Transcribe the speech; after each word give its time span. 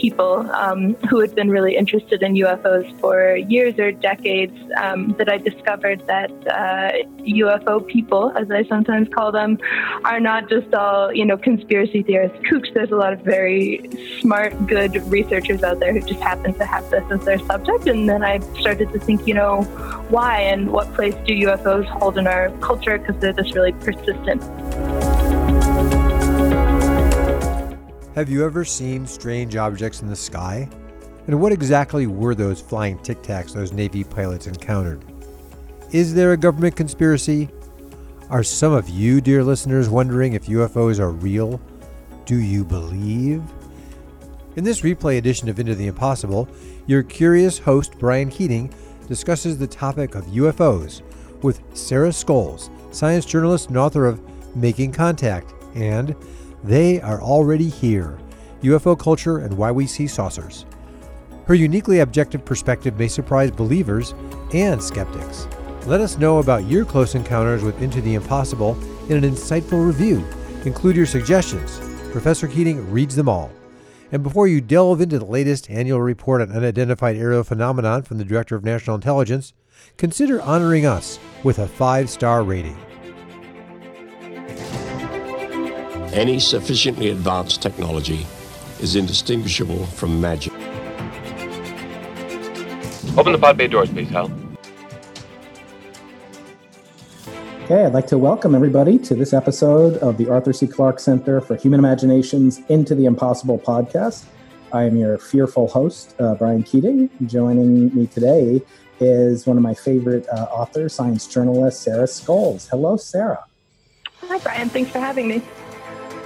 people 0.00 0.48
um, 0.52 0.94
who 1.08 1.20
had 1.20 1.34
been 1.34 1.50
really 1.50 1.76
interested 1.76 2.22
in 2.22 2.34
UFOs 2.34 2.98
for 3.00 3.36
years 3.36 3.78
or 3.78 3.92
decades 3.92 4.56
um, 4.80 5.14
that 5.18 5.28
I 5.28 5.38
discovered 5.38 6.06
that 6.06 6.30
uh, 6.46 6.92
UFO 7.22 7.86
people, 7.86 8.32
as 8.36 8.50
I 8.50 8.64
sometimes 8.64 9.08
call 9.08 9.32
them, 9.32 9.58
are 10.04 10.20
not 10.20 10.48
just 10.48 10.72
all, 10.74 11.12
you 11.12 11.24
know, 11.24 11.36
conspiracy 11.36 12.02
theorists 12.02 12.38
kooks. 12.48 12.72
There's 12.74 12.90
a 12.90 12.96
lot 12.96 13.12
of 13.12 13.20
very 13.20 13.90
smart, 14.20 14.66
good 14.66 14.96
researchers 15.10 15.62
out 15.62 15.80
there 15.80 15.92
who 15.92 16.00
just 16.00 16.20
happen 16.20 16.54
to 16.54 16.64
have 16.64 16.88
this 16.90 17.04
as 17.10 17.24
their 17.24 17.38
subject. 17.40 17.86
And 17.86 18.08
then 18.08 18.22
I 18.22 18.38
started 18.60 18.92
to 18.92 18.98
think, 18.98 19.26
you 19.26 19.34
know, 19.34 19.62
why 20.08 20.40
and 20.40 20.70
what 20.70 20.92
place 20.94 21.14
do 21.26 21.34
UFOs 21.34 21.86
hold 21.86 22.18
in 22.18 22.26
our 22.26 22.50
culture 22.58 22.98
because 22.98 23.20
they're 23.20 23.32
this 23.32 23.54
really 23.54 23.72
persistent. 23.72 24.42
Have 28.18 28.28
you 28.28 28.44
ever 28.44 28.64
seen 28.64 29.06
strange 29.06 29.54
objects 29.54 30.02
in 30.02 30.08
the 30.08 30.16
sky? 30.16 30.68
And 31.28 31.40
what 31.40 31.52
exactly 31.52 32.08
were 32.08 32.34
those 32.34 32.60
flying 32.60 32.98
tic 32.98 33.22
tacs 33.22 33.52
those 33.52 33.70
Navy 33.70 34.02
pilots 34.02 34.48
encountered? 34.48 35.04
Is 35.92 36.14
there 36.14 36.32
a 36.32 36.36
government 36.36 36.74
conspiracy? 36.74 37.48
Are 38.28 38.42
some 38.42 38.72
of 38.72 38.88
you, 38.88 39.20
dear 39.20 39.44
listeners, 39.44 39.88
wondering 39.88 40.32
if 40.32 40.46
UFOs 40.46 40.98
are 40.98 41.12
real? 41.12 41.60
Do 42.24 42.40
you 42.40 42.64
believe? 42.64 43.40
In 44.56 44.64
this 44.64 44.80
replay 44.80 45.18
edition 45.18 45.48
of 45.48 45.60
Into 45.60 45.76
the 45.76 45.86
Impossible, 45.86 46.48
your 46.88 47.04
curious 47.04 47.56
host, 47.56 48.00
Brian 48.00 48.30
Keating, 48.30 48.74
discusses 49.06 49.58
the 49.58 49.68
topic 49.68 50.16
of 50.16 50.24
UFOs 50.24 51.02
with 51.42 51.62
Sarah 51.72 52.08
Scoles, 52.08 52.68
science 52.92 53.24
journalist 53.24 53.68
and 53.68 53.76
author 53.76 54.06
of 54.06 54.20
Making 54.56 54.90
Contact, 54.90 55.54
and 55.76 56.16
They 56.64 57.00
Are 57.00 57.22
Already 57.22 57.68
Here 57.68 58.18
UFO 58.62 58.98
Culture 58.98 59.38
and 59.38 59.56
Why 59.56 59.70
We 59.70 59.86
See 59.86 60.08
Saucers. 60.08 60.66
Her 61.46 61.54
uniquely 61.54 62.00
objective 62.00 62.44
perspective 62.44 62.98
may 62.98 63.06
surprise 63.06 63.52
believers 63.52 64.12
and 64.52 64.82
skeptics. 64.82 65.46
Let 65.86 66.00
us 66.00 66.18
know 66.18 66.38
about 66.38 66.66
your 66.66 66.84
close 66.84 67.14
encounters 67.14 67.62
with 67.62 67.80
Into 67.80 68.00
the 68.00 68.14
Impossible 68.14 68.76
in 69.08 69.22
an 69.22 69.30
insightful 69.30 69.86
review. 69.86 70.26
Include 70.64 70.96
your 70.96 71.06
suggestions. 71.06 71.78
Professor 72.10 72.48
Keating 72.48 72.90
reads 72.90 73.14
them 73.14 73.28
all. 73.28 73.52
And 74.10 74.24
before 74.24 74.48
you 74.48 74.60
delve 74.60 75.00
into 75.00 75.20
the 75.20 75.24
latest 75.24 75.70
annual 75.70 76.00
report 76.00 76.42
on 76.42 76.50
unidentified 76.50 77.16
aerial 77.16 77.44
phenomenon 77.44 78.02
from 78.02 78.18
the 78.18 78.24
Director 78.24 78.56
of 78.56 78.64
National 78.64 78.96
Intelligence, 78.96 79.52
consider 79.96 80.42
honoring 80.42 80.86
us 80.86 81.20
with 81.44 81.60
a 81.60 81.68
five 81.68 82.10
star 82.10 82.42
rating. 82.42 82.76
Any 86.18 86.40
sufficiently 86.40 87.10
advanced 87.10 87.62
technology 87.62 88.26
is 88.80 88.96
indistinguishable 88.96 89.86
from 89.86 90.20
magic. 90.20 90.52
Open 93.16 93.30
the 93.30 93.38
pod 93.40 93.56
bay 93.56 93.68
doors, 93.68 93.88
please, 93.88 94.08
Hal. 94.08 94.28
Okay, 97.62 97.84
I'd 97.84 97.92
like 97.92 98.08
to 98.08 98.18
welcome 98.18 98.56
everybody 98.56 98.98
to 98.98 99.14
this 99.14 99.32
episode 99.32 99.96
of 99.98 100.16
the 100.16 100.28
Arthur 100.28 100.52
C. 100.52 100.66
Clarke 100.66 100.98
Center 100.98 101.40
for 101.40 101.54
Human 101.54 101.78
Imagination's 101.78 102.62
Into 102.68 102.96
the 102.96 103.04
Impossible 103.04 103.60
podcast. 103.60 104.24
I 104.72 104.82
am 104.82 104.96
your 104.96 105.18
fearful 105.18 105.68
host, 105.68 106.16
uh, 106.18 106.34
Brian 106.34 106.64
Keating. 106.64 107.10
Joining 107.26 107.94
me 107.94 108.08
today 108.08 108.60
is 108.98 109.46
one 109.46 109.56
of 109.56 109.62
my 109.62 109.74
favorite 109.74 110.28
uh, 110.30 110.48
authors, 110.50 110.94
science 110.94 111.28
journalist, 111.28 111.80
Sarah 111.80 112.08
Scoles. 112.08 112.68
Hello, 112.68 112.96
Sarah. 112.96 113.44
Hi, 114.22 114.38
Brian. 114.38 114.68
Thanks 114.68 114.90
for 114.90 114.98
having 114.98 115.28
me. 115.28 115.42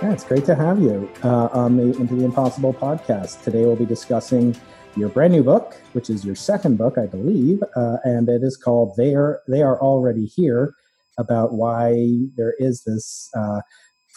Yeah, 0.03 0.15
it's 0.15 0.25
great 0.25 0.45
to 0.47 0.57
have 0.57 0.81
you 0.81 1.09
uh, 1.23 1.47
on 1.53 1.77
the 1.77 1.97
Into 1.97 2.17
the 2.17 2.25
Impossible 2.25 2.75
podcast. 2.75 3.45
Today 3.45 3.61
we'll 3.61 3.77
be 3.77 3.87
discussing 3.87 4.57
your 4.97 5.09
brand 5.09 5.33
new 5.33 5.45
book, 5.45 5.77
which 5.93 6.11
is 6.11 6.25
your 6.25 6.35
second 6.35 6.77
book, 6.77 6.99
I 6.99 7.07
believe, 7.07 7.63
uh, 7.77 7.99
and 8.03 8.29
it 8.29 8.43
is 8.43 8.57
called 8.57 8.97
"They 8.97 9.15
Are 9.15 9.43
They 9.47 9.63
Are 9.63 9.81
Already 9.81 10.27
Here." 10.27 10.75
About 11.19 11.53
why 11.53 12.17
there 12.37 12.57
is 12.59 12.83
this 12.83 13.31
uh, 13.37 13.61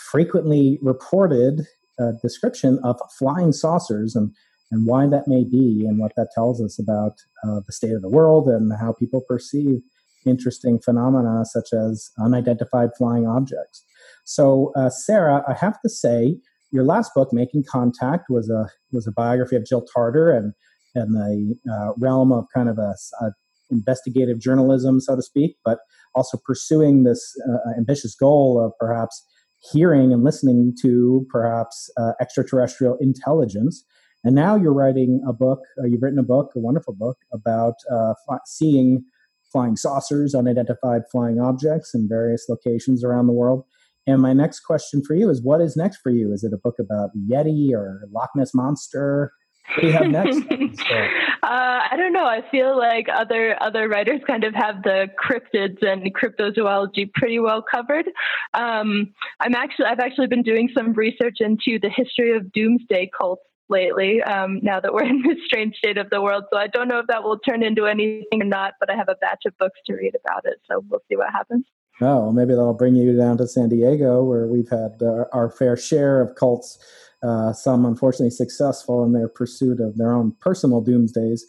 frequently 0.09 0.79
reported 0.81 1.67
uh, 1.99 2.13
description 2.19 2.79
of 2.83 2.99
flying 3.19 3.51
saucers 3.51 4.15
and 4.15 4.33
and 4.71 4.87
why 4.87 5.05
that 5.05 5.27
may 5.27 5.43
be, 5.43 5.85
and 5.87 5.99
what 5.99 6.13
that 6.17 6.29
tells 6.33 6.63
us 6.63 6.79
about 6.79 7.13
uh, 7.43 7.59
the 7.63 7.71
state 7.71 7.91
of 7.91 8.01
the 8.01 8.09
world 8.09 8.47
and 8.47 8.73
how 8.79 8.91
people 8.91 9.21
perceive 9.21 9.83
interesting 10.25 10.79
phenomena 10.79 11.45
such 11.45 11.73
as 11.73 12.09
unidentified 12.17 12.89
flying 12.97 13.27
objects. 13.27 13.85
So, 14.25 14.73
uh, 14.75 14.89
Sarah, 14.89 15.43
I 15.47 15.53
have 15.53 15.79
to 15.81 15.89
say, 15.89 16.37
your 16.71 16.83
last 16.83 17.11
book, 17.15 17.29
Making 17.31 17.63
Contact, 17.67 18.25
was 18.29 18.49
a 18.49 18.67
was 18.91 19.07
a 19.07 19.11
biography 19.11 19.55
of 19.55 19.65
Jill 19.65 19.85
Tarter 19.93 20.31
and 20.31 20.53
and 20.95 21.15
the 21.15 21.55
uh, 21.71 21.93
realm 21.97 22.31
of 22.31 22.45
kind 22.53 22.69
of 22.69 22.77
a, 22.77 22.95
a, 23.21 23.31
investigative 23.71 24.39
journalism, 24.39 24.99
so 24.99 25.15
to 25.15 25.21
speak, 25.21 25.57
but 25.65 25.79
also 26.13 26.37
pursuing 26.45 27.03
this 27.03 27.35
uh, 27.49 27.71
ambitious 27.77 28.15
goal 28.15 28.63
of 28.63 28.71
perhaps 28.79 29.25
hearing 29.71 30.13
and 30.13 30.23
listening 30.23 30.73
to 30.81 31.25
perhaps 31.29 31.89
uh, 31.97 32.11
extraterrestrial 32.21 32.97
intelligence. 32.99 33.83
And 34.23 34.35
now 34.35 34.55
you're 34.55 34.73
writing 34.73 35.21
a 35.27 35.33
book. 35.33 35.59
Uh, 35.79 35.85
you've 35.85 36.01
written 36.01 36.19
a 36.19 36.23
book, 36.23 36.51
a 36.55 36.59
wonderful 36.59 36.93
book 36.93 37.17
about 37.33 37.75
uh, 37.91 38.13
seeing 38.45 39.03
flying 39.51 39.75
saucers, 39.75 40.35
unidentified 40.35 41.03
flying 41.11 41.39
objects 41.39 41.93
in 41.93 42.07
various 42.07 42.47
locations 42.49 43.03
around 43.03 43.27
the 43.27 43.33
world. 43.33 43.63
And 44.07 44.21
my 44.21 44.33
next 44.33 44.61
question 44.61 45.03
for 45.03 45.15
you 45.15 45.29
is 45.29 45.41
what 45.41 45.61
is 45.61 45.75
next 45.75 45.97
for 45.97 46.11
you? 46.11 46.31
Is 46.31 46.43
it 46.43 46.53
a 46.53 46.57
book 46.57 46.75
about 46.79 47.09
Yeti 47.29 47.71
or 47.71 48.07
Loch 48.11 48.29
Ness 48.35 48.53
Monster? 48.53 49.31
What 49.69 49.81
do 49.81 49.87
you 49.87 49.93
have 49.93 50.07
next? 50.07 50.37
uh, 50.51 51.79
I 51.91 51.95
don't 51.97 52.13
know. 52.13 52.25
I 52.25 52.43
feel 52.51 52.77
like 52.77 53.07
other 53.11 53.61
other 53.61 53.89
writers 53.89 54.21
kind 54.27 54.43
of 54.43 54.53
have 54.53 54.83
the 54.83 55.07
cryptids 55.19 55.81
and 55.81 56.13
cryptozoology 56.15 57.11
pretty 57.13 57.39
well 57.39 57.63
covered. 57.63 58.05
Um, 58.53 59.11
I'm 59.39 59.55
actually 59.55 59.85
I've 59.85 59.99
actually 59.99 60.27
been 60.27 60.43
doing 60.43 60.69
some 60.75 60.93
research 60.93 61.37
into 61.39 61.79
the 61.81 61.89
history 61.89 62.35
of 62.37 62.51
doomsday 62.51 63.09
cults 63.17 63.41
lately. 63.67 64.21
Um, 64.21 64.59
now 64.61 64.79
that 64.79 64.93
we're 64.93 65.05
in 65.05 65.23
this 65.23 65.37
strange 65.45 65.75
state 65.77 65.97
of 65.97 66.11
the 66.11 66.21
world, 66.21 66.43
so 66.53 66.59
I 66.59 66.67
don't 66.67 66.87
know 66.87 66.99
if 66.99 67.07
that 67.07 67.23
will 67.23 67.39
turn 67.39 67.63
into 67.63 67.87
anything 67.87 68.41
or 68.41 68.45
not. 68.45 68.73
But 68.79 68.91
I 68.91 68.95
have 68.95 69.09
a 69.09 69.15
batch 69.15 69.45
of 69.47 69.57
books 69.57 69.79
to 69.87 69.93
read 69.93 70.13
about 70.23 70.45
it, 70.45 70.61
so 70.69 70.83
we'll 70.87 71.01
see 71.09 71.15
what 71.15 71.31
happens. 71.31 71.65
Oh, 72.01 72.31
maybe 72.31 72.53
that'll 72.53 72.73
bring 72.73 72.95
you 72.95 73.15
down 73.15 73.37
to 73.37 73.47
San 73.47 73.69
Diego, 73.69 74.23
where 74.23 74.47
we've 74.47 74.69
had 74.69 75.01
uh, 75.01 75.25
our 75.31 75.49
fair 75.49 75.77
share 75.77 76.21
of 76.21 76.35
cults. 76.35 76.77
Uh, 77.23 77.53
some 77.53 77.85
unfortunately 77.85 78.29
successful 78.29 79.03
in 79.03 79.13
their 79.13 79.29
pursuit 79.29 79.79
of 79.79 79.97
their 79.97 80.13
own 80.13 80.35
personal 80.41 80.83
doomsdays, 80.83 81.41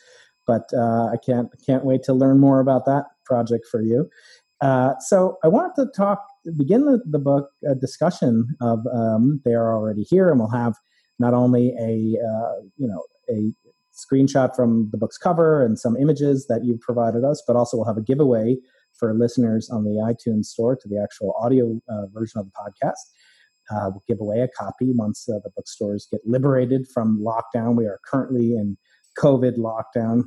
but 0.47 0.71
uh, 0.73 1.07
I 1.13 1.17
can't 1.25 1.49
can't 1.67 1.85
wait 1.85 2.03
to 2.05 2.15
learn 2.15 2.39
more 2.39 2.61
about 2.61 2.87
that 2.87 3.07
project 3.25 3.67
for 3.71 3.83
you. 3.83 4.09
Uh, 4.61 4.95
so 5.01 5.37
I 5.45 5.49
wanted 5.49 5.75
to 5.83 5.91
talk 5.95 6.25
begin 6.57 6.87
the, 6.87 7.03
the 7.05 7.19
book 7.19 7.51
discussion 7.81 8.47
of 8.61 8.87
um, 8.95 9.43
they 9.45 9.53
are 9.53 9.75
already 9.75 10.05
here, 10.05 10.31
and 10.31 10.39
we'll 10.39 10.49
have 10.51 10.77
not 11.19 11.35
only 11.35 11.75
a 11.79 12.17
uh, 12.25 12.61
you 12.77 12.87
know 12.87 13.03
a 13.29 13.53
screenshot 13.93 14.55
from 14.55 14.89
the 14.93 14.99
book's 14.99 15.19
cover 15.19 15.65
and 15.65 15.79
some 15.79 15.97
images 15.97 16.47
that 16.49 16.65
you've 16.65 16.81
provided 16.81 17.25
us, 17.25 17.43
but 17.47 17.57
also 17.57 17.77
we'll 17.77 17.87
have 17.87 17.97
a 17.97 18.03
giveaway 18.03 18.57
for 18.99 19.13
listeners 19.15 19.69
on 19.71 19.85
the 19.85 19.91
iTunes 19.91 20.47
store 20.47 20.77
to 20.77 20.89
the 20.89 21.01
actual 21.03 21.35
audio 21.39 21.81
uh, 21.89 22.07
version 22.13 22.41
of 22.41 22.47
the 22.47 22.53
podcast. 22.53 23.01
Uh, 23.71 23.91
we'll 23.91 24.05
give 24.07 24.21
away 24.21 24.41
a 24.41 24.49
copy 24.49 24.93
once 24.93 25.29
uh, 25.29 25.39
the 25.43 25.51
bookstores 25.57 26.07
get 26.11 26.21
liberated 26.25 26.87
from 26.93 27.21
lockdown. 27.21 27.77
We 27.77 27.87
are 27.87 27.99
currently 28.05 28.53
in 28.53 28.77
COVID 29.19 29.57
lockdown. 29.57 30.23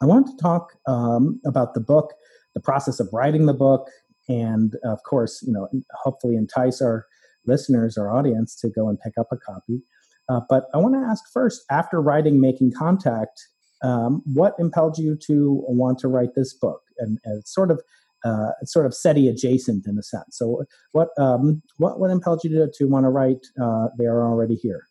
I 0.00 0.06
want 0.06 0.26
to 0.28 0.36
talk 0.40 0.74
um, 0.86 1.40
about 1.44 1.74
the 1.74 1.80
book, 1.80 2.14
the 2.54 2.60
process 2.60 3.00
of 3.00 3.08
writing 3.12 3.46
the 3.46 3.54
book, 3.54 3.88
and 4.28 4.74
of 4.84 5.02
course, 5.02 5.42
you 5.46 5.52
know, 5.52 5.68
hopefully 5.92 6.36
entice 6.36 6.80
our 6.80 7.06
listeners, 7.46 7.98
our 7.98 8.10
audience, 8.14 8.54
to 8.60 8.68
go 8.68 8.88
and 8.88 8.98
pick 9.00 9.14
up 9.18 9.28
a 9.32 9.36
copy. 9.36 9.82
Uh, 10.28 10.40
but 10.48 10.64
I 10.74 10.78
want 10.78 10.94
to 10.94 11.00
ask 11.00 11.24
first, 11.32 11.64
after 11.70 12.00
writing 12.00 12.40
Making 12.40 12.72
Contact, 12.76 13.40
um, 13.82 14.22
what 14.26 14.54
impelled 14.58 14.98
you 14.98 15.16
to 15.26 15.62
want 15.66 15.98
to 16.00 16.08
write 16.08 16.34
this 16.34 16.52
book? 16.54 16.80
And, 16.98 17.18
and 17.24 17.46
sort 17.46 17.70
of 17.70 17.80
uh, 18.24 18.50
sort 18.64 18.84
of 18.84 18.94
SETI 18.94 19.28
adjacent 19.28 19.86
in 19.86 19.96
a 19.96 20.02
sense. 20.02 20.36
So, 20.36 20.64
what 20.92 21.10
um, 21.18 21.62
what 21.76 22.00
what 22.00 22.10
impelled 22.10 22.42
you 22.42 22.50
to, 22.50 22.70
to 22.74 22.84
want 22.86 23.04
to 23.04 23.10
write? 23.10 23.46
Uh, 23.60 23.88
they 23.96 24.06
are 24.06 24.26
already 24.26 24.56
here. 24.56 24.87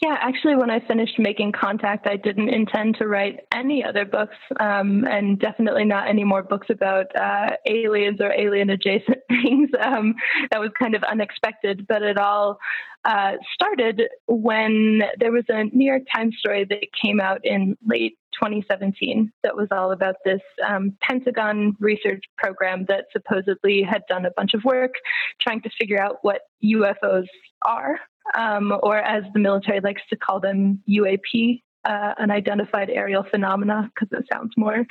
Yeah, 0.00 0.14
actually, 0.20 0.54
when 0.54 0.70
I 0.70 0.78
finished 0.86 1.18
making 1.18 1.52
contact, 1.52 2.06
I 2.06 2.14
didn't 2.16 2.50
intend 2.50 2.98
to 2.98 3.08
write 3.08 3.40
any 3.52 3.82
other 3.82 4.04
books, 4.04 4.36
um, 4.60 5.04
and 5.04 5.40
definitely 5.40 5.84
not 5.84 6.06
any 6.06 6.22
more 6.22 6.44
books 6.44 6.68
about 6.70 7.06
uh, 7.16 7.56
aliens 7.66 8.20
or 8.20 8.32
alien 8.32 8.70
adjacent 8.70 9.18
things. 9.28 9.70
Um, 9.80 10.14
that 10.52 10.60
was 10.60 10.70
kind 10.78 10.94
of 10.94 11.02
unexpected, 11.02 11.84
but 11.88 12.02
it 12.02 12.16
all 12.16 12.60
uh, 13.04 13.32
started 13.52 14.02
when 14.28 15.02
there 15.18 15.32
was 15.32 15.44
a 15.48 15.64
New 15.64 15.86
York 15.90 16.02
Times 16.14 16.36
story 16.38 16.64
that 16.68 16.84
came 17.02 17.20
out 17.20 17.40
in 17.42 17.76
late 17.84 18.18
2017 18.40 19.32
that 19.42 19.56
was 19.56 19.66
all 19.72 19.90
about 19.90 20.14
this 20.24 20.40
um, 20.64 20.96
Pentagon 21.00 21.74
research 21.80 22.22
program 22.36 22.84
that 22.88 23.06
supposedly 23.10 23.82
had 23.82 24.02
done 24.08 24.26
a 24.26 24.30
bunch 24.36 24.54
of 24.54 24.62
work 24.62 24.92
trying 25.40 25.60
to 25.62 25.70
figure 25.76 26.00
out 26.00 26.18
what 26.22 26.42
UFOs 26.62 27.26
are 27.66 27.98
um, 28.34 28.76
or 28.82 28.98
as 28.98 29.24
the 29.32 29.40
military 29.40 29.80
likes 29.80 30.02
to 30.10 30.16
call 30.16 30.40
them, 30.40 30.82
UAP 30.88 31.62
uh, 31.88 32.14
unidentified 32.18 32.90
aerial 32.90 33.24
phenomena 33.30 33.90
because 33.94 34.08
it 34.12 34.26
sounds 34.32 34.52
more 34.56 34.86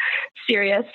serious. 0.50 0.86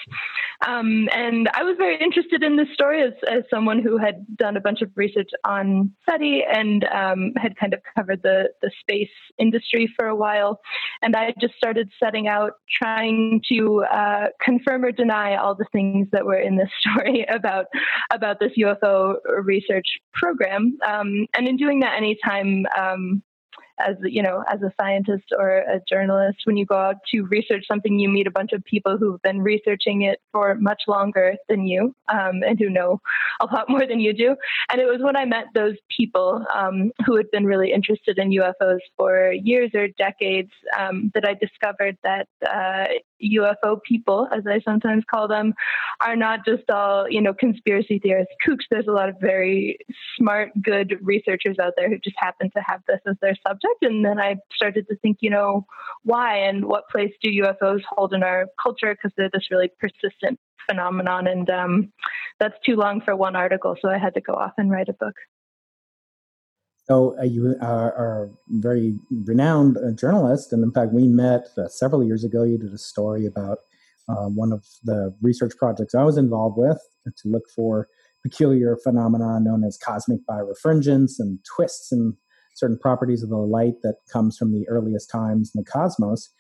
Um, 0.67 1.09
and 1.13 1.49
I 1.55 1.63
was 1.63 1.77
very 1.79 2.01
interested 2.01 2.43
in 2.43 2.57
this 2.57 2.69
story 2.75 3.03
as, 3.03 3.13
as 3.31 3.43
someone 3.51 3.81
who 3.81 3.99
had 3.99 4.27
done 4.37 4.57
a 4.57 4.61
bunch 4.61 4.83
of 4.83 4.91
research 4.97 5.31
on 5.45 5.93
SETI 6.09 6.43
and 6.53 6.85
um, 6.85 7.33
had 7.37 7.57
kind 7.57 7.73
of 7.73 7.81
covered 7.97 8.23
the, 8.23 8.51
the 8.63 8.71
space 8.81 9.11
industry 9.39 9.93
for 9.97 10.07
a 10.07 10.17
while. 10.17 10.61
And 11.03 11.15
I 11.15 11.35
just 11.41 11.55
started 11.55 11.91
setting 12.03 12.27
out 12.29 12.55
trying 12.71 13.41
to 13.49 13.85
uh, 13.85 14.27
confirm 14.45 14.85
or 14.85 14.93
deny 14.93 15.37
all 15.37 15.55
the 15.55 15.67
things 15.73 16.09
that 16.13 16.27
were 16.27 16.41
in 16.41 16.57
this 16.57 16.71
story 16.81 17.25
about 17.29 17.67
about 18.13 18.41
this 18.41 18.53
UFO 18.59 19.17
research 19.43 19.87
program. 20.15 20.79
Um, 20.87 21.27
and 21.37 21.47
in 21.47 21.57
doing 21.57 21.81
that, 21.81 21.97
anytime 21.97 22.67
um, 22.77 23.23
as 23.87 23.97
you 24.03 24.23
know 24.23 24.45
as 24.51 24.61
a 24.63 24.73
scientist 24.81 25.25
or 25.37 25.59
a 25.59 25.81
journalist 25.89 26.39
when 26.45 26.57
you 26.57 26.67
go 26.67 26.77
out 26.77 26.97
to 27.11 27.23
research 27.23 27.65
something 27.67 27.99
you 27.99 28.09
meet 28.09 28.27
a 28.27 28.31
bunch 28.31 28.53
of 28.53 28.65
people 28.65 28.97
who've 28.97 29.21
been 29.23 29.41
researching 29.41 30.03
it 30.03 30.21
for 30.33 30.55
much 30.57 30.83
longer 30.89 31.35
than 31.49 31.67
you 31.67 31.95
um, 32.09 32.43
and 32.47 32.59
who 32.59 32.69
know 32.69 33.01
a 33.41 33.47
lot 33.47 33.69
more 33.69 33.87
than 33.87 34.01
you 34.01 34.13
do. 34.13 34.37
And 34.71 34.81
it 34.81 34.87
was 34.87 35.01
when 35.01 35.17
i 35.17 35.25
met 35.25 35.47
those 35.55 35.77
people 35.97 36.45
um, 36.55 36.93
who 37.05 37.17
had 37.17 37.31
been 37.31 37.45
really 37.45 37.73
interested 37.73 38.19
in 38.19 38.31
ufos 38.31 38.79
for 38.97 39.33
years 39.33 39.71
or 39.75 39.89
decades 39.99 40.51
um, 40.79 41.11
that 41.15 41.25
i 41.27 41.35
discovered 41.35 41.97
that 42.03 42.29
uh, 42.47 42.87
ufo 43.23 43.81
people 43.83 44.29
as 44.33 44.45
i 44.47 44.61
sometimes 44.61 45.05
call 45.11 45.29
them 45.29 45.55
are 46.01 46.17
not 46.17 46.45
just 46.45 46.69
all 46.71 47.09
you 47.09 47.21
know 47.21 47.35
conspiracy 47.35 47.99
theorists 47.99 48.35
kooks 48.47 48.65
there's 48.71 48.87
a 48.87 48.93
lot 48.93 49.09
of 49.09 49.17
very 49.21 49.79
smart 50.17 50.51
good 50.63 50.99
researchers 51.03 51.57
out 51.61 51.75
there 51.77 51.89
who 51.89 51.99
just 51.99 52.17
happen 52.19 52.51
to 52.51 52.63
have 52.67 52.81
this 52.87 53.01
as 53.07 53.17
their 53.21 53.37
subject. 53.47 53.83
And 53.83 54.05
then 54.05 54.19
I 54.19 54.37
started 54.55 54.87
to 54.89 54.97
think, 54.97 55.19
you 55.21 55.31
know, 55.31 55.67
why 56.03 56.39
and 56.39 56.65
what 56.65 56.89
place 56.91 57.13
do 57.23 57.31
UFOs 57.31 57.83
hold 57.89 58.13
in 58.13 58.23
our 58.23 58.47
culture? 58.63 58.95
Because 58.95 59.13
they're 59.17 59.31
this 59.33 59.51
really 59.51 59.71
persistent 59.79 60.39
phenomenon. 60.69 61.27
And 61.27 61.49
um, 61.51 61.93
that's 62.39 62.55
too 62.65 62.77
long 62.77 63.01
for 63.01 63.17
one 63.17 63.37
article. 63.37 63.77
So 63.81 63.89
I 63.89 63.99
had 63.99 64.15
to 64.15 64.21
go 64.21 64.35
off 64.35 64.53
and 64.59 64.71
write 64.71 64.89
a 64.89 64.95
book. 64.95 65.15
So 66.85 67.17
uh, 67.19 67.25
you 67.25 67.57
are, 67.61 67.95
are, 67.95 68.25
a 68.25 68.31
very 68.49 68.99
renowned 69.11 69.77
uh, 69.77 69.93
journalist, 69.93 70.53
and 70.53 70.65
in 70.65 70.73
fact, 70.73 70.93
we 70.93 71.07
met 71.07 71.47
uh, 71.57 71.69
several 71.69 72.05
years 72.05 72.25
ago. 72.25 72.43
You 72.43 72.59
did 72.59 72.73
a 72.73 72.79
story 72.79 73.25
about 73.25 73.59
uh, 74.09 74.27
one 74.27 74.53
of 74.53 74.65
the 74.83 75.15
research 75.23 75.53
projects 75.57 75.95
I 75.95 76.03
was 76.03 76.19
involved 76.19 76.59
with 76.59 76.81
to 77.05 77.29
look 77.29 77.45
for 77.55 77.89
peculiar 78.23 78.77
phenomena 78.83 79.39
known 79.41 79.65
as 79.65 79.79
cosmic 79.79 80.21
birefringence 80.29 81.15
and 81.19 81.39
twists 81.57 81.93
and 81.93 82.15
certain 82.55 82.79
properties 82.79 83.23
of 83.23 83.31
the 83.31 83.37
light 83.37 83.75
that 83.83 83.97
comes 84.13 84.37
from 84.37 84.53
the 84.53 84.69
earliest 84.69 85.11
times 85.11 85.51
in 85.55 85.63
the 85.63 85.71
cosmos. 85.71 86.31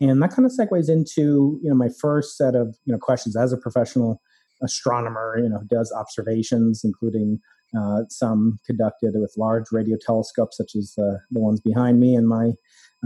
And 0.00 0.22
that 0.22 0.30
kind 0.30 0.46
of 0.46 0.52
segues 0.52 0.88
into 0.88 1.60
you 1.62 1.68
know 1.68 1.74
my 1.74 1.90
first 2.00 2.38
set 2.38 2.54
of 2.54 2.76
you 2.86 2.92
know 2.92 2.98
questions 2.98 3.36
as 3.36 3.52
a 3.52 3.58
professional 3.58 4.22
astronomer, 4.62 5.38
you 5.42 5.48
know, 5.48 5.58
who 5.58 5.66
does 5.66 5.92
observations, 5.92 6.82
including 6.84 7.40
uh, 7.78 8.02
some 8.08 8.58
conducted 8.66 9.12
with 9.14 9.34
large 9.36 9.66
radio 9.72 9.96
telescopes, 10.00 10.56
such 10.56 10.72
as 10.76 10.94
the, 10.96 11.20
the 11.30 11.40
ones 11.40 11.60
behind 11.60 12.00
me 12.00 12.14
in 12.14 12.26
my 12.26 12.52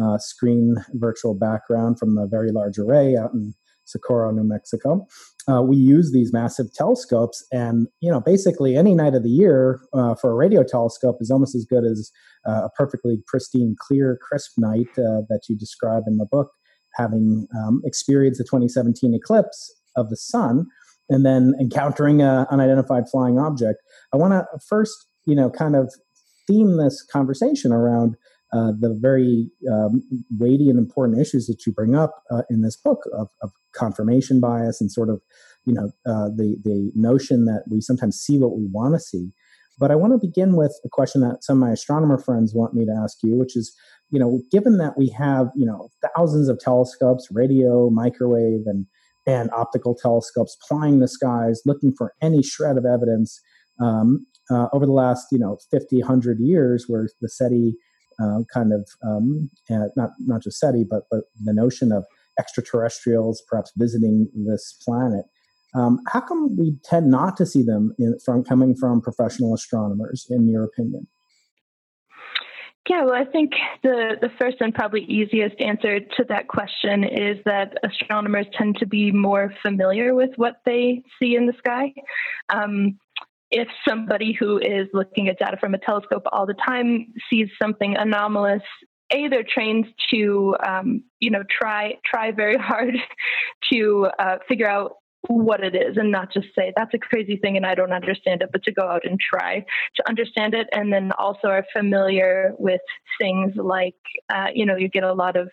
uh, 0.03 0.19
screen 0.19 0.77
virtual 0.95 1.35
background 1.35 1.99
from 1.99 2.15
the 2.15 2.27
Very 2.27 2.51
Large 2.51 2.79
Array 2.79 3.17
out 3.17 3.33
in 3.33 3.55
Socorro, 3.85 4.31
New 4.33 4.45
Mexico. 4.45 5.07
Uh, 5.47 5.63
we 5.63 5.77
use 5.77 6.13
these 6.13 6.33
massive 6.33 6.73
telescopes, 6.73 7.47
and 7.53 7.87
you 8.01 8.11
know, 8.11 8.21
basically 8.21 8.77
any 8.77 8.95
night 8.95 9.15
of 9.15 9.23
the 9.23 9.31
year 9.31 9.81
uh, 9.93 10.15
for 10.15 10.31
a 10.31 10.35
radio 10.35 10.63
telescope 10.63 11.19
is 11.21 11.31
almost 11.31 11.55
as 11.55 11.67
good 11.67 11.85
as 11.85 12.11
uh, 12.49 12.65
a 12.65 12.71
perfectly 12.71 13.19
pristine, 13.27 13.77
clear, 13.79 14.19
crisp 14.27 14.53
night 14.57 14.89
uh, 14.99 15.21
that 15.29 15.43
you 15.49 15.57
describe 15.57 16.05
in 16.07 16.17
the 16.17 16.27
book. 16.27 16.51
Having 16.97 17.49
um, 17.59 17.83
experienced 17.85 18.39
the 18.39 18.45
2017 18.45 19.15
eclipse 19.15 19.75
of 19.97 20.11
the 20.11 20.17
sun, 20.17 20.67
and 21.11 21.27
then 21.27 21.55
encountering 21.61 22.23
an 22.23 22.47
unidentified 22.51 23.05
flying 23.11 23.39
object, 23.39 23.81
I 24.15 24.17
want 24.17 24.33
to 24.33 24.47
first, 24.67 25.09
you 25.27 25.35
know, 25.35 25.51
kind 25.51 25.75
of 25.75 25.93
theme 26.47 26.77
this 26.77 27.03
conversation 27.03 27.73
around 27.73 28.17
uh, 28.53 28.71
the 28.79 28.97
very 28.97 29.51
um, 29.71 30.03
weighty 30.39 30.71
and 30.71 30.79
important 30.79 31.21
issues 31.21 31.47
that 31.47 31.67
you 31.67 31.73
bring 31.73 31.97
up 31.97 32.23
uh, 32.31 32.43
in 32.49 32.63
this 32.63 32.77
book 32.77 33.01
of, 33.13 33.29
of, 33.43 33.51
confirmation 33.75 34.39
bias 34.39 34.81
and 34.81 34.93
sort 34.93 35.11
of 35.11 35.21
you 35.67 35.75
know 35.75 35.91
uh, 36.07 36.29
the 36.29 36.57
the 36.63 36.93
notion 36.95 37.45
that 37.45 37.65
we 37.69 37.81
sometimes 37.81 38.17
see 38.17 38.39
what 38.39 38.57
we 38.57 38.69
want 38.71 38.95
to 38.95 39.01
see. 39.01 39.33
But 39.81 39.91
I 39.91 39.97
want 39.97 40.13
to 40.13 40.25
begin 40.25 40.55
with 40.55 40.79
a 40.85 40.89
question 40.89 41.23
that 41.23 41.43
some 41.43 41.61
of 41.61 41.67
my 41.67 41.73
astronomer 41.73 42.17
friends 42.17 42.55
want 42.55 42.75
me 42.75 42.85
to 42.85 42.93
ask 42.93 43.19
you, 43.25 43.35
which 43.35 43.57
is, 43.57 43.75
you 44.13 44.21
know, 44.21 44.41
given 44.53 44.79
that 44.79 44.97
we 44.97 45.09
have 45.09 45.49
you 45.57 45.67
know 45.67 45.89
thousands 46.15 46.49
of 46.49 46.61
telescopes, 46.61 47.27
radio, 47.33 47.91
microwave, 47.91 48.61
and 48.67 48.87
and 49.27 49.51
optical 49.51 49.97
telescopes 49.97 50.57
plying 50.69 51.01
the 51.01 51.09
skies, 51.09 51.63
looking 51.67 51.93
for 51.99 52.15
any 52.23 52.45
shred 52.45 52.77
of 52.77 52.85
evidence. 52.85 53.41
Um, 53.81 54.27
uh, 54.51 54.69
over 54.73 54.85
the 54.85 54.93
last, 54.93 55.29
you 55.33 55.39
know, 55.39 55.59
50, 55.71 55.99
100 55.99 56.39
years, 56.39 56.85
where 56.87 57.09
the 57.21 57.29
SETI 57.29 57.77
uh, 58.21 58.41
kind 58.53 58.73
of 58.73 58.89
um, 59.03 59.51
not 59.97 60.11
not 60.21 60.43
just 60.43 60.59
SETI, 60.59 60.85
but 60.89 61.05
but 61.11 61.25
the 61.43 61.53
notion 61.53 61.93
of 61.93 62.05
extraterrestrials 62.39 63.43
perhaps 63.49 63.73
visiting 63.77 64.29
this 64.35 64.77
planet. 64.85 65.25
Um, 65.75 65.99
how 66.09 66.21
come 66.21 66.57
we 66.57 66.77
tend 66.85 67.11
not 67.11 67.37
to 67.39 67.47
see 67.47 67.63
them 67.63 67.95
in, 67.99 68.17
from 68.25 68.45
coming 68.45 68.77
from 68.77 69.01
professional 69.01 69.55
astronomers, 69.55 70.27
in 70.31 70.49
your 70.49 70.63
opinion? 70.63 71.09
Yeah, 72.89 73.05
well, 73.05 73.15
I 73.15 73.25
think 73.25 73.53
the, 73.83 74.17
the 74.21 74.29
first 74.39 74.59
and 74.61 74.75
probably 74.75 75.05
easiest 75.05 75.59
answer 75.59 76.01
to 76.01 76.25
that 76.29 76.49
question 76.49 77.03
is 77.03 77.39
that 77.47 77.79
astronomers 77.83 78.47
tend 78.57 78.77
to 78.77 78.87
be 78.87 79.11
more 79.11 79.55
familiar 79.63 80.15
with 80.15 80.31
what 80.37 80.57
they 80.67 81.03
see 81.19 81.35
in 81.35 81.47
the 81.47 81.55
sky. 81.59 81.95
Um, 82.51 82.99
if 83.55 83.69
somebody 83.89 84.37
who 84.39 84.59
is 84.59 84.89
looking 84.93 85.29
at 85.29 85.39
data 85.39 85.57
from 85.61 85.75
a 85.75 85.79
telescope 85.79 86.25
all 86.33 86.45
the 86.45 86.55
time 86.67 87.13
sees 87.31 87.49
something 87.61 87.97
anomalous 87.97 88.63
a 89.13 89.29
they're 89.29 89.45
trained 89.45 89.87
to 90.11 90.57
um, 90.67 91.05
you 91.21 91.31
know 91.31 91.43
try 91.51 91.95
try 92.05 92.33
very 92.33 92.57
hard 92.61 92.95
to 93.73 94.09
uh, 94.19 94.37
figure 94.49 94.69
out 94.69 94.97
what 95.29 95.65
it 95.65 95.75
is 95.75 95.97
and 95.97 96.11
not 96.11 96.33
just 96.33 96.49
say 96.57 96.73
that's 96.77 96.93
a 96.93 96.99
crazy 96.99 97.37
thing 97.37 97.57
and 97.57 97.65
I 97.65 97.75
don't 97.75 97.93
understand 97.93 98.43
it, 98.43 98.51
but 98.53 98.63
to 98.65 98.73
go 98.73 98.83
out 98.83 99.07
and 99.07 99.19
try 99.19 99.65
to 99.97 100.09
understand 100.09 100.55
it. 100.55 100.69
And 100.73 100.93
then 100.93 101.13
also 101.13 101.49
are 101.49 101.65
familiar 101.75 102.53
with 102.59 102.81
things 103.19 103.53
like, 103.57 103.97
uh, 104.33 104.49
you 104.55 104.67
know, 104.67 104.77
you 104.77 104.89
get 104.89 105.05
a 105.05 105.15
lot 105.15 105.37
of 105.37 105.51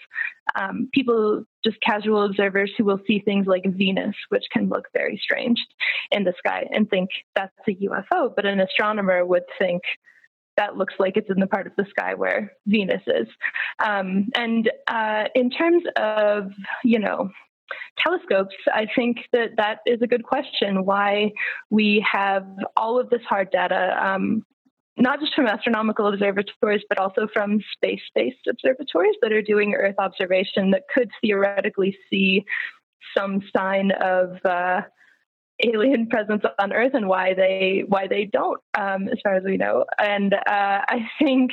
um, 0.59 0.89
people, 0.93 1.45
just 1.63 1.77
casual 1.81 2.25
observers 2.25 2.71
who 2.77 2.83
will 2.83 2.99
see 3.07 3.19
things 3.19 3.47
like 3.47 3.63
Venus, 3.65 4.15
which 4.29 4.43
can 4.51 4.69
look 4.69 4.87
very 4.93 5.19
strange 5.21 5.59
in 6.11 6.23
the 6.23 6.33
sky 6.37 6.67
and 6.71 6.89
think 6.89 7.09
that's 7.35 7.53
a 7.67 7.75
UFO. 7.75 8.33
But 8.35 8.45
an 8.45 8.59
astronomer 8.59 9.25
would 9.25 9.43
think, 9.59 9.81
that 10.57 10.75
looks 10.75 10.93
like 10.99 11.15
it's 11.15 11.29
in 11.29 11.39
the 11.39 11.47
part 11.47 11.65
of 11.65 11.73
the 11.77 11.85
sky 11.89 12.13
where 12.13 12.51
Venus 12.67 13.01
is. 13.07 13.27
Um, 13.83 14.27
and 14.35 14.69
uh, 14.87 15.23
in 15.33 15.49
terms 15.49 15.83
of, 15.95 16.51
you 16.83 16.99
know, 16.99 17.29
telescopes, 17.97 18.55
I 18.73 18.85
think 18.95 19.17
that 19.33 19.51
that 19.57 19.79
is 19.85 20.01
a 20.01 20.07
good 20.07 20.23
question. 20.23 20.85
Why 20.85 21.31
we 21.69 22.05
have 22.11 22.45
all 22.75 22.99
of 22.99 23.09
this 23.09 23.21
hard 23.27 23.49
data, 23.51 23.97
um, 24.05 24.43
not 24.97 25.19
just 25.19 25.33
from 25.33 25.47
astronomical 25.47 26.07
observatories, 26.07 26.83
but 26.89 26.97
also 26.97 27.27
from 27.33 27.59
space 27.73 28.01
based 28.13 28.47
observatories 28.49 29.15
that 29.21 29.31
are 29.31 29.41
doing 29.41 29.73
Earth 29.73 29.95
observation 29.97 30.71
that 30.71 30.83
could 30.93 31.09
theoretically 31.21 31.97
see 32.09 32.45
some 33.15 33.41
sign 33.53 33.91
of. 33.91 34.37
Uh, 34.45 34.81
alien 35.63 36.07
presence 36.07 36.43
on 36.59 36.73
Earth 36.73 36.93
and 36.93 37.07
why 37.07 37.33
they 37.33 37.83
why 37.87 38.07
they 38.07 38.25
don't, 38.25 38.59
um, 38.77 39.07
as 39.09 39.19
far 39.23 39.35
as 39.35 39.43
we 39.43 39.57
know. 39.57 39.85
And 39.99 40.33
uh, 40.33 40.39
I 40.47 41.07
think 41.19 41.51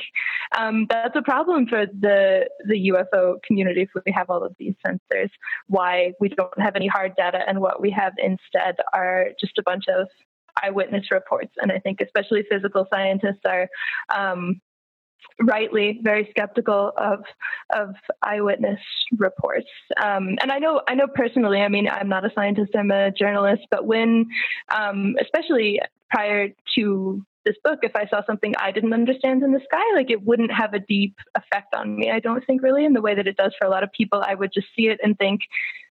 um, 0.56 0.86
that's 0.88 1.16
a 1.16 1.22
problem 1.22 1.66
for 1.66 1.86
the 1.86 2.48
the 2.66 2.90
UFO 2.92 3.42
community 3.42 3.82
if 3.82 3.90
we 4.06 4.12
have 4.12 4.30
all 4.30 4.44
of 4.44 4.54
these 4.58 4.74
sensors. 4.86 5.30
Why 5.66 6.12
we 6.20 6.28
don't 6.28 6.60
have 6.60 6.76
any 6.76 6.86
hard 6.86 7.14
data, 7.16 7.40
and 7.46 7.60
what 7.60 7.80
we 7.80 7.90
have 7.90 8.12
instead 8.18 8.76
are 8.92 9.28
just 9.40 9.58
a 9.58 9.62
bunch 9.62 9.84
of 9.88 10.08
eyewitness 10.62 11.10
reports. 11.10 11.52
And 11.60 11.72
I 11.72 11.78
think 11.78 12.00
especially 12.00 12.44
physical 12.50 12.86
scientists 12.90 13.42
are 13.46 13.68
um, 14.14 14.60
rightly 15.40 16.00
very 16.02 16.28
skeptical 16.30 16.92
of 16.96 17.20
of 17.74 17.94
eyewitness 18.22 18.80
reports. 19.16 19.68
Um, 20.02 20.36
and 20.40 20.50
I 20.50 20.58
know 20.58 20.82
I 20.88 20.94
know 20.94 21.06
personally. 21.12 21.60
I 21.60 21.68
mean, 21.68 21.88
I'm 21.88 22.08
not 22.08 22.24
a 22.24 22.30
scientist. 22.34 22.72
I'm 22.76 22.90
a 22.90 23.10
journalist. 23.10 23.62
But 23.70 23.86
when, 23.86 24.26
um, 24.74 25.16
especially 25.20 25.80
prior 26.10 26.48
to 26.76 27.22
this 27.44 27.56
book, 27.64 27.80
if 27.82 27.94
I 27.94 28.06
saw 28.08 28.22
something 28.26 28.54
I 28.58 28.72
didn't 28.72 28.92
understand 28.92 29.42
in 29.42 29.52
the 29.52 29.60
sky, 29.60 29.82
like 29.94 30.10
it 30.10 30.22
wouldn't 30.22 30.52
have 30.52 30.74
a 30.74 30.80
deep 30.80 31.16
effect 31.34 31.74
on 31.74 31.96
me. 31.96 32.10
I 32.10 32.20
don't 32.20 32.44
think 32.46 32.62
really 32.62 32.84
in 32.84 32.92
the 32.92 33.00
way 33.00 33.14
that 33.14 33.26
it 33.26 33.36
does 33.36 33.54
for 33.58 33.66
a 33.66 33.70
lot 33.70 33.82
of 33.82 33.92
people. 33.92 34.22
I 34.26 34.34
would 34.34 34.52
just 34.52 34.68
see 34.76 34.88
it 34.88 35.00
and 35.02 35.16
think. 35.16 35.42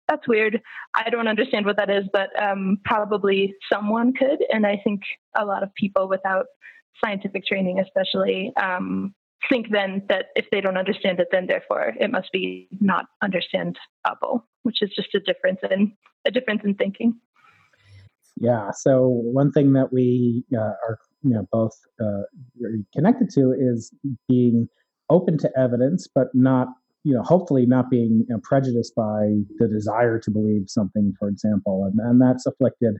That's 0.08 0.26
weird. 0.26 0.60
I 0.94 1.10
don't 1.10 1.28
understand 1.28 1.66
what 1.66 1.76
that 1.76 1.90
is, 1.90 2.04
but 2.12 2.30
um, 2.40 2.78
probably 2.84 3.54
someone 3.70 4.12
could. 4.14 4.38
And 4.50 4.66
I 4.66 4.80
think 4.82 5.02
a 5.36 5.44
lot 5.44 5.62
of 5.62 5.74
people 5.74 6.08
without 6.08 6.46
scientific 7.04 7.44
training, 7.44 7.78
especially, 7.78 8.52
um, 8.60 9.14
think 9.48 9.66
then 9.70 10.02
that 10.08 10.26
if 10.34 10.46
they 10.50 10.60
don't 10.60 10.76
understand 10.76 11.20
it, 11.20 11.28
then 11.30 11.46
therefore 11.46 11.94
it 12.00 12.10
must 12.10 12.32
be 12.32 12.68
not 12.80 13.06
understandable, 13.22 14.44
which 14.62 14.82
is 14.82 14.90
just 14.96 15.14
a 15.14 15.20
difference 15.20 15.60
in 15.70 15.92
a 16.26 16.30
difference 16.30 16.62
in 16.64 16.74
thinking. 16.74 17.14
Yeah. 18.40 18.70
So 18.72 19.08
one 19.08 19.52
thing 19.52 19.72
that 19.74 19.92
we 19.92 20.44
uh, 20.56 20.60
are, 20.60 20.98
you 21.22 21.30
know, 21.30 21.46
both 21.50 21.72
uh, 22.00 22.22
connected 22.94 23.30
to 23.34 23.52
is 23.52 23.92
being 24.28 24.68
open 25.10 25.38
to 25.38 25.50
evidence, 25.56 26.08
but 26.12 26.28
not, 26.34 26.68
you 27.04 27.14
know, 27.14 27.22
hopefully 27.22 27.66
not 27.66 27.90
being 27.90 28.24
you 28.28 28.34
know, 28.34 28.40
prejudiced 28.42 28.94
by 28.94 29.36
the 29.58 29.68
desire 29.68 30.18
to 30.18 30.30
believe 30.30 30.64
something, 30.66 31.12
for 31.18 31.28
example, 31.28 31.84
and, 31.84 31.98
and 32.00 32.20
that's 32.20 32.46
afflicted, 32.46 32.96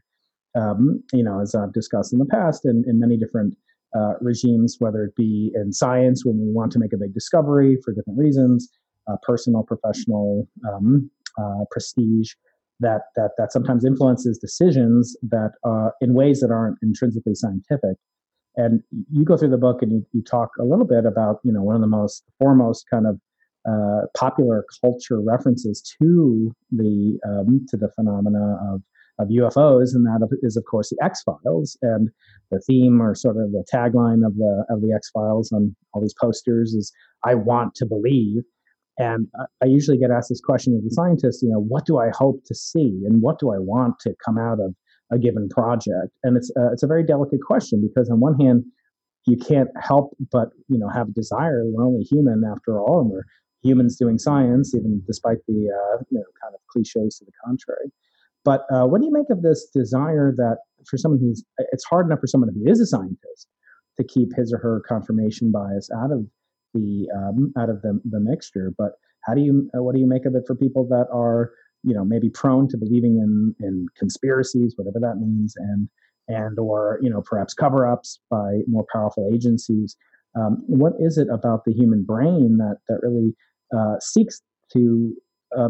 um, 0.57 1.03
you 1.13 1.23
know, 1.23 1.41
as 1.41 1.55
I've 1.55 1.73
discussed 1.73 2.13
in 2.13 2.19
the 2.19 2.27
past, 2.27 2.65
in, 2.65 2.85
in 2.87 2.99
many 2.99 3.17
different 3.17 3.57
uh, 3.97 4.15
regimes, 4.21 4.77
whether 4.79 5.05
it 5.05 5.17
be 5.17 5.51
in 5.55 5.73
science 5.73 6.25
when 6.25 6.39
we 6.39 6.53
want 6.53 6.73
to 6.73 6.79
make 6.79 6.93
a 6.93 6.97
big 6.97 7.15
discovery 7.15 7.79
for 7.85 7.93
different 7.93 8.19
reasons, 8.19 8.69
uh, 9.11 9.17
personal, 9.23 9.63
professional, 9.63 10.49
um, 10.71 11.11
uh, 11.39 11.65
prestige, 11.71 12.33
that 12.81 13.03
that 13.17 13.31
that 13.39 13.53
sometimes 13.53 13.85
influences 13.85 14.39
decisions 14.39 15.17
that 15.23 15.53
uh, 15.65 15.91
in 16.01 16.15
ways 16.15 16.41
that 16.41 16.51
aren't 16.51 16.79
intrinsically 16.83 17.35
scientific. 17.35 17.97
And 18.57 18.83
you 19.13 19.25
go 19.25 19.37
through 19.37 19.51
the 19.51 19.57
book 19.57 19.83
and 19.83 19.93
you, 19.93 20.07
you 20.13 20.23
talk 20.23 20.51
a 20.61 20.65
little 20.65 20.85
bit 20.85 21.05
about 21.05 21.39
you 21.45 21.53
know 21.53 21.63
one 21.63 21.75
of 21.75 21.81
the 21.81 21.89
most 21.89 22.25
foremost 22.39 22.87
kind 22.91 23.07
of 23.07 23.19
uh, 23.69 24.07
popular 24.17 24.65
culture 24.81 25.21
references 25.21 25.83
to 26.01 26.55
the 26.71 27.19
um, 27.27 27.67
to 27.69 27.77
the 27.77 27.91
phenomena 27.95 28.57
of 28.73 28.83
of 29.19 29.29
UFOs, 29.29 29.95
and 29.95 30.07
that 30.07 30.27
is 30.43 30.57
of 30.57 30.65
course 30.65 30.91
the 30.91 31.05
X 31.05 31.23
Files. 31.23 31.77
And 31.83 32.09
the 32.51 32.61
theme 32.61 33.03
or 33.03 33.15
sort 33.15 33.37
of 33.37 33.53
the 33.53 33.65
tagline 33.73 34.27
of 34.27 34.37
the 34.37 34.65
of 34.71 34.81
the 34.81 34.93
X 34.95 35.11
Files 35.11 35.53
on 35.53 35.75
all 35.93 36.01
these 36.01 36.15
posters 36.21 36.73
is 36.73 36.93
"I 37.25 37.35
want 37.35 37.75
to 37.77 37.87
believe." 37.87 38.43
And 38.99 39.29
I 39.63 39.67
usually 39.67 39.99
get 39.99 40.11
asked 40.11 40.29
this 40.29 40.41
question 40.41 40.77
as 40.77 40.85
a 40.85 40.93
scientist, 40.93 41.41
you 41.43 41.49
know, 41.49 41.61
what 41.61 41.87
do 41.87 41.99
I 41.99 42.11
hope 42.13 42.43
to 42.47 42.55
see, 42.55 43.03
and 43.07 43.23
what 43.23 43.39
do 43.39 43.53
I 43.53 43.59
want 43.59 44.01
to 44.01 44.15
come 44.25 44.39
out 44.39 44.59
of 44.61 44.75
a 45.13 45.19
given 45.19 45.49
project? 45.49 46.17
And 46.23 46.37
it's 46.37 46.51
uh, 46.57 46.73
it's 46.73 46.83
a 46.83 46.89
very 46.89 47.05
delicate 47.05 47.43
question 47.43 47.81
because 47.87 48.09
on 48.11 48.21
one 48.21 48.39
hand, 48.39 48.65
you 49.27 49.37
can't 49.37 49.69
help 49.81 50.17
but 50.33 50.49
you 50.69 50.79
know 50.79 50.89
have 50.89 51.09
a 51.09 51.13
desire. 51.13 51.63
We're 51.67 51.85
only 51.85 52.03
human 52.03 52.43
after 52.51 52.81
all, 52.81 53.01
and 53.01 53.11
we're 53.11 53.25
humans 53.69 53.97
doing 53.97 54.19
science, 54.19 54.75
even 54.75 55.03
despite 55.07 55.39
the 55.47 55.61
uh, 55.79 55.97
you 56.11 56.19
know 56.19 56.31
kind 56.43 56.55
of 56.55 56.61
cliches 56.73 57.19
to 57.19 57.25
the 57.25 57.33
contrary. 57.45 57.89
But 58.45 58.61
uh, 58.73 58.87
what 58.87 59.01
do 59.01 59.07
you 59.07 59.13
make 59.13 59.31
of 59.31 59.43
this 59.43 59.69
desire 59.75 60.33
that 60.37 60.59
for 60.89 60.97
someone 60.97 61.21
who's, 61.21 61.45
it's 61.73 61.85
hard 61.85 62.07
enough 62.07 62.21
for 62.21 62.27
someone 62.27 62.51
who 62.55 62.71
is 62.71 62.81
a 62.81 62.87
scientist 62.87 63.47
to 63.99 64.05
keep 64.05 64.35
his 64.37 64.53
or 64.53 64.59
her 64.59 64.83
confirmation 64.89 65.51
bias 65.51 65.91
out 65.95 66.13
of 66.13 66.27
the 66.75 67.09
um, 67.15 67.53
out 67.59 67.69
of 67.69 67.83
the, 67.83 68.01
the 68.05 68.21
mixture. 68.21 68.73
But 68.77 68.93
how 69.25 69.35
do 69.35 69.41
you, 69.41 69.69
uh, 69.77 69.83
what 69.83 69.95
do 69.95 70.01
you 70.01 70.07
make 70.07 70.25
of 70.25 70.35
it 70.35 70.45
for 70.47 70.55
people 70.55 70.87
that 70.89 71.09
are, 71.13 71.51
you 71.83 71.95
know, 71.95 72.05
maybe 72.05 72.31
prone 72.31 72.69
to 72.69 72.77
believing 72.79 73.19
in 73.19 73.55
in 73.67 73.87
conspiracies, 73.97 74.75
whatever 74.77 75.01
that 75.01 75.17
means, 75.17 75.55
and 75.57 75.89
and 76.29 76.59
or 76.59 76.99
you 77.03 77.11
know 77.11 77.23
perhaps 77.23 77.55
cover-ups 77.55 78.21
by 78.31 78.61
more 78.67 78.87
powerful 78.93 79.29
agencies. 79.35 79.97
Um, 80.39 80.63
what 80.67 80.93
is 81.01 81.19
it 81.19 81.29
about 81.31 81.65
the 81.65 81.73
human 81.73 82.05
brain 82.05 82.59
that 82.59 82.79
that 82.89 83.01
really 83.03 83.35
uh, 83.77 83.99
seeks 84.01 84.41
to 84.73 85.15
uh, 85.57 85.69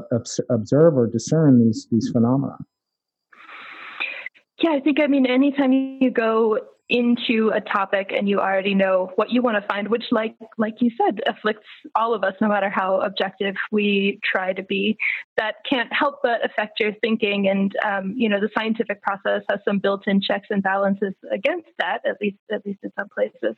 observe 0.51 0.97
or 0.97 1.07
discern 1.07 1.65
these 1.65 1.87
these 1.91 2.11
phenomena? 2.13 2.57
Yeah, 4.61 4.71
I 4.71 4.81
think 4.81 5.01
I 5.01 5.07
mean 5.07 5.27
anytime 5.27 5.73
you 5.73 6.11
go 6.11 6.59
into 6.89 7.51
a 7.55 7.61
topic 7.61 8.13
and 8.17 8.29
you 8.29 8.39
already 8.41 8.75
know 8.75 9.13
what 9.17 9.31
you 9.31 9.43
want 9.43 9.61
to 9.61 9.69
find, 9.69 9.89
which 9.89 10.05
like 10.11 10.35
like 10.57 10.77
you 10.81 10.91
said, 10.97 11.21
afflicts 11.27 11.67
all 11.95 12.15
of 12.15 12.25
us 12.25 12.35
no 12.41 12.49
matter 12.49 12.71
how 12.71 13.01
objective 13.01 13.55
we 13.71 14.19
try 14.25 14.53
to 14.53 14.63
be, 14.63 14.97
that 15.37 15.57
can't 15.69 15.93
help 15.93 16.21
but 16.23 16.45
affect 16.45 16.81
your 16.81 16.93
thinking. 17.03 17.49
And 17.49 17.75
um, 17.85 18.15
you 18.17 18.29
know, 18.29 18.41
the 18.41 18.49
scientific 18.57 19.03
process 19.03 19.43
has 19.51 19.61
some 19.65 19.79
built-in 19.79 20.21
checks 20.21 20.49
and 20.51 20.63
balances 20.63 21.15
against 21.31 21.69
that, 21.79 22.01
at 22.07 22.17
least 22.21 22.39
at 22.51 22.65
least 22.65 22.81
in 22.83 22.93
some 22.99 23.09
places. 23.09 23.57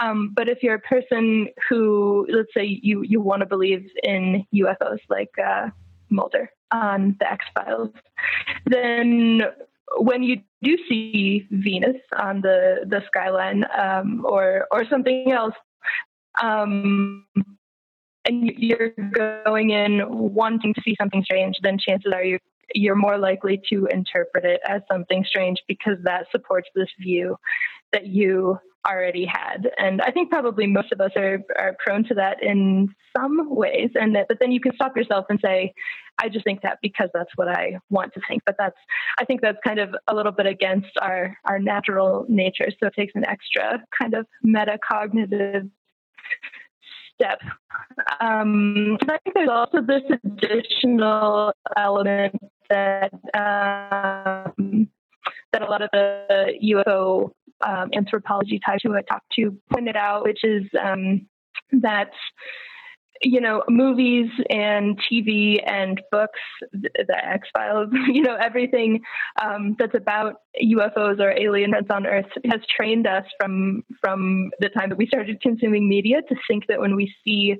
Um, 0.00 0.32
but 0.34 0.48
if 0.48 0.62
you're 0.62 0.74
a 0.74 0.80
person 0.80 1.48
who, 1.68 2.26
let's 2.30 2.54
say, 2.54 2.64
you 2.82 3.02
you 3.02 3.20
want 3.20 3.40
to 3.40 3.46
believe 3.46 3.88
in 4.02 4.46
UFOs, 4.54 5.00
like 5.08 5.32
uh, 5.44 5.70
Mulder 6.10 6.50
on 6.70 7.16
the 7.18 7.30
X 7.30 7.44
Files, 7.54 7.90
then 8.66 9.42
when 9.96 10.22
you 10.22 10.40
do 10.62 10.76
see 10.88 11.46
Venus 11.50 11.96
on 12.18 12.40
the 12.40 12.84
the 12.86 13.02
skyline 13.06 13.64
um, 13.78 14.24
or 14.24 14.66
or 14.70 14.84
something 14.88 15.32
else, 15.32 15.54
um, 16.42 17.26
and 18.26 18.50
you're 18.56 18.90
going 19.44 19.70
in 19.70 20.02
wanting 20.08 20.74
to 20.74 20.80
see 20.82 20.94
something 21.00 21.22
strange, 21.24 21.56
then 21.62 21.78
chances 21.78 22.12
are 22.12 22.24
you 22.24 22.38
you're 22.74 22.96
more 22.96 23.18
likely 23.18 23.60
to 23.70 23.86
interpret 23.86 24.44
it 24.44 24.60
as 24.68 24.82
something 24.90 25.24
strange 25.26 25.58
because 25.66 25.96
that 26.04 26.26
supports 26.30 26.68
this 26.74 26.88
view 27.00 27.36
that 27.92 28.06
you 28.06 28.58
already 28.86 29.26
had. 29.26 29.70
And 29.78 30.00
I 30.02 30.10
think 30.10 30.30
probably 30.30 30.66
most 30.66 30.92
of 30.92 31.00
us 31.00 31.10
are, 31.16 31.38
are 31.56 31.76
prone 31.84 32.04
to 32.04 32.14
that 32.14 32.42
in 32.42 32.94
some 33.16 33.54
ways. 33.54 33.90
And 33.94 34.14
that, 34.14 34.26
but 34.28 34.38
then 34.40 34.52
you 34.52 34.60
can 34.60 34.74
stop 34.74 34.96
yourself 34.96 35.26
and 35.28 35.38
say, 35.42 35.72
I 36.20 36.28
just 36.28 36.44
think 36.44 36.62
that 36.62 36.78
because 36.82 37.10
that's 37.14 37.30
what 37.36 37.48
I 37.48 37.78
want 37.90 38.14
to 38.14 38.20
think. 38.28 38.42
But 38.44 38.56
that's, 38.58 38.76
I 39.18 39.24
think 39.24 39.40
that's 39.40 39.58
kind 39.66 39.78
of 39.78 39.94
a 40.08 40.14
little 40.14 40.32
bit 40.32 40.46
against 40.46 40.90
our, 41.00 41.36
our 41.44 41.58
natural 41.58 42.26
nature. 42.28 42.68
So 42.80 42.86
it 42.88 42.94
takes 42.94 43.12
an 43.14 43.24
extra 43.26 43.82
kind 44.00 44.14
of 44.14 44.26
metacognitive 44.44 45.70
step. 47.14 47.40
Um, 48.20 48.96
I 49.02 49.18
think 49.24 49.34
there's 49.34 49.48
also 49.48 49.80
this 49.80 50.02
additional 50.24 51.52
element 51.76 52.36
that 52.70 53.12
um, 53.34 54.88
that 55.52 55.62
a 55.62 55.66
lot 55.66 55.82
of 55.82 55.88
the 55.92 56.52
UFO 56.62 57.32
um, 57.66 57.90
anthropology 57.94 58.60
types 58.64 58.82
who 58.82 58.94
I 58.94 59.02
talked 59.02 59.30
to 59.36 59.56
pointed 59.72 59.96
out, 59.96 60.24
which 60.24 60.44
is 60.44 60.64
um, 60.80 61.26
that 61.72 62.10
you 63.22 63.40
know, 63.40 63.62
movies 63.68 64.30
and 64.50 64.98
TV 65.10 65.60
and 65.66 66.00
books, 66.10 66.40
the 66.72 67.16
X 67.26 67.48
Files, 67.56 67.88
you 68.08 68.22
know, 68.22 68.36
everything 68.36 69.00
um, 69.42 69.76
that's 69.78 69.94
about 69.94 70.42
UFOs 70.62 71.20
or 71.20 71.30
alien 71.30 71.70
events 71.70 71.90
on 71.90 72.06
Earth 72.06 72.26
has 72.50 72.60
trained 72.74 73.06
us 73.06 73.24
from 73.40 73.82
from 74.00 74.50
the 74.60 74.68
time 74.68 74.88
that 74.88 74.98
we 74.98 75.06
started 75.06 75.40
consuming 75.40 75.88
media 75.88 76.22
to 76.28 76.34
think 76.48 76.66
that 76.68 76.80
when 76.80 76.96
we 76.96 77.12
see 77.26 77.56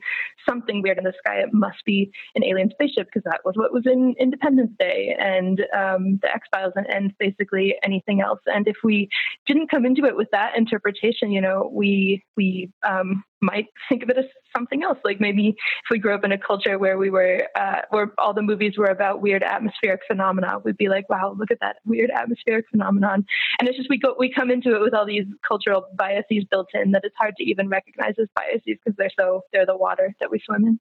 something 0.49 0.83
weird 0.83 0.99
in 0.99 1.05
the 1.05 1.13
sky, 1.25 1.41
it 1.41 1.53
must 1.53 1.85
be 1.85 2.11
an 2.35 2.45
alien 2.45 2.71
spaceship 2.71 3.07
because 3.07 3.25
that 3.25 3.41
was 3.45 3.55
what 3.57 3.73
was 3.73 3.85
in 3.87 4.15
Independence 4.19 4.73
Day 4.79 5.17
and 5.19 5.61
um, 5.77 6.19
the 6.23 6.29
X 6.35 6.47
Files 6.53 6.73
and, 6.77 6.87
and 6.87 7.13
basically 7.19 7.75
anything 7.83 8.21
else. 8.21 8.41
And 8.47 8.67
if 8.67 8.77
we 8.85 9.09
didn't 9.47 9.71
come 9.71 9.85
into 9.87 10.05
it 10.05 10.17
with 10.17 10.29
that 10.33 10.57
interpretation, 10.57 11.31
you 11.31 11.41
know, 11.41 11.71
we 11.73 12.25
we 12.37 12.71
um, 12.89 13.25
might 13.41 13.67
think 13.89 14.03
of 14.03 14.11
it 14.11 14.19
as 14.19 14.25
something 14.57 14.83
else. 14.83 14.99
Like 15.05 15.21
maybe 15.21 15.49
if 15.49 15.91
we 15.91 15.99
grew 15.99 16.15
up 16.15 16.25
in 16.25 16.33
a 16.33 16.39
culture 16.39 16.79
where 16.79 16.99
we 16.99 17.11
were, 17.11 17.47
uh, 17.55 17.83
where 17.91 18.13
all 18.19 18.35
the 18.35 18.43
movies 18.43 18.77
were 18.77 18.87
about 18.87 19.23
weird 19.23 19.43
atmospheric 19.43 20.01
phenomena, 20.09 20.59
we'd 20.65 20.77
be 20.77 20.89
like, 20.89 21.09
wow, 21.09 21.35
look 21.39 21.51
at 21.51 21.61
that 21.61 21.77
weird 21.85 22.11
atmospheric 22.11 22.67
phenomenon. 22.71 23.25
And 23.59 23.69
it's 23.69 23.77
just 23.77 23.91
we 23.91 23.99
go, 23.99 24.15
we 24.19 24.33
come 24.33 24.51
into 24.51 24.75
it 24.75 24.81
with 24.81 24.95
all 24.95 25.07
these 25.07 25.27
cultural 25.47 25.87
biases 25.97 26.45
built 26.51 26.69
in 26.75 26.93
that 26.93 27.03
it's 27.05 27.17
hard 27.19 27.37
to 27.37 27.45
even 27.45 27.69
recognize 27.69 28.15
as 28.21 28.29
biases 28.35 28.63
because 28.85 28.97
they're 28.97 29.11
so 29.19 29.43
they're 29.53 29.67
the 29.67 29.77
water 29.77 30.15
that 30.21 30.31
we 30.31 30.41
swim 30.45 30.65
in. 30.65 30.81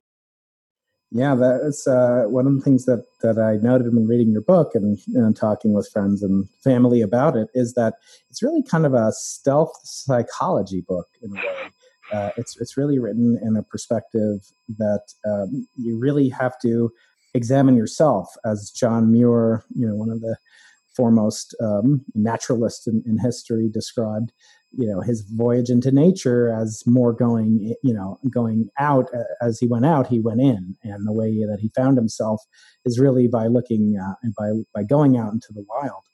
Yeah, 1.09 1.35
that's 1.35 1.87
uh, 1.87 2.25
one 2.27 2.47
of 2.47 2.55
the 2.55 2.61
things 2.61 2.85
that 2.85 3.05
that 3.21 3.39
I 3.39 3.55
noted 3.65 3.93
when 3.95 4.07
reading 4.07 4.31
your 4.31 4.41
book 4.41 4.75
and, 4.75 4.99
and 5.13 5.35
talking 5.35 5.73
with 5.73 5.89
friends 5.89 6.21
and 6.21 6.49
family 6.63 7.01
about 7.01 7.37
it 7.37 7.47
is 7.53 7.75
that 7.75 7.93
it's 8.29 8.43
really 8.43 8.61
kind 8.61 8.85
of 8.85 8.93
a 8.93 9.13
stealth 9.13 9.71
psychology 9.83 10.81
book 10.81 11.07
in 11.21 11.31
a 11.31 11.35
way 11.35 11.69
uh, 12.11 12.31
it's 12.37 12.59
it's 12.59 12.77
really 12.77 12.99
written 12.99 13.39
in 13.41 13.55
a 13.55 13.63
perspective 13.63 14.39
that 14.77 15.03
um, 15.25 15.67
you 15.77 15.97
really 15.97 16.29
have 16.29 16.59
to 16.61 16.91
examine 17.33 17.75
yourself, 17.75 18.27
as 18.45 18.71
John 18.71 19.11
Muir, 19.11 19.63
you 19.75 19.87
know, 19.87 19.95
one 19.95 20.09
of 20.09 20.21
the 20.21 20.37
foremost 20.95 21.55
um, 21.61 22.03
naturalists 22.15 22.87
in, 22.87 23.03
in, 23.05 23.19
history, 23.19 23.69
described. 23.71 24.31
You 24.71 24.87
know, 24.87 24.99
his 24.99 25.21
voyage 25.21 25.69
into 25.69 25.91
nature 25.91 26.53
as 26.53 26.83
more 26.85 27.13
going, 27.13 27.73
you 27.83 27.93
know, 27.93 28.19
going 28.29 28.69
out. 28.77 29.07
As 29.41 29.59
he 29.59 29.67
went 29.67 29.85
out, 29.85 30.07
he 30.07 30.19
went 30.19 30.41
in, 30.41 30.75
and 30.83 31.07
the 31.07 31.13
way 31.13 31.31
that 31.45 31.59
he 31.61 31.71
found 31.75 31.97
himself 31.97 32.41
is 32.83 32.99
really 32.99 33.27
by 33.27 33.47
looking 33.47 33.97
uh, 33.97 34.15
and 34.23 34.33
by 34.35 34.51
by 34.75 34.83
going 34.83 35.17
out 35.17 35.31
into 35.31 35.53
the 35.53 35.65
wild. 35.69 36.06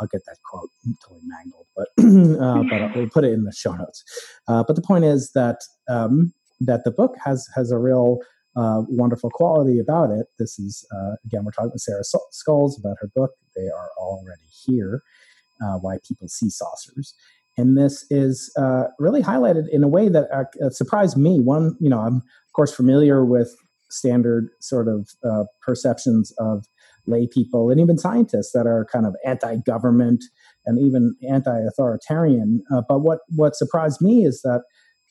I'll 0.00 0.08
get 0.08 0.22
that 0.26 0.38
quote 0.44 0.70
totally 1.02 1.22
mangled, 1.24 1.66
but 1.76 1.88
uh, 2.42 2.62
but 2.68 2.96
we'll 2.96 3.10
put 3.10 3.24
it 3.24 3.32
in 3.32 3.44
the 3.44 3.52
show 3.52 3.72
notes. 3.74 4.02
Uh, 4.48 4.64
but 4.66 4.76
the 4.76 4.82
point 4.82 5.04
is 5.04 5.32
that 5.34 5.58
um, 5.88 6.32
that 6.60 6.84
the 6.84 6.90
book 6.90 7.14
has 7.24 7.46
has 7.54 7.70
a 7.70 7.78
real 7.78 8.18
uh, 8.56 8.82
wonderful 8.88 9.30
quality 9.30 9.78
about 9.78 10.10
it. 10.10 10.26
This 10.38 10.58
is 10.58 10.86
uh, 10.92 11.16
again 11.24 11.44
we're 11.44 11.52
talking 11.52 11.72
with 11.72 11.82
Sarah 11.82 12.02
Scoles 12.32 12.78
about 12.78 12.96
her 13.00 13.10
book. 13.14 13.32
They 13.54 13.68
are 13.68 13.90
already 13.98 14.42
here. 14.66 15.02
Uh, 15.62 15.76
why 15.78 15.98
people 16.08 16.26
see 16.26 16.48
saucers. 16.48 17.12
And 17.58 17.76
this 17.76 18.06
is 18.08 18.50
uh, 18.58 18.84
really 18.98 19.22
highlighted 19.22 19.64
in 19.70 19.82
a 19.84 19.88
way 19.88 20.08
that 20.08 20.26
surprised 20.70 21.18
me. 21.18 21.38
One, 21.38 21.76
you 21.78 21.90
know, 21.90 21.98
I'm 21.98 22.16
of 22.16 22.52
course 22.54 22.72
familiar 22.74 23.26
with 23.26 23.54
standard 23.90 24.48
sort 24.60 24.88
of 24.88 25.10
perceptions 25.60 26.32
of 26.38 26.64
lay 27.06 27.26
people 27.26 27.70
and 27.70 27.80
even 27.80 27.98
scientists 27.98 28.52
that 28.52 28.66
are 28.66 28.86
kind 28.92 29.06
of 29.06 29.14
anti-government 29.24 30.24
and 30.66 30.78
even 30.78 31.14
anti-authoritarian. 31.28 32.62
Uh, 32.72 32.82
but 32.88 33.00
what 33.00 33.20
what 33.36 33.56
surprised 33.56 34.00
me 34.00 34.24
is 34.24 34.42
that 34.42 34.62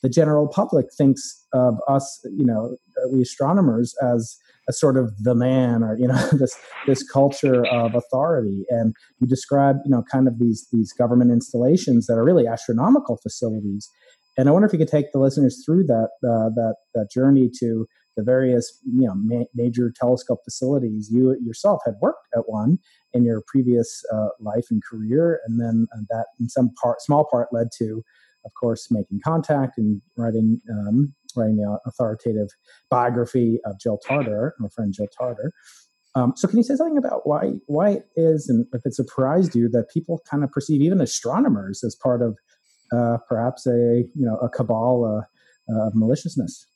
the 0.02 0.08
general 0.08 0.48
public 0.48 0.86
thinks 0.96 1.44
of 1.52 1.74
us, 1.88 2.24
you 2.24 2.46
know, 2.46 2.76
we 3.12 3.20
astronomers 3.20 3.94
as 4.02 4.38
a 4.68 4.72
sort 4.72 4.96
of 4.96 5.12
the 5.18 5.34
man 5.34 5.82
or 5.82 5.96
you 5.98 6.06
know 6.06 6.28
this 6.32 6.56
this 6.86 7.02
culture 7.02 7.66
of 7.66 7.94
authority 7.94 8.64
and 8.70 8.94
you 9.20 9.26
describe 9.26 9.76
you 9.84 9.90
know 9.90 10.02
kind 10.10 10.28
of 10.28 10.38
these 10.38 10.66
these 10.72 10.92
government 10.92 11.30
installations 11.30 12.06
that 12.06 12.14
are 12.14 12.24
really 12.24 12.46
astronomical 12.46 13.18
facilities 13.22 13.88
and 14.36 14.48
i 14.48 14.52
wonder 14.52 14.66
if 14.66 14.72
you 14.72 14.78
could 14.78 14.88
take 14.88 15.12
the 15.12 15.18
listeners 15.18 15.62
through 15.64 15.84
that 15.84 16.10
uh, 16.24 16.48
that 16.54 16.76
that 16.94 17.08
journey 17.12 17.50
to 17.58 17.86
the 18.20 18.24
various 18.24 18.78
you 18.84 19.06
know 19.06 19.14
ma- 19.16 19.50
major 19.54 19.92
telescope 19.94 20.40
facilities 20.44 21.08
you 21.10 21.36
yourself 21.42 21.80
had 21.86 21.94
worked 22.00 22.26
at 22.36 22.48
one 22.48 22.78
in 23.12 23.24
your 23.24 23.42
previous 23.46 24.02
uh, 24.12 24.28
life 24.40 24.66
and 24.70 24.82
career 24.88 25.40
and 25.46 25.60
then 25.60 25.86
uh, 25.94 26.00
that 26.10 26.26
in 26.38 26.48
some 26.48 26.70
part 26.82 27.00
small 27.00 27.26
part 27.30 27.48
led 27.52 27.68
to 27.78 28.02
of 28.44 28.52
course 28.60 28.88
making 28.90 29.20
contact 29.24 29.78
and 29.78 30.00
writing 30.16 30.60
um, 30.70 31.14
writing 31.36 31.56
the 31.56 31.78
authoritative 31.86 32.48
biography 32.90 33.58
of 33.64 33.78
Jill 33.78 33.98
Tarter, 33.98 34.54
my 34.58 34.68
friend 34.68 34.92
Jill 34.92 35.08
Tarter. 35.16 35.52
Um, 36.16 36.32
so, 36.36 36.48
can 36.48 36.56
you 36.56 36.64
say 36.64 36.74
something 36.74 36.98
about 36.98 37.26
why 37.26 37.52
why 37.66 37.90
it 37.90 38.06
is, 38.16 38.48
and 38.48 38.66
if 38.72 38.82
it 38.84 38.94
surprised 38.94 39.54
you 39.54 39.68
that 39.70 39.90
people 39.90 40.20
kind 40.28 40.42
of 40.42 40.50
perceive 40.50 40.82
even 40.82 41.00
astronomers 41.00 41.84
as 41.84 41.94
part 41.94 42.20
of 42.20 42.36
uh, 42.92 43.18
perhaps 43.28 43.66
a 43.66 44.04
you 44.14 44.26
know 44.26 44.36
a 44.38 44.48
cabal 44.48 45.04
uh, 45.04 45.86
of 45.86 45.94
maliciousness? 45.94 46.66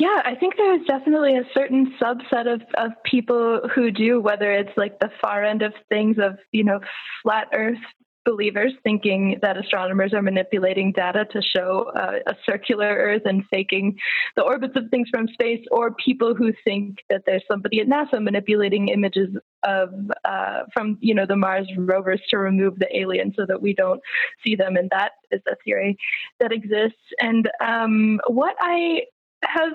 Yeah, 0.00 0.22
I 0.24 0.34
think 0.34 0.54
there's 0.56 0.86
definitely 0.86 1.36
a 1.36 1.44
certain 1.52 1.94
subset 2.00 2.50
of, 2.50 2.62
of 2.78 2.92
people 3.04 3.60
who 3.74 3.90
do, 3.90 4.18
whether 4.18 4.50
it's 4.50 4.74
like 4.74 4.98
the 4.98 5.10
far 5.20 5.44
end 5.44 5.60
of 5.60 5.74
things 5.90 6.16
of, 6.18 6.38
you 6.52 6.64
know, 6.64 6.80
flat 7.22 7.48
earth 7.52 7.76
believers 8.24 8.72
thinking 8.82 9.38
that 9.42 9.58
astronomers 9.58 10.14
are 10.14 10.22
manipulating 10.22 10.92
data 10.92 11.26
to 11.32 11.42
show 11.42 11.90
uh, 11.96 12.18
a 12.26 12.34
circular 12.46 12.86
Earth 12.86 13.22
and 13.24 13.44
faking 13.50 13.96
the 14.36 14.42
orbits 14.42 14.74
of 14.76 14.84
things 14.90 15.08
from 15.10 15.26
space, 15.28 15.64
or 15.70 15.94
people 15.94 16.34
who 16.34 16.52
think 16.64 16.98
that 17.08 17.22
there's 17.26 17.42
somebody 17.50 17.80
at 17.80 17.86
NASA 17.86 18.22
manipulating 18.22 18.88
images 18.88 19.28
of 19.64 19.90
uh, 20.24 20.60
from 20.72 20.98
you 21.00 21.14
know 21.14 21.26
the 21.26 21.36
Mars 21.36 21.68
rovers 21.76 22.20
to 22.28 22.38
remove 22.38 22.78
the 22.78 22.94
aliens 22.96 23.34
so 23.36 23.44
that 23.46 23.60
we 23.60 23.74
don't 23.74 24.00
see 24.44 24.54
them, 24.54 24.76
and 24.76 24.90
that 24.90 25.12
is 25.30 25.40
a 25.48 25.56
theory 25.64 25.96
that 26.40 26.52
exists. 26.52 26.98
And 27.20 27.50
um, 27.60 28.20
what 28.28 28.54
I 28.60 29.02
have 29.44 29.72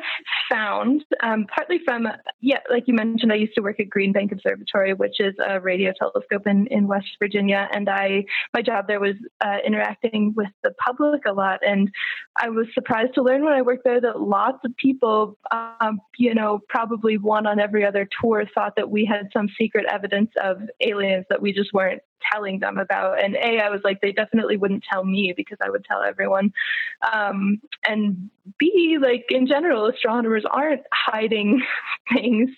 found, 0.50 1.04
um, 1.24 1.46
partly 1.54 1.80
from, 1.84 2.08
yeah, 2.42 2.60
like 2.70 2.84
you 2.88 2.94
mentioned, 2.94 3.32
I 3.32 3.36
used 3.36 3.56
to 3.56 3.62
work 3.62 3.80
at 3.80 3.90
Green 3.90 4.12
Bank 4.12 4.32
Observatory, 4.32 4.94
which 4.94 5.20
is 5.20 5.34
a 5.46 5.60
radio 5.60 5.92
telescope 5.98 6.46
in, 6.46 6.68
in 6.68 6.88
West 6.88 7.08
Virginia. 7.20 7.68
And 7.74 7.90
I, 7.90 8.26
my 8.54 8.62
job 8.62 8.88
there 8.88 9.00
was 9.00 9.16
uh, 9.44 9.58
interacting 9.66 10.34
with 10.36 10.50
the 10.64 10.72
public 10.84 11.24
a 11.26 11.34
lot. 11.34 11.60
And 11.66 11.90
I 12.38 12.50
was 12.50 12.68
surprised 12.74 13.16
to 13.16 13.24
learn 13.24 13.44
when 13.44 13.54
I 13.54 13.62
worked 13.62 13.84
there 13.84 14.02
that 14.02 14.22
lots 14.22 14.60
of 14.64 14.76
people, 14.78 15.38
um, 15.52 16.00
you 16.18 16.34
know, 16.34 16.60
probably 16.70 17.18
one 17.18 17.48
on 17.48 17.60
every 17.60 17.86
other 17.86 18.08
tour 18.22 18.44
thought 18.54 18.76
that 18.76 18.90
we 18.90 19.06
had 19.06 19.30
some 19.34 19.50
secret 19.58 19.86
evidence 19.92 20.32
of 20.42 20.58
aliens 20.82 21.26
that 21.30 21.42
we 21.42 21.54
just 21.54 21.74
weren't 21.74 22.02
telling 22.32 22.60
them 22.60 22.78
about. 22.78 23.24
And 23.24 23.36
A, 23.36 23.60
I 23.60 23.70
was 23.70 23.82
like, 23.84 24.02
they 24.02 24.12
definitely 24.12 24.58
wouldn't 24.58 24.84
tell 24.90 25.04
me 25.04 25.34
because 25.36 25.58
I 25.62 25.70
would 25.70 25.86
tell 25.86 26.04
everyone. 26.04 26.54
Um, 27.12 27.62
and 27.88 28.30
B, 28.58 28.98
like 29.02 29.26
in 29.30 29.48
general, 29.48 29.88
astronomers 29.88 30.44
aren't 30.50 30.82
hiding 30.94 31.62
things 32.14 32.50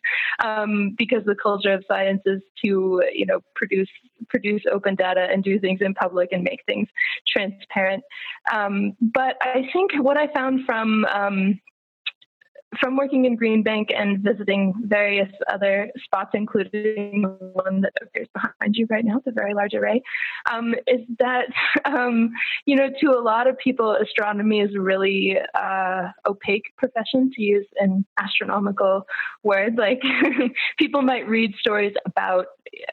um, 0.44 0.96
because 0.98 1.24
the 1.26 1.36
culture 1.36 1.74
of 1.74 1.84
science 1.88 2.22
is 2.26 2.42
to, 2.64 3.04
you 3.14 3.26
know, 3.26 3.40
produce 3.56 3.90
produce 4.30 4.64
open 4.72 4.96
data 4.96 5.28
and 5.32 5.44
do 5.44 5.60
things 5.60 5.80
in 5.82 5.94
public 5.94 6.30
and 6.32 6.44
make 6.44 6.62
things 6.66 6.88
transparent. 7.28 8.04
Um, 8.52 8.94
but 9.00 9.38
I 9.42 9.68
think 9.72 9.92
what 10.00 10.18
I 10.18 10.28
found 10.34 10.66
from 10.66 11.06
um, 11.06 11.60
from 12.80 12.98
working 12.98 13.26
in 13.26 13.36
Green 13.36 13.64
Bank 13.64 13.90
and 13.96 14.20
visiting 14.20 14.74
various 14.86 15.32
other 15.52 15.90
spots, 16.04 16.32
including 16.34 17.22
the 17.22 17.52
one 17.54 17.82
that 17.82 17.94
appears 18.02 18.28
behind 18.34 18.76
you 18.76 18.86
right 18.90 19.06
now, 19.06 19.22
the 19.26 19.32
Very 19.32 19.54
Large 19.54 19.74
Array, 19.74 20.02
um, 20.52 20.76
is 20.86 21.02
that, 21.20 21.48
um, 21.86 22.30
you 22.66 22.76
know, 22.76 22.90
to 23.02 23.12
a 23.12 23.22
lot 23.22 23.48
of 23.48 23.58
people, 23.58 23.96
astronomy 23.96 24.60
is 24.60 24.76
a 24.76 24.82
really 24.82 25.38
uh, 25.56 26.10
opaque 26.28 26.66
profession, 26.78 27.32
to 27.36 27.42
use 27.42 27.68
an 27.80 28.06
astronomical 28.18 29.04
word. 29.44 29.76
Like 29.78 30.02
people 30.78 31.02
might 31.02 31.28
read 31.28 31.54
stories 31.60 31.94
about, 32.06 32.48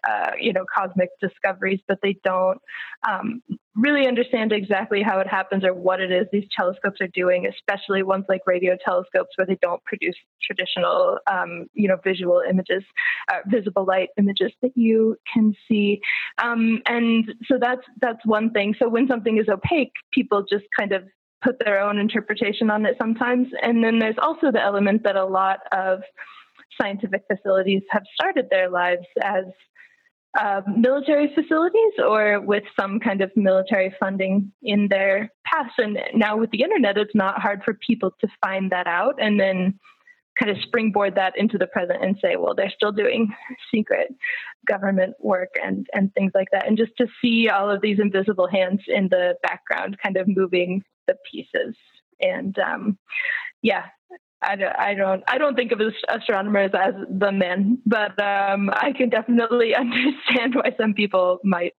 uh, 0.09 0.33
you 0.39 0.53
know, 0.53 0.65
cosmic 0.73 1.11
discoveries, 1.21 1.81
but 1.89 1.99
they 2.03 2.17
don't 2.25 2.61
um, 3.09 3.43
really 3.77 4.07
understand 4.07 4.53
exactly 4.53 5.03
how 5.03 5.19
it 5.19 5.27
happens 5.27 5.65
or 5.65 5.75
what 5.75 6.01
it 6.01 6.13
is 6.13 6.27
these 6.33 6.47
telescopes 6.57 7.01
are 7.01 7.09
doing, 7.09 7.47
especially 7.47 8.03
ones 8.03 8.25
like 8.29 8.43
radio 8.47 8.77
telescopes 8.85 9.31
where 9.37 9.47
they 9.47 9.59
don't 9.61 9.83
produce 9.85 10.15
traditional, 10.43 11.19
um, 11.31 11.67
you 11.73 11.89
know, 11.89 11.97
visual 12.05 12.43
images, 12.49 12.85
uh, 13.33 13.39
visible 13.47 13.85
light 13.85 14.11
images 14.17 14.53
that 14.63 14.73
you 14.77 15.17
can 15.33 15.55
see. 15.69 16.01
Um, 16.43 16.83
and 16.87 17.35
so 17.47 17.59
that's 17.61 17.83
that's 18.01 18.25
one 18.25 18.51
thing. 18.51 18.75
So 18.79 18.89
when 18.89 19.09
something 19.09 19.39
is 19.39 19.49
opaque, 19.49 19.93
people 20.13 20.45
just 20.49 20.65
kind 20.79 20.93
of 20.93 21.03
put 21.43 21.59
their 21.65 21.81
own 21.81 21.99
interpretation 21.99 22.71
on 22.71 22.87
it 22.87 22.97
sometimes. 22.99 23.49
And 23.61 23.85
then 23.85 23.99
there's 23.99 24.17
also 24.21 24.51
the 24.51 24.63
element 24.63 25.03
that 25.05 25.17
a 25.17 25.27
lot 25.27 25.59
of 25.73 26.01
scientific 26.81 27.23
facilities 27.31 27.83
have 27.91 28.03
started 28.15 28.47
their 28.51 28.71
lives 28.71 29.07
as 29.23 29.45
uh, 30.39 30.63
military 30.77 31.33
facilities 31.35 31.93
or 31.99 32.41
with 32.41 32.65
some 32.79 32.99
kind 32.99 33.21
of 33.21 33.31
military 33.37 33.95
funding 34.01 34.53
in 34.63 34.89
their 34.89 35.33
past. 35.45 35.75
And 35.79 35.99
now 36.15 36.37
with 36.37 36.51
the 36.51 36.63
internet, 36.63 36.99
it's 36.99 37.15
not 37.15 37.41
hard 37.41 37.63
for 37.65 37.75
people 37.75 38.13
to 38.21 38.29
find 38.45 38.73
that 38.73 38.87
out 38.87 39.15
and 39.21 39.39
then 39.39 39.79
kind 40.39 40.51
of 40.51 40.57
springboard 40.63 41.15
that 41.15 41.35
into 41.37 41.59
the 41.59 41.67
present 41.67 42.03
and 42.03 42.17
say, 42.21 42.37
well, 42.37 42.55
they're 42.55 42.73
still 42.75 42.91
doing 42.91 43.33
secret 43.73 44.09
government 44.67 45.15
work 45.21 45.51
and, 45.63 45.87
and 45.93 46.13
things 46.15 46.33
like 46.35 46.49
that. 46.51 46.67
And 46.67 46.77
just 46.77 46.93
to 46.99 47.07
see 47.23 47.49
all 47.49 47.71
of 47.71 47.81
these 47.81 48.01
invisible 48.01 48.49
hands 48.49 48.81
in 48.89 49.09
the 49.09 49.35
background 49.43 49.99
kind 50.03 50.17
of 50.17 50.27
moving 50.27 50.83
the 51.07 51.15
pieces. 51.31 51.77
And 52.21 52.59
um, 52.59 52.99
yeah, 53.63 53.85
I 54.47 54.57
don't, 54.57 54.77
I 54.77 54.95
don't, 54.95 55.25
I 55.29 55.39
don't 55.39 55.55
think 55.55 55.73
of 55.73 55.81
astronomers 56.09 56.71
as 56.75 56.95
the 57.11 57.33
men, 57.33 57.79
but 57.87 58.19
um, 58.23 58.71
I 58.71 58.93
can 58.97 59.09
definitely 59.09 59.75
understand 59.77 60.55
why 60.55 60.75
some 60.79 60.95
people 60.95 61.39
might. 61.45 61.75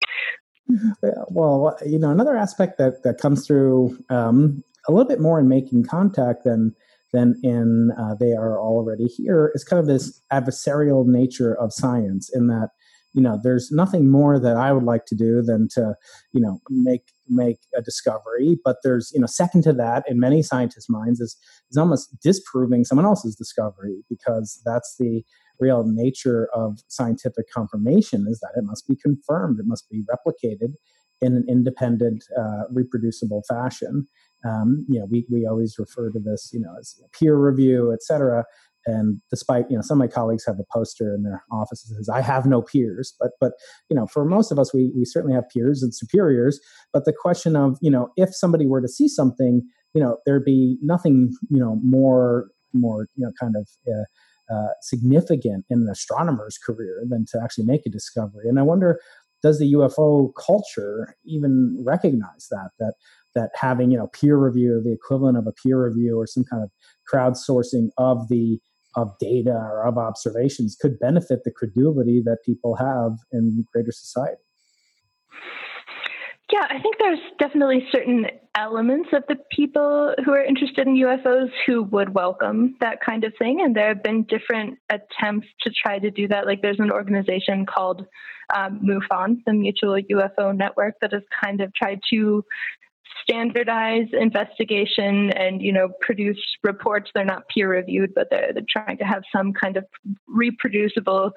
Well, 1.30 1.78
you 1.86 2.00
know, 2.00 2.10
another 2.10 2.36
aspect 2.36 2.78
that 2.80 3.04
that 3.04 3.20
comes 3.20 3.46
through 3.46 3.98
um, 4.10 4.64
a 4.88 4.92
little 4.92 5.08
bit 5.08 5.22
more 5.22 5.40
in 5.40 5.48
making 5.48 5.86
contact 5.86 6.44
than 6.44 6.76
than 7.14 7.40
in 7.44 7.92
uh, 7.98 8.16
they 8.20 8.34
are 8.34 8.60
already 8.60 9.06
here 9.06 9.52
is 9.56 9.64
kind 9.64 9.80
of 9.80 9.88
this 9.88 10.22
adversarial 10.34 11.06
nature 11.06 11.56
of 11.56 11.72
science 11.72 12.30
in 12.34 12.48
that 12.48 12.70
you 13.14 13.22
know 13.22 13.40
there's 13.42 13.72
nothing 13.72 14.10
more 14.10 14.38
that 14.38 14.58
i 14.58 14.74
would 14.74 14.84
like 14.84 15.06
to 15.06 15.16
do 15.16 15.42
than 15.42 15.68
to 15.70 15.96
you 16.34 16.42
know 16.42 16.60
make 16.70 17.14
make 17.28 17.58
a 17.76 17.82
discovery 17.82 18.58
but 18.64 18.78
there's 18.84 19.12
you 19.14 19.20
know 19.20 19.28
second 19.28 19.64
to 19.64 19.74
that 19.74 20.04
in 20.08 20.20
many 20.20 20.42
scientists 20.44 20.90
minds 20.90 21.20
is 21.20 21.38
is 21.72 21.78
almost 21.78 22.16
disproving 22.22 22.84
someone 22.84 23.06
else's 23.06 23.36
discovery 23.36 24.04
because 24.10 24.62
that's 24.66 24.96
the 25.00 25.24
real 25.60 25.86
nature 25.86 26.50
of 26.54 26.80
scientific 26.88 27.46
confirmation 27.54 28.26
is 28.30 28.40
that 28.40 28.52
it 28.58 28.64
must 28.64 28.88
be 28.88 28.96
confirmed 28.96 29.60
it 29.60 29.66
must 29.66 29.90
be 29.90 30.04
replicated 30.04 30.74
in 31.22 31.34
an 31.34 31.46
independent 31.48 32.26
uh, 32.38 32.64
reproducible 32.72 33.42
fashion. 33.48 34.08
Um, 34.44 34.86
you 34.88 35.00
know 35.00 35.08
we, 35.10 35.26
we 35.32 35.48
always 35.48 35.80
refer 35.80 36.12
to 36.12 36.20
this 36.20 36.52
you 36.54 36.60
know 36.60 36.76
as 36.80 37.02
peer 37.18 37.36
review 37.36 37.92
et 37.92 38.04
cetera 38.04 38.46
and 38.86 39.22
despite 39.30 39.66
you 39.70 39.76
know 39.76 39.82
some 39.82 40.00
of 40.00 40.08
my 40.08 40.14
colleagues 40.14 40.46
have 40.46 40.60
a 40.60 40.66
poster 40.72 41.14
in 41.14 41.24
their 41.24 41.44
offices 41.52 41.90
that 41.90 41.96
says 41.98 42.10
i 42.10 42.22
have 42.22 42.46
no 42.46 42.62
peers. 42.62 43.14
But 43.20 43.32
but 43.40 43.54
you 43.90 43.96
know 43.96 44.08
for 44.08 44.26
most 44.26 44.52
of 44.52 44.60
us 44.60 44.74
we, 44.74 44.92
we 44.96 45.06
certainly 45.06 45.36
have 45.36 45.50
peers 45.50 45.84
and 45.84 45.94
superiors. 45.94 46.60
But 46.94 47.06
the 47.06 47.14
question 47.14 47.56
of 47.56 47.78
you 47.82 47.92
know 47.92 48.10
if 48.16 48.36
somebody 48.36 48.66
were 48.66 48.82
to 48.82 48.88
see 48.88 49.08
something 49.08 49.62
you 49.94 50.02
know 50.02 50.18
there'd 50.26 50.46
be 50.46 50.78
nothing 50.82 51.32
you 51.50 51.60
know 51.60 51.80
more 51.84 52.50
more 52.74 53.08
you 53.16 53.26
know 53.26 53.32
kind 53.40 53.56
of 53.56 53.68
uh, 53.88 54.54
uh, 54.54 54.74
significant 54.82 55.66
in 55.70 55.80
an 55.80 55.88
astronomer's 55.92 56.58
career 56.58 57.04
than 57.10 57.26
to 57.32 57.40
actually 57.44 57.66
make 57.66 57.82
a 57.86 57.90
discovery. 57.90 58.48
And 58.48 58.60
i 58.60 58.62
wonder 58.62 59.00
does 59.42 59.60
the 59.60 59.74
ufo 59.74 60.32
culture 60.36 61.16
even 61.26 61.78
recognize 61.86 62.48
that 62.50 62.70
that 62.80 62.94
that 63.36 63.50
having 63.54 63.92
you 63.92 63.98
know 63.98 64.08
peer 64.08 64.38
review 64.38 64.82
the 64.84 64.94
equivalent 64.94 65.38
of 65.38 65.46
a 65.46 65.52
peer 65.52 65.86
review 65.86 66.18
or 66.18 66.26
some 66.26 66.44
kind 66.44 66.64
of 66.64 66.72
crowdsourcing 67.12 67.90
of 67.98 68.28
the 68.30 68.60
of 68.96 69.18
data 69.20 69.52
or 69.52 69.86
of 69.86 69.98
observations 69.98 70.78
could 70.80 71.00
benefit 71.00 71.44
the 71.44 71.52
credulity 71.52 72.22
that 72.24 72.38
people 72.46 72.76
have 72.76 73.18
in 73.32 73.66
greater 73.72 73.92
society. 73.92 74.42
Yeah, 76.52 76.68
I 76.70 76.80
think 76.80 76.98
there's 77.00 77.20
definitely 77.40 77.88
certain 77.92 78.28
elements 78.56 79.10
of 79.14 79.24
the 79.28 79.36
people 79.52 80.14
who 80.24 80.32
are 80.32 80.44
interested 80.44 80.86
in 80.88 80.96
UFOs 80.96 81.50
who 81.66 81.84
would 81.84 82.14
welcome 82.14 82.76
that 82.82 83.00
kind 83.04 83.24
of 83.24 83.34
thing. 83.40 83.62
And 83.62 83.76
there 83.76 83.88
have 83.88 84.04
been 84.04 84.24
different 84.24 84.78
attempts 84.90 85.48
to 85.62 85.72
try 85.72 85.98
to 85.98 86.12
do 86.12 86.28
that. 86.28 86.46
Like 86.46 86.62
there's 86.62 86.80
an 86.80 86.92
organization 86.92 87.66
called 87.66 88.06
um, 88.56 88.80
MUFON, 88.84 89.38
the 89.46 89.54
Mutual 89.54 90.00
UFO 90.00 90.56
Network, 90.56 90.96
that 91.02 91.14
has 91.14 91.24
kind 91.44 91.62
of 91.62 91.74
tried 91.74 92.00
to 92.12 92.44
standardize 93.28 94.08
investigation 94.14 95.32
and 95.32 95.62
you 95.62 95.72
know 95.72 95.90
produce 96.00 96.38
reports 96.64 97.10
they're 97.14 97.26
not 97.26 97.48
peer 97.50 97.70
reviewed 97.70 98.14
but 98.14 98.28
they're, 98.30 98.54
they're 98.54 98.64
trying 98.70 98.98
to 98.98 99.04
have 99.04 99.24
some 99.36 99.52
kind 99.52 99.78
of 99.78 99.86
reproducible 100.28 101.32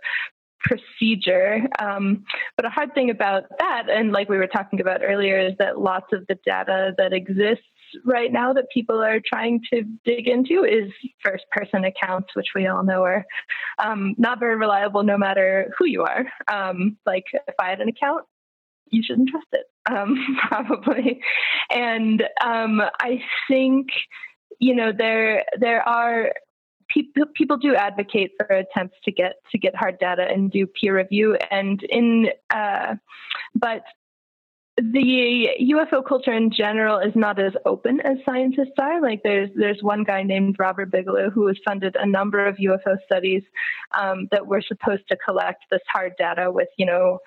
procedure. 0.60 1.60
Um, 1.78 2.24
but 2.56 2.66
a 2.66 2.70
hard 2.70 2.94
thing 2.94 3.10
about 3.10 3.44
that, 3.58 3.84
and 3.88 4.12
like 4.12 4.28
we 4.28 4.38
were 4.38 4.46
talking 4.46 4.80
about 4.80 5.00
earlier, 5.02 5.38
is 5.38 5.52
that 5.58 5.78
lots 5.78 6.06
of 6.12 6.26
the 6.28 6.36
data 6.44 6.92
that 6.98 7.12
exists 7.12 7.64
right 8.04 8.32
now 8.32 8.52
that 8.52 8.66
people 8.72 9.02
are 9.02 9.20
trying 9.24 9.60
to 9.72 9.82
dig 10.04 10.28
into 10.28 10.64
is 10.64 10.90
first 11.24 11.44
person 11.50 11.84
accounts, 11.84 12.28
which 12.34 12.48
we 12.54 12.66
all 12.66 12.84
know 12.84 13.02
are 13.02 13.24
um, 13.78 14.14
not 14.18 14.38
very 14.38 14.56
reliable 14.56 15.02
no 15.02 15.16
matter 15.16 15.72
who 15.78 15.86
you 15.86 16.02
are. 16.02 16.26
Um, 16.52 16.98
like 17.06 17.24
if 17.32 17.54
I 17.60 17.70
had 17.70 17.80
an 17.80 17.88
account, 17.88 18.24
you 18.90 19.02
shouldn't 19.02 19.30
trust 19.30 19.46
it, 19.52 19.66
um, 19.90 20.16
probably. 20.48 21.20
And 21.70 22.22
um, 22.44 22.80
I 23.00 23.22
think 23.48 23.88
you 24.58 24.74
know 24.74 24.92
there 24.96 25.44
there 25.58 25.86
are 25.86 26.32
people 26.88 27.24
people 27.34 27.56
do 27.56 27.74
advocate 27.74 28.32
for 28.38 28.46
attempts 28.46 28.96
to 29.04 29.12
get 29.12 29.34
to 29.52 29.58
get 29.58 29.74
hard 29.74 29.98
data 29.98 30.26
and 30.28 30.50
do 30.50 30.66
peer 30.66 30.96
review 30.96 31.36
and 31.50 31.82
in 31.84 32.28
uh, 32.50 32.94
but 33.54 33.82
the 34.78 35.48
UFO 35.60 36.06
culture 36.06 36.32
in 36.32 36.52
general 36.52 36.98
is 36.98 37.12
not 37.16 37.40
as 37.40 37.52
open 37.66 38.00
as 38.00 38.16
scientists 38.24 38.78
are. 38.78 39.02
Like 39.02 39.22
there's 39.24 39.50
there's 39.56 39.82
one 39.82 40.04
guy 40.04 40.22
named 40.22 40.56
Robert 40.58 40.92
Bigelow 40.92 41.30
who 41.30 41.48
has 41.48 41.56
funded 41.64 41.96
a 41.98 42.06
number 42.06 42.46
of 42.46 42.56
UFO 42.56 42.96
studies 43.04 43.42
um, 43.98 44.28
that 44.30 44.46
were 44.46 44.62
supposed 44.62 45.02
to 45.08 45.16
collect 45.16 45.64
this 45.70 45.80
hard 45.92 46.12
data 46.16 46.52
with 46.52 46.68
you 46.76 46.86
know 46.86 47.18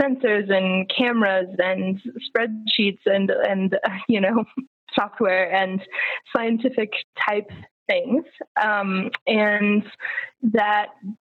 sensors 0.00 0.52
and 0.52 0.90
cameras 0.96 1.48
and 1.58 2.00
spreadsheets 2.28 3.00
and 3.06 3.30
and 3.30 3.74
uh, 3.74 3.90
you 4.08 4.20
know 4.20 4.44
software 4.98 5.52
and 5.52 5.80
scientific 6.34 6.92
type 7.28 7.48
things. 7.88 8.24
Um, 8.60 9.10
and 9.26 9.84
that 10.42 10.88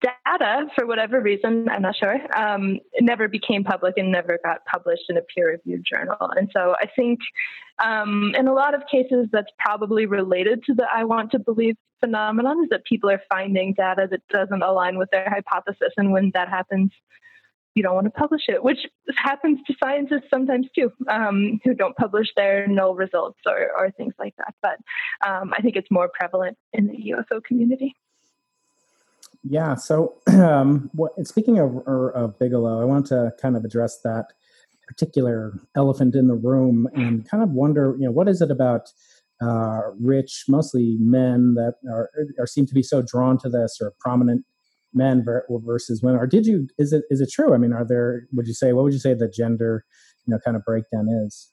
data, 0.03 0.67
for 0.75 0.87
whatever 0.87 1.21
reason, 1.21 1.69
I'm 1.69 1.83
not 1.83 1.97
sure, 1.97 2.19
um, 2.37 2.79
never 3.01 3.29
became 3.29 3.63
public 3.65 3.95
and 3.97 4.11
never 4.11 4.39
got 4.45 4.65
published 4.65 5.05
in 5.09 5.17
a 5.17 5.23
peer 5.23 5.51
reviewed 5.51 5.85
journal. 5.85 6.31
And 6.37 6.51
so 6.53 6.75
I 6.81 6.87
think 6.97 7.21
um, 7.83 8.33
in 8.37 8.49
a 8.49 8.53
lot 8.53 8.75
of 8.75 8.83
cases, 8.91 9.29
that's 9.33 9.51
probably 9.59 10.07
related 10.07 10.65
to 10.65 10.75
the 10.75 10.87
I 10.93 11.05
want 11.05 11.31
to 11.33 11.39
believe 11.39 11.77
phenomenon 12.01 12.65
is 12.65 12.69
that 12.71 12.85
people 12.85 13.11
are 13.11 13.23
finding 13.33 13.75
data 13.75 14.09
that 14.11 14.27
doesn't 14.29 14.63
align 14.63 14.99
with 14.99 15.09
their 15.11 15.29
hypothesis. 15.31 15.93
And 15.97 16.13
when 16.13 16.33
that 16.35 16.49
happens, 16.49 16.91
you 17.75 17.83
don't 17.83 17.95
want 17.95 18.05
to 18.05 18.11
publish 18.11 18.43
it, 18.49 18.63
which 18.63 18.79
happens 19.17 19.59
to 19.67 19.75
scientists 19.83 20.29
sometimes 20.31 20.67
too, 20.75 20.93
um, 21.09 21.61
who 21.65 21.75
don't 21.75 21.97
publish 21.97 22.29
their 22.37 22.67
null 22.67 22.95
results 22.95 23.39
or, 23.47 23.71
or 23.77 23.91
things 23.93 24.15
like 24.19 24.35
that. 24.37 24.55
But 24.61 24.79
um, 25.27 25.53
I 25.57 25.63
think 25.63 25.77
it's 25.77 25.91
more 25.91 26.11
prevalent 26.13 26.59
in 26.73 26.87
the 26.87 27.15
UFO 27.17 27.43
community. 27.43 27.95
Yeah. 29.43 29.75
So, 29.75 30.17
um, 30.29 30.91
what, 30.93 31.13
speaking 31.27 31.59
of, 31.59 31.79
of 31.87 32.39
Bigelow, 32.39 32.81
I 32.81 32.85
want 32.85 33.07
to 33.07 33.33
kind 33.41 33.57
of 33.57 33.65
address 33.65 34.01
that 34.05 34.27
particular 34.87 35.59
elephant 35.75 36.15
in 36.15 36.29
the 36.29 36.35
room 36.35 36.89
and 36.95 37.29
kind 37.29 37.43
of 37.43 37.51
wonder, 37.51 37.97
you 37.99 38.05
know, 38.05 38.13
what 38.13 38.29
is 38.29 38.43
it 38.43 38.51
about 38.51 38.91
uh, 39.41 39.91
rich, 39.99 40.45
mostly 40.49 40.97
men 41.01 41.55
that 41.55 41.75
are, 41.91 42.11
are 42.39 42.47
seem 42.47 42.67
to 42.67 42.75
be 42.75 42.83
so 42.83 43.03
drawn 43.03 43.39
to 43.39 43.49
this 43.49 43.79
or 43.81 43.93
prominent 43.99 44.45
men 44.95 45.25
versus 45.49 46.03
women 46.03 46.21
or 46.21 46.27
did 46.27 46.47
you 46.47 46.69
is 46.79 46.93
it 46.93 47.05
is 47.11 47.21
it 47.21 47.31
true? 47.31 47.55
I 47.55 47.59
mean 47.59 47.73
are 47.73 47.87
there 47.87 48.27
would 48.33 48.47
you 48.47 48.55
say 48.55 48.73
what 48.73 48.85
would 48.85 48.93
you 48.93 48.99
say 48.99 49.15
the 49.15 49.29
gender 49.29 49.85
you 50.27 50.33
know 50.33 50.39
kind 50.45 50.57
of 50.57 50.65
breakdown 50.65 51.09
is? 51.27 51.51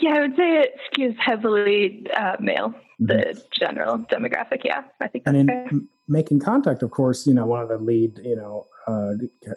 Yeah 0.00 0.14
i 0.16 0.20
would 0.20 0.36
say 0.36 0.60
it 0.60 0.74
skews 0.92 1.16
heavily 1.18 2.06
uh, 2.16 2.36
male 2.40 2.70
mm-hmm. 2.70 3.06
the 3.06 3.42
general 3.52 3.98
demographic 3.98 4.64
yeah 4.64 4.82
i 5.00 5.06
think 5.06 5.24
and 5.26 5.36
in 5.36 5.88
making 6.08 6.40
contact 6.40 6.82
of 6.82 6.90
course 6.90 7.26
you 7.26 7.34
know 7.34 7.46
one 7.46 7.62
of 7.62 7.68
the 7.68 7.78
lead 7.78 8.18
you 8.24 8.36
know 8.36 8.66
uh, 8.86 9.12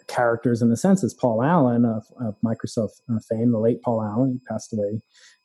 characters 0.06 0.62
in 0.62 0.70
the 0.70 0.76
sense 0.76 1.02
is 1.02 1.12
paul 1.12 1.42
allen 1.42 1.84
of, 1.84 2.04
of 2.20 2.36
microsoft 2.44 3.00
uh, 3.10 3.18
fame 3.28 3.50
the 3.52 3.58
late 3.58 3.82
paul 3.82 4.02
allen 4.02 4.32
he 4.32 4.38
passed 4.48 4.72
away 4.72 5.00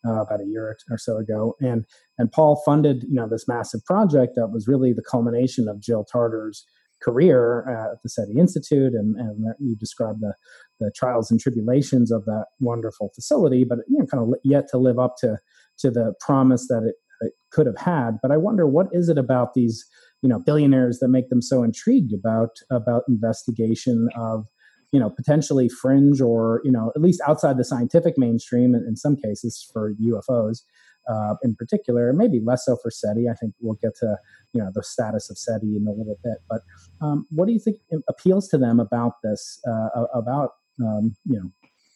uh, 0.05 0.21
about 0.21 0.41
a 0.41 0.45
year 0.45 0.77
or 0.89 0.97
so 0.97 1.17
ago. 1.17 1.55
And 1.61 1.85
and 2.17 2.31
paul 2.31 2.61
funded 2.65 3.03
you 3.03 3.15
know 3.15 3.27
this 3.27 3.47
massive 3.47 3.83
project 3.85 4.33
that 4.35 4.47
was 4.47 4.67
really 4.67 4.93
the 4.93 5.01
culmination 5.01 5.67
of 5.67 5.79
jill 5.79 6.03
tarter's 6.03 6.65
career 7.03 7.65
uh, 7.67 7.93
at 7.93 8.01
the 8.01 8.09
SETI 8.09 8.39
Institute, 8.39 8.93
and, 8.93 9.15
and 9.15 9.45
you 9.59 9.75
described 9.75 10.21
the, 10.21 10.33
the 10.79 10.91
trials 10.95 11.29
and 11.29 11.39
tribulations 11.39 12.11
of 12.11 12.25
that 12.25 12.45
wonderful 12.59 13.11
facility, 13.13 13.63
but 13.63 13.79
you 13.87 13.99
know, 13.99 14.05
kind 14.05 14.23
of 14.23 14.39
yet 14.43 14.67
to 14.69 14.77
live 14.77 14.99
up 14.99 15.15
to 15.19 15.37
to 15.79 15.89
the 15.89 16.13
promise 16.19 16.67
that 16.67 16.83
it, 16.87 16.95
it 17.25 17.33
could 17.51 17.65
have 17.65 17.77
had. 17.77 18.19
But 18.21 18.31
I 18.31 18.37
wonder 18.37 18.67
what 18.67 18.87
is 18.91 19.09
it 19.09 19.17
about 19.17 19.53
these 19.53 19.85
you 20.23 20.29
know 20.29 20.39
billionaires 20.39 20.99
that 20.99 21.09
make 21.09 21.29
them 21.29 21.41
so 21.41 21.63
intrigued 21.63 22.13
about 22.13 22.51
about 22.71 23.03
investigation 23.07 24.07
of 24.15 24.45
you 24.91 24.99
know 24.99 25.09
potentially 25.09 25.69
fringe 25.69 26.21
or 26.21 26.61
you 26.63 26.71
know 26.71 26.91
at 26.95 27.01
least 27.01 27.21
outside 27.27 27.57
the 27.57 27.65
scientific 27.65 28.17
mainstream 28.17 28.73
in, 28.73 28.85
in 28.87 28.95
some 28.95 29.15
cases 29.15 29.69
for 29.71 29.93
UFOs 30.01 30.61
uh, 31.07 31.35
in 31.43 31.55
particular, 31.55 32.13
maybe 32.13 32.39
less 32.39 32.65
so 32.65 32.77
for 32.81 32.91
SETI. 32.91 33.29
I 33.29 33.33
think 33.33 33.53
we'll 33.59 33.79
get 33.81 33.95
to 33.97 34.17
you 34.53 34.61
know 34.61 34.71
the 34.73 34.83
status 34.83 35.29
of 35.29 35.37
SETI 35.37 35.77
in 35.77 35.87
a 35.87 35.91
little 35.91 36.17
bit. 36.23 36.37
But 36.49 36.61
um, 37.01 37.27
what 37.29 37.47
do 37.47 37.53
you 37.53 37.59
think 37.59 37.77
appeals 38.07 38.47
to 38.49 38.57
them 38.57 38.79
about 38.79 39.21
this? 39.23 39.59
Uh, 39.67 40.05
about 40.13 40.51
um, 40.81 41.15
you 41.25 41.39
know 41.39 41.51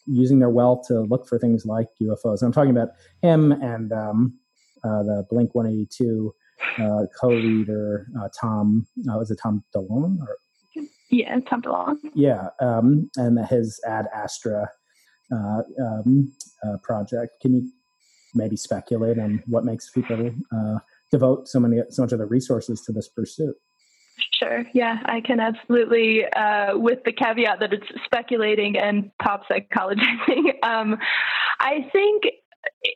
using 0.06 0.38
their 0.38 0.50
wealth 0.50 0.86
to 0.88 1.02
look 1.02 1.28
for 1.28 1.38
things 1.38 1.66
like 1.66 1.86
UFOs. 2.00 2.42
I'm 2.42 2.52
talking 2.52 2.70
about 2.70 2.88
him 3.22 3.52
and 3.52 3.92
um, 3.92 4.38
uh, 4.82 5.02
the 5.02 5.26
Blink 5.28 5.54
182 5.54 6.34
uh, 6.78 7.06
co-leader 7.20 8.06
uh, 8.18 8.28
Tom. 8.40 8.86
Uh, 9.00 9.18
was 9.18 9.30
it 9.30 9.38
Tom 9.42 9.62
DeLonge? 9.74 10.18
Or? 10.20 10.38
Yeah, 11.10 11.38
Tom 11.40 11.62
DeLonge. 11.62 11.98
Yeah, 12.14 12.48
um, 12.60 13.10
and 13.16 13.38
his 13.46 13.80
Ad 13.86 14.06
Astra 14.14 14.70
uh, 15.32 15.62
um, 15.80 16.32
uh, 16.62 16.76
project. 16.82 17.40
Can 17.40 17.54
you 17.54 17.70
maybe 18.34 18.56
speculate 18.56 19.18
on 19.18 19.42
what 19.46 19.64
makes 19.64 19.90
people 19.90 20.30
uh, 20.52 20.78
devote 21.10 21.48
so 21.48 21.60
many 21.60 21.80
so 21.90 22.02
much 22.02 22.12
of 22.12 22.18
their 22.18 22.26
resources 22.26 22.82
to 22.82 22.92
this 22.92 23.08
pursuit. 23.08 23.54
Sure. 24.38 24.64
Yeah, 24.74 24.98
I 25.04 25.20
can 25.20 25.40
absolutely, 25.40 26.24
uh, 26.24 26.76
with 26.76 26.98
the 27.04 27.12
caveat 27.12 27.60
that 27.60 27.72
it's 27.72 27.86
speculating 28.04 28.76
and 28.76 29.10
pop 29.22 29.42
psychologizing. 29.48 30.62
um, 30.62 30.98
I 31.60 31.88
think 31.92 32.24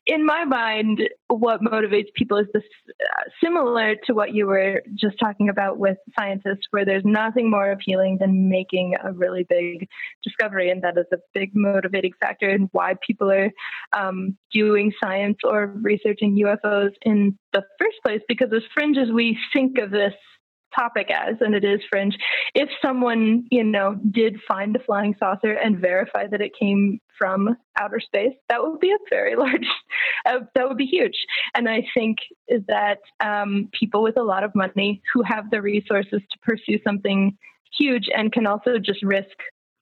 in 0.07 0.25
my 0.25 0.45
mind, 0.45 1.03
what 1.29 1.61
motivates 1.61 2.13
people 2.15 2.39
is 2.39 2.47
this 2.53 2.63
uh, 2.89 3.23
similar 3.43 3.97
to 4.07 4.13
what 4.13 4.35
you 4.35 4.47
were 4.47 4.83
just 4.95 5.19
talking 5.19 5.49
about 5.49 5.79
with 5.79 5.97
scientists, 6.19 6.67
where 6.71 6.85
there's 6.85 7.05
nothing 7.05 7.51
more 7.51 7.71
appealing 7.71 8.19
than 8.19 8.49
making 8.49 8.95
a 9.03 9.13
really 9.13 9.45
big 9.45 9.89
discovery. 10.23 10.71
And 10.71 10.83
that 10.83 10.99
is 10.99 11.07
a 11.13 11.19
big 11.35 11.51
motivating 11.55 12.13
factor 12.21 12.51
in 12.51 12.69
why 12.73 12.95
people 13.07 13.31
are 13.31 13.51
um, 13.97 14.37
doing 14.53 14.93
science 15.03 15.39
or 15.45 15.67
researching 15.67 16.37
UFOs 16.45 16.93
in 17.03 17.39
the 17.53 17.63
first 17.79 17.97
place. 18.05 18.21
Because 18.29 18.53
as 18.55 18.63
fringe 18.75 18.97
as 18.97 19.11
we 19.11 19.39
think 19.53 19.79
of 19.79 19.91
this 19.91 20.15
topic 20.75 21.11
as, 21.11 21.37
and 21.41 21.55
it 21.55 21.65
is 21.65 21.81
fringe, 21.91 22.17
if 22.55 22.69
someone, 22.81 23.47
you 23.51 23.65
know, 23.65 23.97
did 24.11 24.41
find 24.47 24.75
a 24.77 24.83
flying 24.83 25.15
saucer 25.19 25.53
and 25.53 25.79
verify 25.79 26.27
that 26.27 26.41
it 26.41 26.53
came 26.59 27.01
from 27.19 27.57
outer 27.79 28.01
space, 28.01 28.35
that 28.49 28.63
would 28.63 28.81
be 28.81 28.91
a 28.91 28.99
very 29.11 29.37
large, 29.37 29.67
uh, 30.27 30.41
that 30.55 30.69
would 30.69 30.77
be 30.77 30.87
huge. 30.87 31.27
And 31.55 31.69
I 31.69 31.87
think 31.95 32.19
that 32.69 32.99
um, 33.21 33.69
people 33.79 34.03
with 34.03 34.17
a 34.17 34.23
lot 34.23 34.45
of 34.45 34.55
money 34.55 35.03
who 35.13 35.23
have 35.23 35.51
the 35.51 35.63
resources 35.63 36.21
to 36.31 36.39
pursue 36.43 36.79
something 36.85 37.37
huge 37.79 38.09
and 38.15 38.33
can 38.33 38.47
also 38.47 38.79
just 38.79 39.03
risk 39.03 39.37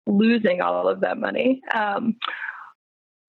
losing 0.08 0.62
all 0.62 0.88
of 0.88 1.02
that 1.02 1.18
money. 1.18 1.62
Um, 1.74 2.18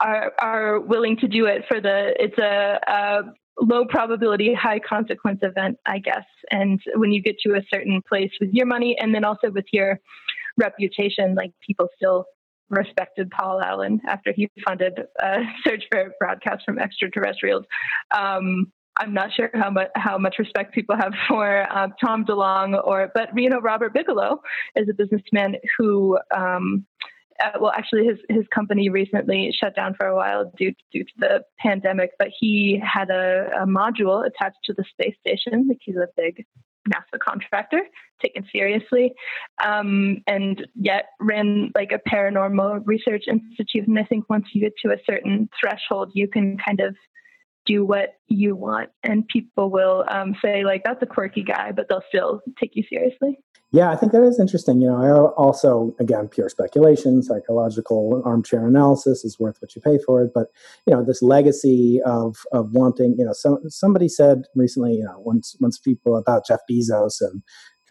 are, 0.01 0.33
are 0.41 0.81
willing 0.81 1.17
to 1.19 1.29
do 1.29 1.47
it 1.47 1.63
for 1.69 1.81
the 1.81 2.13
it's 2.19 2.37
a, 2.37 2.81
a 2.89 3.23
low 3.61 3.85
probability, 3.85 4.55
high 4.55 4.79
consequence 4.79 5.41
event, 5.43 5.79
I 5.87 5.99
guess. 5.99 6.25
And 6.51 6.81
when 6.97 7.13
you 7.13 7.23
get 7.23 7.37
to 7.47 7.55
a 7.55 7.63
certain 7.73 8.01
place 8.09 8.31
with 8.41 8.51
your 8.53 8.67
money 8.67 8.97
and 8.99 9.15
then 9.15 9.25
also 9.25 9.51
with 9.51 9.67
your 9.73 10.01
reputation, 10.57 11.35
like 11.35 11.53
people 11.67 11.89
still 11.97 12.27
respected 12.71 13.31
Paul 13.31 13.61
Allen 13.61 14.01
after 14.09 14.33
he 14.33 14.49
funded 14.67 14.99
a 15.21 15.41
search 15.65 15.85
for 15.91 16.13
broadcasts 16.19 16.65
from 16.65 16.79
extraterrestrials. 16.79 17.65
Um, 18.17 18.73
I'm 18.99 19.15
not 19.15 19.33
sure 19.33 19.51
how 19.55 19.71
much 19.71 19.89
how 19.95 20.19
much 20.19 20.37
respect 20.39 20.75
people 20.75 20.97
have 20.97 21.13
for 21.29 21.67
um, 21.73 21.95
Tom 22.03 22.25
DeLonge 22.25 22.81
or, 22.87 23.11
but 23.15 23.31
you 23.37 23.49
know, 23.49 23.61
Robert 23.61 23.95
Bigelow 23.95 24.41
is 24.77 24.89
a 24.89 24.95
businessman 24.95 25.57
who 25.79 26.19
um, 26.35 26.87
uh, 27.41 27.59
well, 27.61 27.73
actually, 27.77 28.07
his 28.07 28.19
his 28.29 28.47
company 28.55 28.89
recently 28.89 29.53
shut 29.59 29.75
down 29.77 29.95
for 29.99 30.07
a 30.07 30.17
while 30.17 30.53
due 30.57 30.73
due 30.93 31.05
to 31.05 31.13
the 31.19 31.45
pandemic. 31.59 32.11
But 32.19 32.29
he 32.39 32.81
had 32.83 33.11
a, 33.11 33.49
a 33.63 33.67
module 33.67 34.27
attached 34.27 34.59
to 34.65 34.75
the 34.75 34.85
space 34.91 35.17
station. 35.21 35.67
Like 35.69 35.79
he's 35.81 35.97
a 35.97 36.09
big 36.17 36.45
NASA 36.89 37.19
contractor, 37.21 37.83
taken 38.21 38.45
seriously, 38.53 39.13
um, 39.65 40.19
and 40.27 40.67
yet 40.75 41.07
ran 41.21 41.71
like 41.75 41.93
a 41.93 42.09
paranormal 42.09 42.83
research 42.85 43.25
institute. 43.29 43.87
And 43.87 43.99
I 43.99 44.05
think 44.05 44.29
once 44.29 44.47
you 44.53 44.63
get 44.63 44.73
to 44.85 44.93
a 44.93 44.97
certain 45.07 45.49
threshold, 45.61 46.11
you 46.15 46.29
can 46.29 46.59
kind 46.59 46.81
of 46.81 46.97
do 47.65 47.85
what 47.85 48.15
you 48.27 48.57
want, 48.57 48.91
and 49.05 49.27
people 49.29 49.71
will 49.71 50.05
um, 50.11 50.35
say 50.45 50.65
like 50.65 50.83
that's 50.85 51.03
a 51.03 51.07
quirky 51.07 51.45
guy, 51.45 51.73
but 51.73 51.89
they'll 51.89 52.03
still 52.09 52.41
take 52.61 52.73
you 52.75 52.83
seriously. 52.89 53.39
Yeah, 53.73 53.91
I 53.91 53.97
think 53.97 54.13
that 54.13 54.23
is 54.23 54.39
interesting. 54.39 54.83
You 54.83 54.89
know, 54.89 55.03
I 55.03 55.11
also, 55.11 55.97
again, 55.99 56.29
pure 56.29 56.51
speculation, 56.51 57.23
psychological 57.23 58.21
armchair 58.23 58.67
analysis 58.67 59.25
is 59.25 59.41
worth 59.41 59.57
what 59.61 59.75
you 59.75 59.81
pay 59.81 59.99
for 60.05 60.23
it. 60.23 60.33
But 60.35 60.49
you 60.87 60.95
know, 60.95 61.03
this 61.03 61.23
legacy 61.23 61.99
of 62.05 62.37
of 62.53 62.73
wanting, 62.73 63.17
you 63.19 63.25
know, 63.25 63.33
some 63.33 63.59
somebody 63.69 64.09
said 64.09 64.43
recently, 64.55 64.97
you 64.97 65.05
know, 65.05 65.19
once 65.21 65.57
once 65.59 65.79
people 65.79 66.19
about 66.19 66.47
Jeff 66.47 66.61
Bezos 66.71 67.23
and 67.23 67.43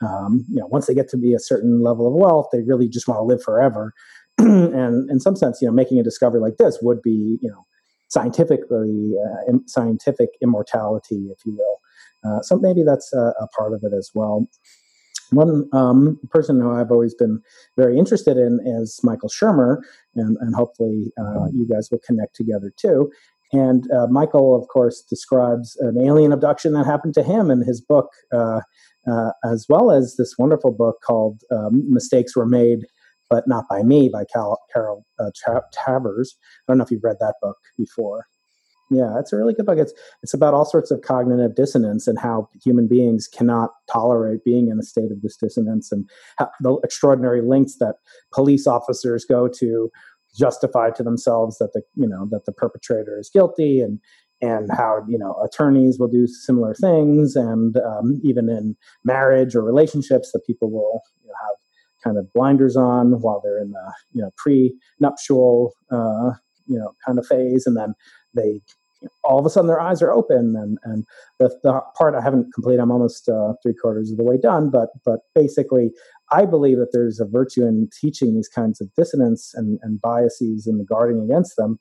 um, 0.01 0.45
you 0.49 0.59
know, 0.59 0.67
once 0.67 0.85
they 0.85 0.93
get 0.93 1.09
to 1.09 1.17
be 1.17 1.33
a 1.33 1.39
certain 1.39 1.81
level 1.81 2.07
of 2.07 2.13
wealth, 2.13 2.49
they 2.51 2.61
really 2.61 2.87
just 2.87 3.07
want 3.07 3.17
to 3.17 3.23
live 3.23 3.41
forever. 3.41 3.93
and 4.37 5.09
in 5.09 5.19
some 5.19 5.35
sense, 5.35 5.61
you 5.61 5.67
know, 5.67 5.73
making 5.73 5.99
a 5.99 6.03
discovery 6.03 6.39
like 6.39 6.57
this 6.57 6.77
would 6.81 7.01
be, 7.01 7.39
you 7.41 7.49
know, 7.49 7.63
scientifically 8.09 9.13
uh, 9.17 9.53
scientific 9.65 10.29
immortality, 10.41 11.29
if 11.31 11.39
you 11.45 11.57
will. 11.57 11.77
Uh, 12.23 12.41
so 12.41 12.57
maybe 12.57 12.83
that's 12.83 13.11
a, 13.13 13.33
a, 13.39 13.47
part 13.57 13.73
of 13.73 13.81
it 13.83 13.93
as 13.97 14.11
well. 14.13 14.47
One 15.31 15.69
um, 15.73 16.19
person 16.29 16.59
who 16.59 16.71
I've 16.71 16.91
always 16.91 17.13
been 17.13 17.41
very 17.77 17.97
interested 17.97 18.37
in 18.37 18.59
is 18.65 18.99
Michael 19.03 19.29
Shermer, 19.29 19.77
and, 20.15 20.37
and 20.41 20.55
hopefully 20.55 21.11
uh, 21.17 21.47
you 21.53 21.67
guys 21.67 21.89
will 21.91 22.01
connect 22.05 22.35
together 22.35 22.71
too. 22.75 23.11
And 23.53 23.89
uh, 23.91 24.07
Michael, 24.07 24.55
of 24.55 24.67
course, 24.69 25.01
describes 25.01 25.75
an 25.81 26.01
alien 26.01 26.31
abduction 26.31 26.73
that 26.73 26.85
happened 26.85 27.13
to 27.15 27.23
him 27.23 27.51
in 27.51 27.61
his 27.61 27.81
book, 27.81 28.09
uh, 28.33 28.61
uh 29.07 29.31
as 29.43 29.65
well 29.67 29.91
as 29.91 30.15
this 30.17 30.35
wonderful 30.37 30.71
book 30.71 30.97
called 31.05 31.41
um, 31.51 31.83
Mistakes 31.89 32.35
Were 32.35 32.45
Made 32.45 32.85
but 33.31 33.47
not 33.47 33.63
by 33.69 33.81
me 33.81 34.09
by 34.09 34.25
Cal- 34.31 34.59
Carol 34.71 35.05
uh, 35.17 35.31
Tavris. 35.73 36.27
I 36.35 36.63
don't 36.67 36.77
know 36.77 36.83
if 36.83 36.91
you've 36.91 37.03
read 37.03 37.15
that 37.21 37.35
book 37.41 37.57
before. 37.77 38.27
Yeah, 38.93 39.17
it's 39.19 39.31
a 39.31 39.37
really 39.37 39.53
good 39.53 39.65
book. 39.65 39.77
It's 39.77 39.93
it's 40.21 40.33
about 40.33 40.53
all 40.53 40.65
sorts 40.65 40.91
of 40.91 41.01
cognitive 41.01 41.55
dissonance 41.55 42.07
and 42.07 42.19
how 42.19 42.49
human 42.61 42.89
beings 42.89 43.25
cannot 43.25 43.69
tolerate 43.89 44.43
being 44.43 44.67
in 44.67 44.77
a 44.79 44.83
state 44.83 45.11
of 45.11 45.21
this 45.21 45.37
dissonance 45.37 45.93
and 45.93 46.09
the 46.59 46.77
extraordinary 46.83 47.41
lengths 47.41 47.77
that 47.77 47.95
police 48.33 48.67
officers 48.67 49.23
go 49.23 49.47
to 49.47 49.89
justify 50.37 50.89
to 50.91 51.03
themselves 51.03 51.57
that 51.59 51.71
the 51.73 51.81
you 51.95 52.07
know 52.07 52.27
that 52.31 52.45
the 52.45 52.51
perpetrator 52.51 53.17
is 53.17 53.29
guilty 53.33 53.79
and 53.79 53.99
and 54.41 54.69
how 54.75 55.05
you 55.07 55.17
know 55.17 55.41
attorneys 55.41 55.97
will 55.97 56.09
do 56.09 56.27
similar 56.27 56.73
things 56.73 57.37
and 57.37 57.77
um, 57.77 58.19
even 58.25 58.49
in 58.49 58.75
marriage 59.05 59.55
or 59.55 59.63
relationships 59.63 60.31
that 60.33 60.45
people 60.45 60.69
will 60.69 61.01
you 61.23 61.29
know, 61.29 61.33
have 61.47 61.55
kind 62.03 62.17
of 62.17 62.31
blinders 62.33 62.75
on 62.75 63.21
while 63.21 63.39
they're 63.41 63.61
in 63.61 63.71
the 63.71 63.93
you 64.11 64.21
know 64.21 64.31
pre-nuptial 64.37 65.71
uh, 65.91 66.31
you 66.67 66.77
know 66.77 66.93
kind 67.05 67.19
of 67.19 67.25
phase, 67.25 67.65
and 67.65 67.77
then 67.77 67.93
they 68.33 68.61
all 69.23 69.39
of 69.39 69.45
a 69.45 69.49
sudden 69.49 69.67
their 69.67 69.79
eyes 69.79 70.01
are 70.01 70.11
open. 70.11 70.55
And 70.55 70.77
and 70.83 71.05
the, 71.39 71.49
the 71.63 71.81
part 71.97 72.15
I 72.15 72.21
haven't 72.21 72.53
completed, 72.53 72.81
I'm 72.81 72.91
almost 72.91 73.29
uh, 73.29 73.53
three 73.63 73.73
quarters 73.73 74.11
of 74.11 74.17
the 74.17 74.23
way 74.23 74.37
done, 74.37 74.69
but 74.69 74.89
but 75.05 75.19
basically. 75.35 75.91
I 76.33 76.45
believe 76.45 76.77
that 76.77 76.93
there's 76.93 77.19
a 77.19 77.25
virtue 77.25 77.65
in 77.67 77.89
teaching 77.99 78.33
these 78.33 78.47
kinds 78.47 78.79
of 78.79 78.87
dissonance 78.95 79.51
and, 79.53 79.79
and 79.81 79.99
biases 79.99 80.65
and 80.65 80.79
the 80.79 80.85
guarding 80.85 81.21
against 81.21 81.57
them 81.57 81.77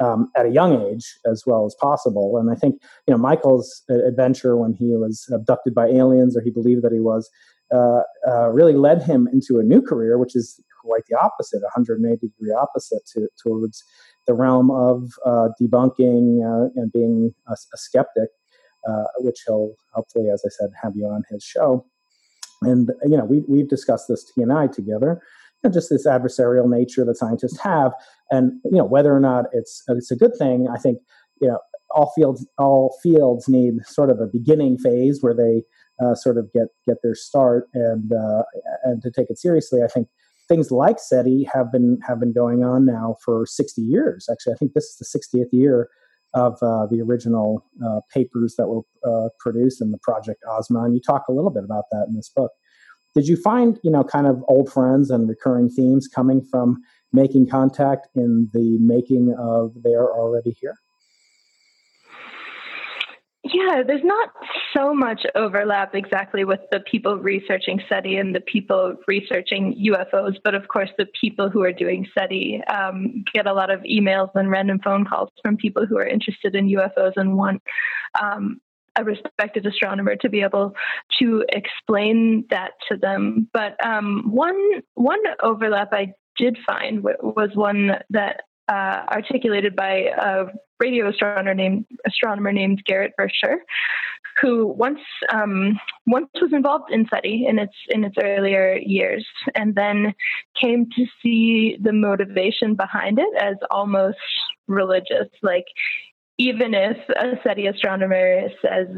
um, 0.00 0.30
at 0.36 0.46
a 0.46 0.50
young 0.50 0.80
age 0.82 1.18
as 1.24 1.44
well 1.46 1.66
as 1.66 1.76
possible. 1.80 2.36
And 2.38 2.50
I 2.50 2.54
think 2.54 2.76
you 3.06 3.14
know 3.14 3.18
Michael's 3.18 3.82
adventure 3.88 4.56
when 4.56 4.74
he 4.74 4.96
was 4.96 5.26
abducted 5.32 5.74
by 5.74 5.86
aliens, 5.86 6.36
or 6.36 6.42
he 6.42 6.50
believed 6.50 6.82
that 6.82 6.92
he 6.92 7.00
was, 7.00 7.30
uh, 7.74 8.02
uh, 8.28 8.48
really 8.48 8.74
led 8.74 9.02
him 9.02 9.28
into 9.32 9.58
a 9.58 9.62
new 9.62 9.80
career, 9.80 10.18
which 10.18 10.36
is 10.36 10.60
quite 10.84 11.02
the 11.08 11.16
opposite, 11.18 11.62
180 11.62 12.26
degree 12.26 12.52
opposite 12.52 13.02
to, 13.14 13.28
towards 13.42 13.84
the 14.26 14.34
realm 14.34 14.70
of 14.70 15.10
uh, 15.24 15.48
debunking 15.60 16.40
uh, 16.42 16.70
and 16.76 16.92
being 16.92 17.34
a, 17.48 17.52
a 17.52 17.76
skeptic, 17.76 18.28
uh, 18.88 19.04
which 19.18 19.40
he'll 19.46 19.74
hopefully, 19.92 20.28
as 20.32 20.42
I 20.46 20.50
said, 20.50 20.70
have 20.82 20.92
you 20.96 21.06
on 21.06 21.24
his 21.30 21.42
show. 21.42 21.86
And 22.62 22.90
you 23.04 23.16
know, 23.16 23.24
we 23.24 23.42
we've 23.48 23.68
discussed 23.68 24.06
this 24.08 24.24
T 24.24 24.42
and 24.42 24.52
I 24.52 24.68
together, 24.68 25.20
know, 25.64 25.70
just 25.70 25.90
this 25.90 26.06
adversarial 26.06 26.68
nature 26.68 27.04
that 27.04 27.16
scientists 27.16 27.58
have, 27.60 27.92
and 28.30 28.52
you 28.64 28.78
know 28.78 28.84
whether 28.84 29.14
or 29.14 29.20
not 29.20 29.46
it's 29.52 29.82
it's 29.88 30.10
a 30.10 30.16
good 30.16 30.32
thing. 30.38 30.68
I 30.72 30.78
think 30.78 30.98
you 31.40 31.48
know 31.48 31.58
all 31.90 32.12
fields 32.16 32.46
all 32.58 32.96
fields 33.02 33.48
need 33.48 33.84
sort 33.84 34.10
of 34.10 34.20
a 34.20 34.26
beginning 34.26 34.78
phase 34.78 35.22
where 35.22 35.34
they 35.34 35.62
uh, 36.04 36.14
sort 36.14 36.38
of 36.38 36.52
get 36.52 36.68
get 36.86 36.98
their 37.02 37.14
start 37.14 37.68
and 37.74 38.12
uh, 38.12 38.42
and 38.84 39.02
to 39.02 39.10
take 39.10 39.30
it 39.30 39.38
seriously. 39.38 39.82
I 39.82 39.88
think 39.88 40.08
things 40.48 40.70
like 40.70 40.98
SETI 40.98 41.48
have 41.52 41.72
been 41.72 41.98
have 42.06 42.20
been 42.20 42.32
going 42.32 42.64
on 42.64 42.84
now 42.84 43.16
for 43.24 43.46
60 43.46 43.80
years. 43.80 44.28
Actually, 44.30 44.54
I 44.54 44.56
think 44.56 44.72
this 44.74 44.84
is 44.84 44.96
the 44.96 45.18
60th 45.18 45.52
year 45.52 45.88
of 46.34 46.54
uh, 46.62 46.86
the 46.86 47.00
original 47.02 47.64
uh, 47.84 48.00
papers 48.12 48.54
that 48.56 48.68
were 48.68 48.82
uh, 49.06 49.28
produced 49.38 49.80
in 49.80 49.90
the 49.90 49.98
Project 49.98 50.42
Ozma, 50.48 50.84
and 50.84 50.94
you 50.94 51.00
talk 51.00 51.24
a 51.28 51.32
little 51.32 51.50
bit 51.50 51.64
about 51.64 51.84
that 51.92 52.06
in 52.08 52.16
this 52.16 52.30
book. 52.34 52.52
Did 53.14 53.28
you 53.28 53.36
find 53.36 53.78
you 53.82 53.90
know 53.90 54.04
kind 54.04 54.26
of 54.26 54.42
old 54.48 54.72
friends 54.72 55.10
and 55.10 55.28
recurring 55.28 55.68
themes 55.68 56.08
coming 56.08 56.42
from 56.50 56.82
making 57.12 57.48
contact 57.48 58.08
in 58.14 58.48
the 58.54 58.78
making 58.80 59.34
of 59.38 59.72
They're 59.82 60.10
Already 60.10 60.56
Here? 60.60 60.76
Yeah, 63.44 63.82
there's 63.84 64.04
not 64.04 64.30
so 64.76 64.94
much 64.94 65.22
overlap 65.34 65.96
exactly 65.96 66.44
with 66.44 66.60
the 66.70 66.78
people 66.78 67.16
researching 67.16 67.80
SETI 67.88 68.16
and 68.16 68.34
the 68.34 68.40
people 68.40 68.94
researching 69.08 69.74
UFOs, 69.90 70.36
but 70.44 70.54
of 70.54 70.68
course, 70.68 70.90
the 70.96 71.06
people 71.20 71.50
who 71.50 71.60
are 71.62 71.72
doing 71.72 72.06
SETI 72.16 72.62
um, 72.72 73.24
get 73.34 73.48
a 73.48 73.52
lot 73.52 73.70
of 73.70 73.80
emails 73.80 74.30
and 74.36 74.48
random 74.48 74.78
phone 74.78 75.04
calls 75.04 75.30
from 75.42 75.56
people 75.56 75.86
who 75.86 75.98
are 75.98 76.06
interested 76.06 76.54
in 76.54 76.68
UFOs 76.68 77.14
and 77.16 77.36
want 77.36 77.60
um, 78.22 78.60
a 78.96 79.02
respected 79.02 79.66
astronomer 79.66 80.14
to 80.16 80.28
be 80.28 80.42
able 80.42 80.74
to 81.18 81.44
explain 81.48 82.44
that 82.50 82.72
to 82.90 82.96
them. 82.96 83.48
But 83.52 83.84
um, 83.84 84.30
one 84.30 84.82
one 84.94 85.22
overlap 85.42 85.88
I 85.92 86.12
did 86.36 86.58
find 86.64 87.02
was 87.02 87.50
one 87.54 87.92
that 88.10 88.42
uh, 88.68 89.04
articulated 89.08 89.74
by 89.76 90.10
a 90.16 90.44
radio 90.78 91.08
astronomer 91.08 91.54
named 91.54 91.86
astronomer 92.06 92.52
named 92.52 92.82
Gerrit 92.88 93.10
Verschuur, 93.18 93.56
who 94.40 94.66
once 94.66 95.00
um, 95.32 95.78
once 96.06 96.28
was 96.40 96.52
involved 96.52 96.90
in 96.90 97.06
SETI 97.12 97.46
in 97.48 97.58
its 97.58 97.74
in 97.90 98.04
its 98.04 98.16
earlier 98.22 98.76
years, 98.76 99.26
and 99.54 99.74
then 99.74 100.14
came 100.60 100.86
to 100.96 101.06
see 101.22 101.76
the 101.80 101.92
motivation 101.92 102.74
behind 102.74 103.18
it 103.18 103.34
as 103.40 103.56
almost 103.70 104.18
religious. 104.68 105.28
Like 105.42 105.66
even 106.38 106.74
if 106.74 106.96
a 107.10 107.38
SETI 107.44 107.66
astronomer 107.66 108.48
says, 108.62 108.88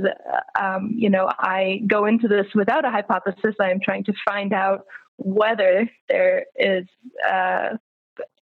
um, 0.60 0.92
you 0.94 1.10
know, 1.10 1.30
I 1.38 1.80
go 1.86 2.06
into 2.06 2.28
this 2.28 2.46
without 2.54 2.84
a 2.84 2.90
hypothesis, 2.90 3.56
I 3.60 3.70
am 3.70 3.80
trying 3.84 4.04
to 4.04 4.14
find 4.24 4.52
out 4.52 4.86
whether 5.18 5.88
there 6.08 6.46
is 6.56 6.86
uh, 7.28 7.76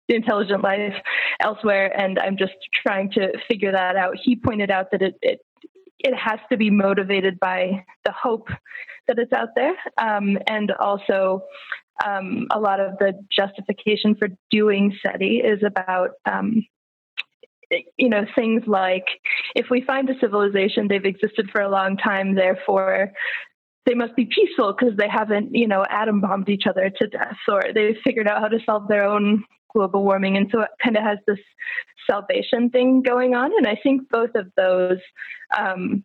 intelligent 0.09 0.63
life 0.63 0.95
elsewhere, 1.39 1.97
and 1.99 2.19
I'm 2.19 2.37
just 2.37 2.53
trying 2.85 3.11
to 3.11 3.31
figure 3.47 3.71
that 3.71 3.95
out. 3.95 4.15
He 4.21 4.35
pointed 4.35 4.71
out 4.71 4.91
that 4.91 5.01
it 5.01 5.15
it, 5.21 5.39
it 5.99 6.15
has 6.15 6.39
to 6.51 6.57
be 6.57 6.69
motivated 6.69 7.39
by 7.39 7.85
the 8.05 8.11
hope 8.11 8.47
that 9.07 9.19
it's 9.19 9.33
out 9.33 9.49
there, 9.55 9.75
um, 9.97 10.37
and 10.47 10.71
also 10.71 11.43
um, 12.05 12.47
a 12.51 12.59
lot 12.59 12.79
of 12.79 12.97
the 12.99 13.13
justification 13.31 14.15
for 14.15 14.29
doing 14.51 14.95
SETI 15.05 15.37
is 15.37 15.63
about. 15.65 16.11
Um, 16.25 16.65
you 17.97 18.07
know 18.07 18.23
things 18.35 18.61
like 18.67 19.05
if 19.55 19.65
we 19.71 19.81
find 19.81 20.07
a 20.07 20.19
civilization 20.19 20.87
they've 20.87 21.05
existed 21.05 21.49
for 21.51 21.59
a 21.59 21.69
long 21.69 21.97
time 21.97 22.35
therefore 22.35 23.11
they 23.85 23.93
must 23.93 24.15
be 24.15 24.25
peaceful 24.25 24.73
because 24.73 24.95
they 24.97 25.09
haven't, 25.09 25.53
you 25.53 25.67
know, 25.67 25.83
atom 25.89 26.21
bombed 26.21 26.49
each 26.49 26.67
other 26.67 26.89
to 26.89 27.07
death, 27.07 27.37
or 27.47 27.61
they've 27.73 27.97
figured 28.03 28.27
out 28.27 28.41
how 28.41 28.47
to 28.47 28.59
solve 28.65 28.87
their 28.87 29.03
own 29.03 29.43
global 29.75 30.03
warming. 30.03 30.37
And 30.37 30.49
so 30.51 30.61
it 30.61 30.69
kind 30.81 30.97
of 30.97 31.03
has 31.03 31.19
this 31.27 31.39
salvation 32.09 32.69
thing 32.69 33.01
going 33.01 33.35
on. 33.35 33.51
And 33.57 33.67
I 33.67 33.77
think 33.81 34.09
both 34.09 34.31
of 34.35 34.47
those, 34.55 34.99
um, 35.57 36.03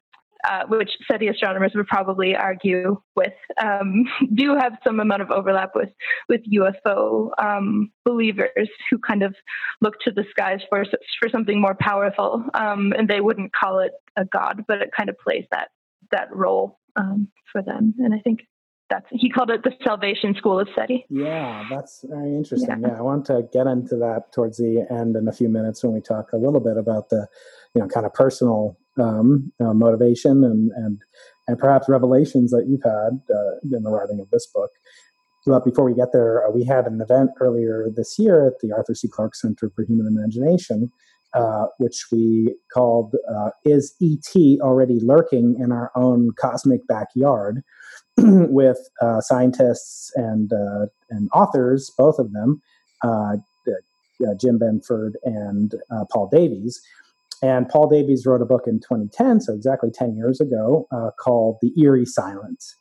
uh, 0.48 0.64
which 0.68 0.90
SETI 1.10 1.28
astronomers 1.28 1.72
would 1.74 1.88
probably 1.88 2.36
argue 2.36 3.00
with, 3.16 3.32
um, 3.60 4.04
do 4.34 4.56
have 4.56 4.78
some 4.84 5.00
amount 5.00 5.22
of 5.22 5.30
overlap 5.30 5.70
with 5.74 5.90
with 6.28 6.42
UFO 6.52 7.30
um, 7.42 7.90
believers 8.04 8.68
who 8.88 8.98
kind 8.98 9.22
of 9.24 9.34
look 9.80 9.98
to 10.04 10.12
the 10.12 10.24
skies 10.30 10.60
for 10.68 10.84
for 11.20 11.28
something 11.28 11.60
more 11.60 11.76
powerful, 11.80 12.44
um, 12.54 12.92
and 12.96 13.08
they 13.08 13.20
wouldn't 13.20 13.52
call 13.52 13.80
it 13.80 13.92
a 14.16 14.24
god, 14.24 14.64
but 14.68 14.80
it 14.80 14.90
kind 14.96 15.08
of 15.10 15.18
plays 15.18 15.44
that 15.50 15.70
that 16.12 16.34
role 16.34 16.78
um, 16.94 17.28
for 17.50 17.60
them. 17.60 17.94
And 17.98 18.14
I 18.14 18.18
think 18.18 18.46
that's 18.90 19.06
he 19.10 19.30
called 19.30 19.50
it 19.50 19.62
the 19.62 19.72
Salvation 19.84 20.34
School 20.34 20.58
of 20.58 20.68
Study. 20.72 21.04
Yeah, 21.10 21.64
that's 21.70 22.04
very 22.08 22.34
interesting. 22.34 22.80
Yeah. 22.82 22.88
yeah. 22.88 22.98
I 22.98 23.02
want 23.02 23.26
to 23.26 23.42
get 23.52 23.66
into 23.66 23.96
that 23.96 24.32
towards 24.32 24.58
the 24.58 24.86
end 24.90 25.16
in 25.16 25.28
a 25.28 25.32
few 25.32 25.48
minutes 25.48 25.82
when 25.82 25.92
we 25.92 26.00
talk 26.00 26.32
a 26.32 26.36
little 26.36 26.60
bit 26.60 26.76
about 26.76 27.10
the, 27.10 27.26
you 27.74 27.82
know, 27.82 27.88
kind 27.88 28.06
of 28.06 28.14
personal 28.14 28.78
um, 28.98 29.52
uh, 29.60 29.72
motivation 29.72 30.44
and 30.44 30.70
and 30.72 31.02
and 31.46 31.58
perhaps 31.58 31.88
revelations 31.88 32.50
that 32.50 32.66
you've 32.68 32.82
had 32.82 33.20
uh, 33.34 33.76
in 33.76 33.82
the 33.82 33.90
writing 33.90 34.20
of 34.20 34.30
this 34.30 34.46
book. 34.46 34.70
But 35.46 35.64
before 35.64 35.84
we 35.84 35.94
get 35.94 36.12
there, 36.12 36.46
uh, 36.46 36.50
we 36.50 36.64
had 36.64 36.86
an 36.86 37.00
event 37.00 37.30
earlier 37.40 37.88
this 37.94 38.18
year 38.18 38.46
at 38.46 38.60
the 38.60 38.72
Arthur 38.72 38.94
C. 38.94 39.08
Clarke 39.08 39.34
Center 39.34 39.70
for 39.74 39.84
Human 39.84 40.06
Imagination, 40.06 40.92
uh, 41.32 41.66
which 41.78 42.06
we 42.12 42.54
called 42.72 43.14
uh, 43.30 43.50
"Is 43.64 43.94
ET 44.02 44.60
Already 44.60 44.98
Lurking 45.00 45.56
in 45.58 45.72
Our 45.72 45.90
Own 45.94 46.30
Cosmic 46.38 46.86
Backyard?" 46.86 47.62
with 48.50 48.78
uh, 49.00 49.20
scientists 49.20 50.12
and 50.16 50.52
uh, 50.52 50.86
and 51.10 51.28
authors, 51.32 51.90
both 51.96 52.18
of 52.18 52.32
them, 52.32 52.60
uh, 53.02 53.36
Jim 54.40 54.58
Benford 54.58 55.12
and 55.24 55.74
uh, 55.90 56.04
Paul 56.12 56.28
Davies. 56.28 56.80
And 57.40 57.68
Paul 57.68 57.88
Davies 57.88 58.26
wrote 58.26 58.42
a 58.42 58.46
book 58.46 58.64
in 58.66 58.80
2010, 58.80 59.42
so 59.42 59.54
exactly 59.54 59.90
10 59.92 60.16
years 60.16 60.40
ago, 60.40 60.88
uh, 60.90 61.10
called 61.20 61.58
"The 61.62 61.72
Eerie 61.80 62.04
Silence." 62.04 62.74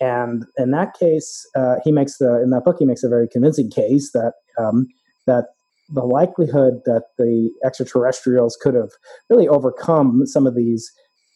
And 0.00 0.44
in 0.58 0.72
that 0.72 0.94
case, 0.98 1.48
uh, 1.54 1.76
he 1.84 1.92
makes 1.92 2.18
the 2.18 2.42
in 2.42 2.50
that 2.50 2.64
book 2.64 2.76
he 2.78 2.84
makes 2.84 3.04
a 3.04 3.08
very 3.08 3.28
convincing 3.28 3.70
case 3.70 4.10
that 4.12 4.34
um, 4.58 4.88
that 5.26 5.46
the 5.88 6.04
likelihood 6.04 6.82
that 6.84 7.04
the 7.18 7.50
extraterrestrials 7.64 8.56
could 8.60 8.74
have 8.74 8.90
really 9.28 9.48
overcome 9.48 10.26
some 10.26 10.46
of 10.46 10.54
these 10.54 10.90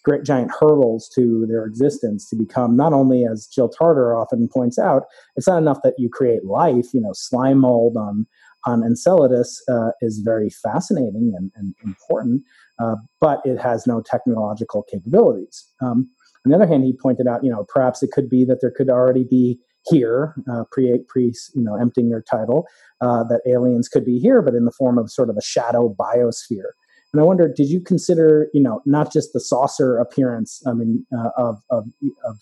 great 0.06 0.22
giant 0.22 0.52
hurdles 0.60 1.10
to 1.16 1.46
their 1.48 1.66
existence 1.66 2.30
to 2.30 2.36
become 2.36 2.76
not 2.76 2.92
only, 2.92 3.24
as 3.24 3.48
Jill 3.48 3.68
Tarter 3.68 4.16
often 4.16 4.48
points 4.48 4.78
out, 4.78 5.02
it's 5.34 5.48
not 5.48 5.58
enough 5.58 5.78
that 5.82 5.94
you 5.98 6.08
create 6.08 6.44
life. 6.44 6.94
You 6.94 7.00
know, 7.00 7.10
slime 7.12 7.58
mold 7.58 7.96
on 7.96 8.26
on 8.66 8.82
Enceladus 8.82 9.62
uh, 9.68 9.90
is 10.00 10.22
very 10.24 10.50
fascinating 10.50 11.32
and, 11.36 11.52
and 11.54 11.74
important, 11.84 12.42
uh, 12.80 12.96
but 13.20 13.40
it 13.44 13.58
has 13.58 13.86
no 13.86 14.02
technological 14.04 14.82
capabilities. 14.90 15.64
Um, 15.80 16.10
on 16.44 16.50
the 16.50 16.56
other 16.56 16.66
hand, 16.66 16.84
he 16.84 16.96
pointed 17.00 17.28
out, 17.28 17.44
you 17.44 17.50
know, 17.50 17.64
perhaps 17.68 18.02
it 18.02 18.10
could 18.12 18.28
be 18.28 18.44
that 18.44 18.58
there 18.60 18.72
could 18.76 18.90
already 18.90 19.24
be 19.24 19.58
here, 19.84 20.34
uh, 20.50 20.64
pre, 20.72 20.98
pre, 21.08 21.32
you 21.54 21.62
know, 21.62 21.76
emptying 21.76 22.08
your 22.08 22.22
title, 22.22 22.66
uh, 23.00 23.22
that 23.24 23.40
aliens 23.46 23.88
could 23.88 24.04
be 24.04 24.18
here, 24.18 24.42
but 24.42 24.54
in 24.54 24.64
the 24.64 24.72
form 24.72 24.98
of 24.98 25.12
sort 25.12 25.30
of 25.30 25.36
a 25.36 25.42
shadow 25.42 25.94
biosphere. 25.94 26.72
And 27.16 27.22
I 27.22 27.24
wonder, 27.24 27.48
did 27.48 27.70
you 27.70 27.80
consider, 27.80 28.50
you 28.52 28.60
know, 28.60 28.82
not 28.84 29.10
just 29.10 29.32
the 29.32 29.40
saucer 29.40 29.96
appearance, 29.96 30.62
I 30.66 30.74
mean, 30.74 31.06
uh, 31.16 31.30
of, 31.38 31.62
of, 31.70 31.86
of 32.26 32.36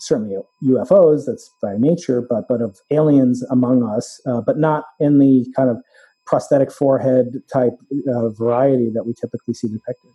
certainly 0.00 0.38
UFOs, 0.64 1.26
that's 1.26 1.50
by 1.60 1.74
nature, 1.76 2.22
but 2.22 2.48
but 2.48 2.62
of 2.62 2.78
aliens 2.90 3.42
among 3.50 3.82
us, 3.82 4.18
uh, 4.26 4.40
but 4.40 4.56
not 4.56 4.84
in 4.98 5.18
the 5.18 5.44
kind 5.54 5.68
of 5.68 5.76
prosthetic 6.24 6.72
forehead 6.72 7.42
type 7.52 7.74
uh, 8.08 8.30
variety 8.30 8.88
that 8.94 9.04
we 9.04 9.12
typically 9.12 9.52
see 9.52 9.68
depicted. 9.68 10.10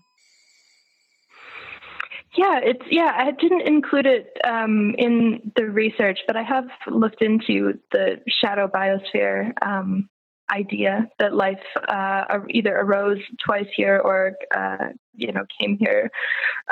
Yeah, 2.36 2.60
it's 2.64 2.86
yeah. 2.90 3.14
I 3.16 3.30
didn't 3.30 3.62
include 3.62 4.08
it 4.08 4.36
um, 4.44 4.96
in 4.98 5.52
the 5.56 5.66
research, 5.66 6.18
but 6.26 6.36
I 6.36 6.42
have 6.42 6.66
looked 6.88 7.22
into 7.22 7.78
the 7.92 8.22
shadow 8.28 8.68
biosphere 8.68 9.52
um, 9.62 10.10
idea 10.52 11.10
that 11.20 11.34
life 11.34 11.64
uh, 11.88 12.40
either 12.50 12.76
arose 12.76 13.20
twice 13.46 13.68
here 13.76 14.00
or 14.04 14.34
uh, 14.56 14.90
you 15.14 15.32
know 15.32 15.46
came 15.60 15.78
here 15.78 16.10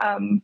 um, 0.02 0.42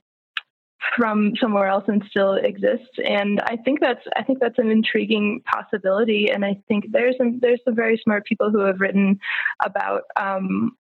from 0.98 1.34
somewhere 1.40 1.68
else 1.68 1.86
and 1.88 2.04
still 2.10 2.34
exists. 2.36 2.98
And 3.04 3.40
I 3.42 3.58
think 3.58 3.80
that's 3.80 4.02
I 4.16 4.24
think 4.24 4.40
that's 4.40 4.60
an 4.60 4.70
intriguing 4.70 5.42
possibility. 5.46 6.30
And 6.32 6.44
I 6.44 6.62
think 6.68 6.86
there's 6.92 7.16
some 7.18 7.40
there's 7.42 7.62
some 7.66 7.76
very 7.76 8.00
smart 8.04 8.26
people 8.26 8.52
who 8.52 8.60
have 8.60 8.80
written 8.80 9.20
about 9.64 10.04
um, 10.20 10.72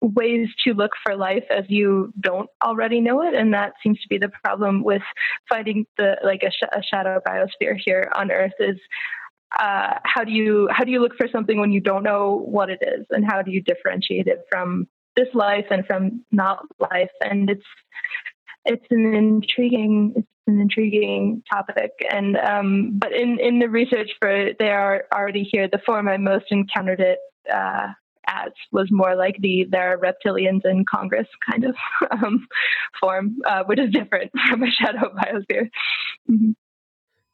ways 0.00 0.48
to 0.64 0.72
look 0.72 0.92
for 1.04 1.14
life 1.14 1.44
as 1.50 1.64
you 1.68 2.12
don't 2.20 2.48
already 2.64 3.00
know 3.00 3.22
it 3.22 3.34
and 3.34 3.52
that 3.52 3.74
seems 3.82 4.00
to 4.00 4.08
be 4.08 4.16
the 4.16 4.30
problem 4.42 4.82
with 4.82 5.02
finding 5.46 5.84
the 5.98 6.16
like 6.24 6.42
a, 6.42 6.50
sh- 6.50 6.72
a 6.72 6.82
shadow 6.82 7.20
biosphere 7.28 7.76
here 7.78 8.10
on 8.16 8.30
earth 8.30 8.54
is 8.58 8.78
uh, 9.58 9.94
how 10.04 10.24
do 10.24 10.32
you 10.32 10.68
how 10.70 10.84
do 10.84 10.90
you 10.90 11.00
look 11.00 11.16
for 11.16 11.28
something 11.28 11.58
when 11.58 11.72
you 11.72 11.80
don't 11.80 12.02
know 12.02 12.42
what 12.44 12.70
it 12.70 12.80
is? 12.82 13.06
And 13.10 13.24
how 13.24 13.42
do 13.42 13.50
you 13.50 13.62
differentiate 13.62 14.26
it 14.26 14.44
from 14.50 14.86
this 15.16 15.28
life 15.34 15.66
and 15.70 15.84
from 15.86 16.24
not 16.30 16.64
life? 16.78 17.10
And 17.20 17.50
it's 17.50 17.66
it's 18.64 18.86
an 18.90 19.14
intriguing 19.14 20.14
it's 20.16 20.28
an 20.46 20.60
intriguing 20.60 21.42
topic. 21.50 21.90
And 22.10 22.36
um, 22.36 22.98
but 22.98 23.12
in 23.12 23.38
in 23.40 23.58
the 23.58 23.68
research 23.68 24.10
for 24.20 24.50
they 24.58 24.70
are 24.70 25.04
already 25.12 25.48
here. 25.50 25.68
The 25.68 25.80
form 25.84 26.08
i 26.08 26.16
most 26.16 26.46
encountered 26.50 27.00
it 27.00 27.18
uh, 27.52 27.88
as 28.28 28.52
was 28.70 28.88
more 28.90 29.16
like 29.16 29.36
the 29.40 29.66
there 29.68 29.92
are 29.92 29.98
reptilians 29.98 30.64
in 30.64 30.84
congress 30.84 31.26
kind 31.50 31.64
of 31.64 31.74
um, 32.10 32.46
form 33.00 33.36
uh, 33.46 33.64
which 33.64 33.80
is 33.80 33.90
different 33.90 34.30
from 34.48 34.62
a 34.62 34.70
shadow 34.70 35.12
biosphere. 35.12 35.68
Mm-hmm. 36.30 36.52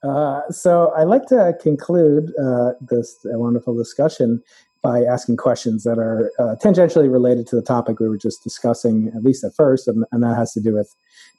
Uh, 0.02 0.42
so 0.50 0.92
I'd 0.96 1.04
like 1.04 1.26
to 1.26 1.56
conclude 1.61 2.32
uh, 2.40 2.72
this 2.80 3.16
wonderful 3.24 3.76
discussion 3.76 4.42
by 4.82 5.02
asking 5.02 5.37
questions 5.37 5.85
that 5.85 5.98
are 5.98 6.30
uh, 6.38 6.54
tangentially 6.62 7.11
related 7.11 7.46
to 7.48 7.56
the 7.56 7.62
topic 7.62 7.98
we 7.98 8.09
were 8.09 8.18
just 8.18 8.44
discussing, 8.44 9.11
at 9.16 9.24
least 9.24 9.42
at 9.42 9.54
first, 9.54 9.88
and, 9.88 10.04
and 10.12 10.22
that 10.22 10.37
has 10.37 10.52
to 10.52 10.61
do 10.61 10.74
with 10.74 10.94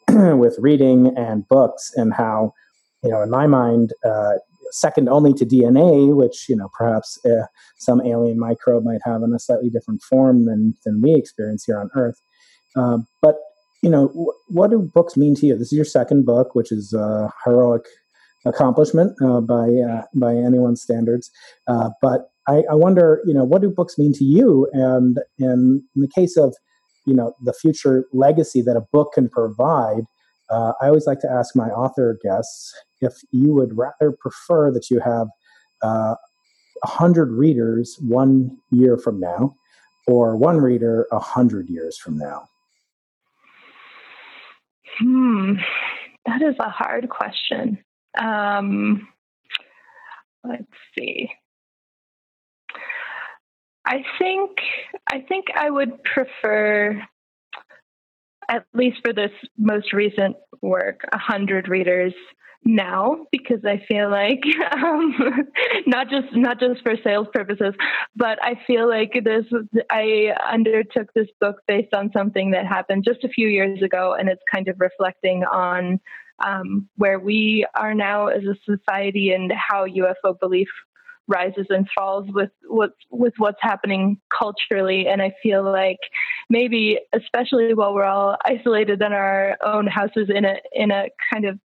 with 0.37 0.57
reading 0.59 1.15
and 1.17 1.47
books 1.47 1.91
and 1.95 2.13
how, 2.13 2.53
you 3.03 3.09
know, 3.09 3.21
in 3.21 3.29
my 3.29 3.47
mind, 3.47 3.93
uh, 4.03 4.33
second 4.71 5.07
only 5.07 5.33
to 5.33 5.45
DNA, 5.45 6.13
which 6.13 6.49
you 6.49 6.55
know 6.55 6.69
perhaps 6.77 7.23
uh, 7.25 7.45
some 7.77 8.01
alien 8.01 8.37
microbe 8.39 8.83
might 8.83 9.01
have 9.05 9.21
in 9.21 9.33
a 9.33 9.39
slightly 9.39 9.69
different 9.69 10.01
form 10.01 10.45
than 10.45 10.75
than 10.83 11.01
we 11.01 11.15
experience 11.15 11.63
here 11.65 11.79
on 11.79 11.89
Earth. 11.95 12.19
but 13.21 13.35
you 13.83 13.91
know, 13.91 14.33
what 14.47 14.71
do 14.71 14.79
books 14.79 15.15
mean 15.15 15.35
to 15.35 15.45
you? 15.45 15.55
This 15.55 15.71
is 15.71 15.77
your 15.77 15.85
second 15.85 16.25
book, 16.25 16.55
which 16.55 16.71
is 16.71 16.95
heroic 17.45 17.85
accomplishment 18.47 19.13
uh, 19.21 19.41
by 19.41 19.67
uh, 19.69 20.03
by 20.15 20.35
anyone's 20.35 20.81
standards. 20.81 21.31
Uh, 21.67 21.89
but 22.01 22.29
I, 22.47 22.63
I, 22.71 22.75
wonder, 22.75 23.21
you 23.25 23.33
know, 23.33 23.43
what 23.43 23.61
do 23.61 23.69
books 23.69 23.97
mean 23.97 24.13
to 24.13 24.23
you? 24.23 24.69
And, 24.71 25.19
and 25.37 25.83
in 25.95 26.01
the 26.01 26.07
case 26.07 26.37
of, 26.37 26.55
you 27.05 27.13
know, 27.13 27.33
the 27.43 27.53
future 27.53 28.05
legacy 28.13 28.61
that 28.61 28.77
a 28.77 28.85
book 28.93 29.13
can 29.13 29.27
provide, 29.27 30.05
uh, 30.49 30.71
I 30.81 30.87
always 30.87 31.05
like 31.05 31.19
to 31.21 31.29
ask 31.29 31.55
my 31.55 31.67
author 31.67 32.17
guests 32.23 32.73
if 33.01 33.13
you 33.31 33.53
would 33.53 33.77
rather 33.77 34.15
prefer 34.17 34.71
that 34.71 34.89
you 34.89 35.01
have 35.01 35.27
uh, 35.81 36.15
a 36.83 36.87
hundred 36.87 37.31
readers 37.31 37.97
one 37.99 38.57
year 38.71 38.97
from 38.97 39.19
now, 39.19 39.53
or 40.07 40.37
one 40.37 40.57
reader 40.57 41.05
a 41.11 41.19
hundred 41.19 41.69
years 41.69 41.97
from 41.97 42.17
now. 42.17 42.47
Hmm, 44.99 45.53
that 46.25 46.41
is 46.41 46.55
a 46.59 46.69
hard 46.69 47.09
question. 47.09 47.77
Um, 48.17 49.07
let's 50.43 50.63
see. 50.97 51.29
I 53.85 54.03
think 54.19 54.51
I 55.09 55.21
think 55.21 55.45
I 55.55 55.69
would 55.69 56.03
prefer, 56.03 57.01
at 58.49 58.65
least 58.73 58.97
for 59.03 59.13
this 59.13 59.31
most 59.57 59.93
recent 59.93 60.35
work, 60.61 61.01
a 61.11 61.17
hundred 61.17 61.69
readers 61.69 62.13
now 62.67 63.25
because 63.31 63.63
I 63.65 63.81
feel 63.87 64.11
like 64.11 64.43
um, 64.71 65.15
not 65.87 66.09
just 66.09 66.27
not 66.33 66.59
just 66.59 66.81
for 66.83 66.95
sales 67.03 67.27
purposes, 67.33 67.73
but 68.15 68.37
I 68.43 68.59
feel 68.67 68.87
like 68.87 69.13
this 69.23 69.45
I 69.89 70.33
undertook 70.51 71.13
this 71.15 71.27
book 71.39 71.57
based 71.67 71.93
on 71.93 72.11
something 72.11 72.51
that 72.51 72.67
happened 72.67 73.05
just 73.05 73.23
a 73.23 73.29
few 73.29 73.47
years 73.47 73.81
ago, 73.81 74.15
and 74.19 74.29
it's 74.29 74.41
kind 74.53 74.67
of 74.67 74.79
reflecting 74.79 75.43
on 75.45 75.99
um, 76.45 76.87
where 76.97 77.19
we 77.19 77.65
are 77.73 77.95
now 77.95 78.27
as 78.27 78.43
a 78.43 78.55
society 78.65 79.31
and 79.31 79.51
how 79.51 79.87
UFO 79.87 80.37
belief 80.39 80.67
rises 81.29 81.65
and 81.69 81.87
falls 81.97 82.25
with 82.29 82.51
what 82.67 82.91
with 83.11 83.33
what's 83.37 83.57
happening 83.61 84.17
culturally. 84.37 85.07
And 85.07 85.21
i 85.21 85.33
feel 85.43 85.63
like 85.63 85.99
maybe 86.49 86.99
especially 87.13 87.73
while 87.73 87.93
we're 87.93 88.05
all 88.05 88.37
isolated 88.45 89.01
in 89.01 89.11
our 89.11 89.57
own 89.63 89.87
houses 89.87 90.29
in 90.33 90.45
a 90.45 90.55
in 90.73 90.91
a 90.91 91.07
kind 91.33 91.45
of 91.45 91.59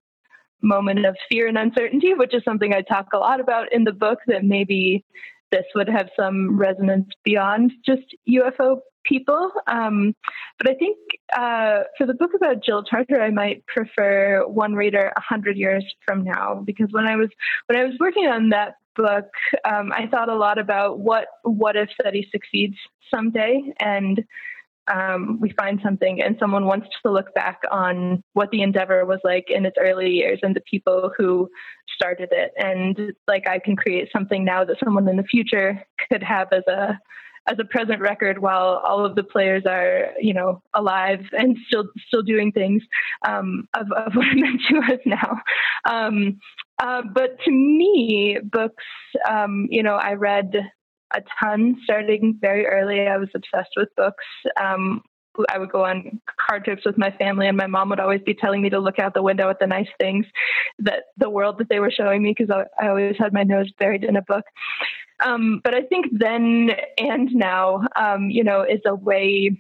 moment 0.63 1.05
of 1.05 1.17
fear 1.31 1.47
and 1.47 1.59
uncertainty 1.59 2.15
which 2.15 2.35
is 2.35 2.43
something 2.45 2.75
i 2.75 2.81
talk 2.83 3.09
a 3.13 3.19
lot 3.19 3.41
about 3.41 3.73
in 3.73 3.85
the 3.85 3.93
book 3.93 4.19
that 4.27 4.45
maybe 4.45 5.05
this 5.51 5.67
would 5.75 5.89
have 5.89 6.09
some 6.19 6.59
resonance 6.59 7.09
beyond 7.25 7.73
just 7.85 8.03
ufo 8.29 8.81
people. 9.05 9.51
Um, 9.67 10.15
but 10.59 10.71
I 10.71 10.75
think 10.75 10.97
uh, 11.37 11.85
for 11.99 12.07
the 12.07 12.15
book 12.15 12.31
about 12.35 12.63
Jill 12.65 12.83
Tarter, 12.83 13.21
I 13.21 13.31
might 13.31 13.67
prefer 13.67 14.47
one 14.47 14.75
reader 14.75 15.13
a 15.17 15.21
hundred 15.21 15.57
years 15.57 15.85
from 16.07 16.25
now 16.25 16.63
because 16.65 16.89
when 16.91 17.07
I 17.07 17.17
was 17.17 17.29
when 17.67 17.79
I 17.79 17.85
was 17.85 17.95
working 18.01 18.27
on 18.27 18.51
that 18.51 18.77
book, 18.95 19.31
um, 19.65 19.93
I 19.93 20.07
thought 20.07 20.29
a 20.29 20.35
lot 20.35 20.59
about 20.59 20.99
what 20.99 21.27
what 21.43 21.77
if 21.77 21.91
SETI 22.03 22.29
succeeds 22.31 22.77
someday 23.13 23.63
and 23.81 24.25
um, 24.93 25.39
we 25.41 25.51
find 25.53 25.81
something 25.83 26.21
and 26.23 26.37
someone 26.39 26.67
wants 26.67 26.89
to 27.03 27.13
look 27.13 27.33
back 27.35 27.61
on 27.71 28.23
what 28.33 28.51
the 28.51 28.63
endeavor 28.63 29.05
was 29.05 29.21
like 29.25 29.45
in 29.49 29.65
its 29.65 29.77
early 29.81 30.11
years 30.11 30.41
and 30.43 30.57
the 30.57 30.63
people 30.69 31.13
who 31.17 31.49
started 31.95 32.29
it. 32.33 32.53
And 32.57 33.13
like 33.29 33.47
i 33.49 33.59
can 33.59 33.77
create 33.77 34.09
something 34.13 34.45
now 34.45 34.65
that 34.65 34.77
someone 34.83 35.09
in 35.09 35.17
the 35.17 35.23
future 35.23 35.83
could 36.11 36.23
have 36.23 36.49
as 36.53 36.65
a 36.69 36.99
as 37.49 37.57
a 37.59 37.65
present 37.65 38.01
record 38.01 38.39
while 38.39 38.81
all 38.87 39.05
of 39.05 39.17
the 39.17 39.25
players 39.25 39.65
are 39.67 40.11
you 40.21 40.33
know 40.33 40.63
alive 40.75 41.21
and 41.33 41.57
still 41.67 41.85
still 42.07 42.23
doing 42.23 42.53
things 42.53 42.83
um, 43.27 43.69
of, 43.75 43.91
of 43.93 44.13
what 44.15 44.27
it 44.29 44.37
meant 44.37 44.61
to 44.69 44.79
us 44.93 45.01
now. 45.05 45.39
Um, 45.89 46.39
uh, 46.83 47.03
but 47.15 47.39
to 47.45 47.51
me 47.51 48.39
books 48.43 48.85
um, 49.29 49.67
you 49.71 49.83
know 49.83 49.95
i 49.95 50.15
read 50.15 50.53
a 51.15 51.23
ton 51.41 51.77
starting 51.85 52.39
very 52.41 52.67
early 52.67 53.07
i 53.07 53.17
was 53.17 53.29
obsessed 53.35 53.73
with 53.77 53.89
books 53.97 54.25
um, 54.61 55.03
I 55.49 55.59
would 55.59 55.73
go 55.73 55.85
on 55.85 56.21
car 56.49 56.61
trips 56.61 56.85
with 56.85 56.99
my 56.99 57.11
family, 57.13 57.49
and 57.49 57.57
my 57.57 57.67
mom 57.67 57.89
would 57.89 58.01
always 58.01 58.21
be 58.21 58.35
telling 58.35 58.61
me 58.61 58.71
to 58.71 58.79
look 58.79 58.99
out 58.99 59.15
the 59.15 59.23
window 59.23 59.49
at 59.49 59.59
the 59.59 59.67
nice 59.67 59.89
things 59.99 60.27
that 60.81 61.05
the 61.17 61.31
world 61.31 61.59
that 61.59 61.69
they 61.69 61.81
were 61.81 61.91
showing 61.91 62.23
me 62.23 62.35
because 62.37 62.51
I, 62.51 62.85
I, 62.85 62.89
always 62.89 63.17
had 63.19 63.33
my 63.33 63.43
nose 63.43 63.71
buried 63.79 64.05
in 64.05 64.17
a 64.17 64.23
book. 64.23 64.45
Um, 65.25 65.61
but 65.63 65.75
I 65.75 65.83
think 65.83 66.07
then 66.13 66.71
and 66.99 67.31
now, 67.33 67.87
um, 67.97 68.29
you 68.31 68.45
know, 68.45 68.63
is 68.63 68.81
a 68.85 68.95
way 68.95 69.57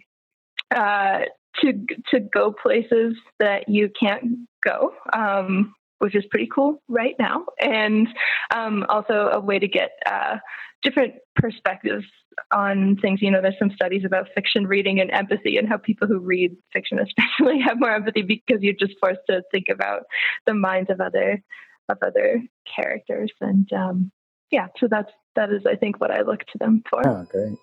uh, 0.74 1.20
to 1.60 1.72
to 2.10 2.20
go 2.20 2.52
places 2.52 3.14
that 3.38 3.68
you 3.68 3.90
can't 3.98 4.46
go. 4.62 4.92
Um, 5.12 5.74
which 5.98 6.16
is 6.16 6.24
pretty 6.32 6.48
cool 6.52 6.82
right 6.88 7.14
now, 7.20 7.44
and 7.60 8.08
um, 8.52 8.84
also 8.88 9.30
a 9.32 9.38
way 9.38 9.60
to 9.60 9.68
get 9.68 9.90
uh, 10.04 10.38
different 10.82 11.14
perspectives 11.36 12.04
on 12.50 12.96
things. 13.00 13.20
You 13.22 13.30
know, 13.30 13.40
there's 13.42 13.58
some 13.58 13.72
studies 13.74 14.04
about 14.04 14.28
fiction 14.34 14.66
reading 14.66 15.00
and 15.00 15.10
empathy, 15.10 15.56
and 15.56 15.68
how 15.68 15.76
people 15.76 16.08
who 16.08 16.18
read 16.18 16.56
fiction, 16.72 16.98
especially, 16.98 17.60
have 17.66 17.78
more 17.78 17.94
empathy 17.94 18.22
because 18.22 18.62
you're 18.62 18.74
just 18.78 18.94
forced 19.00 19.20
to 19.28 19.42
think 19.50 19.66
about 19.70 20.02
the 20.46 20.54
minds 20.54 20.90
of 20.90 21.00
other 21.00 21.42
of 21.88 21.98
other 22.02 22.42
characters. 22.74 23.32
And 23.40 23.70
um, 23.72 24.12
yeah, 24.50 24.68
so 24.78 24.88
that's 24.88 25.10
that 25.34 25.50
is, 25.50 25.64
I 25.66 25.76
think, 25.76 26.00
what 26.00 26.10
I 26.10 26.22
look 26.22 26.40
to 26.40 26.58
them 26.58 26.82
for. 26.88 27.06
Oh, 27.06 27.26
great. 27.30 27.56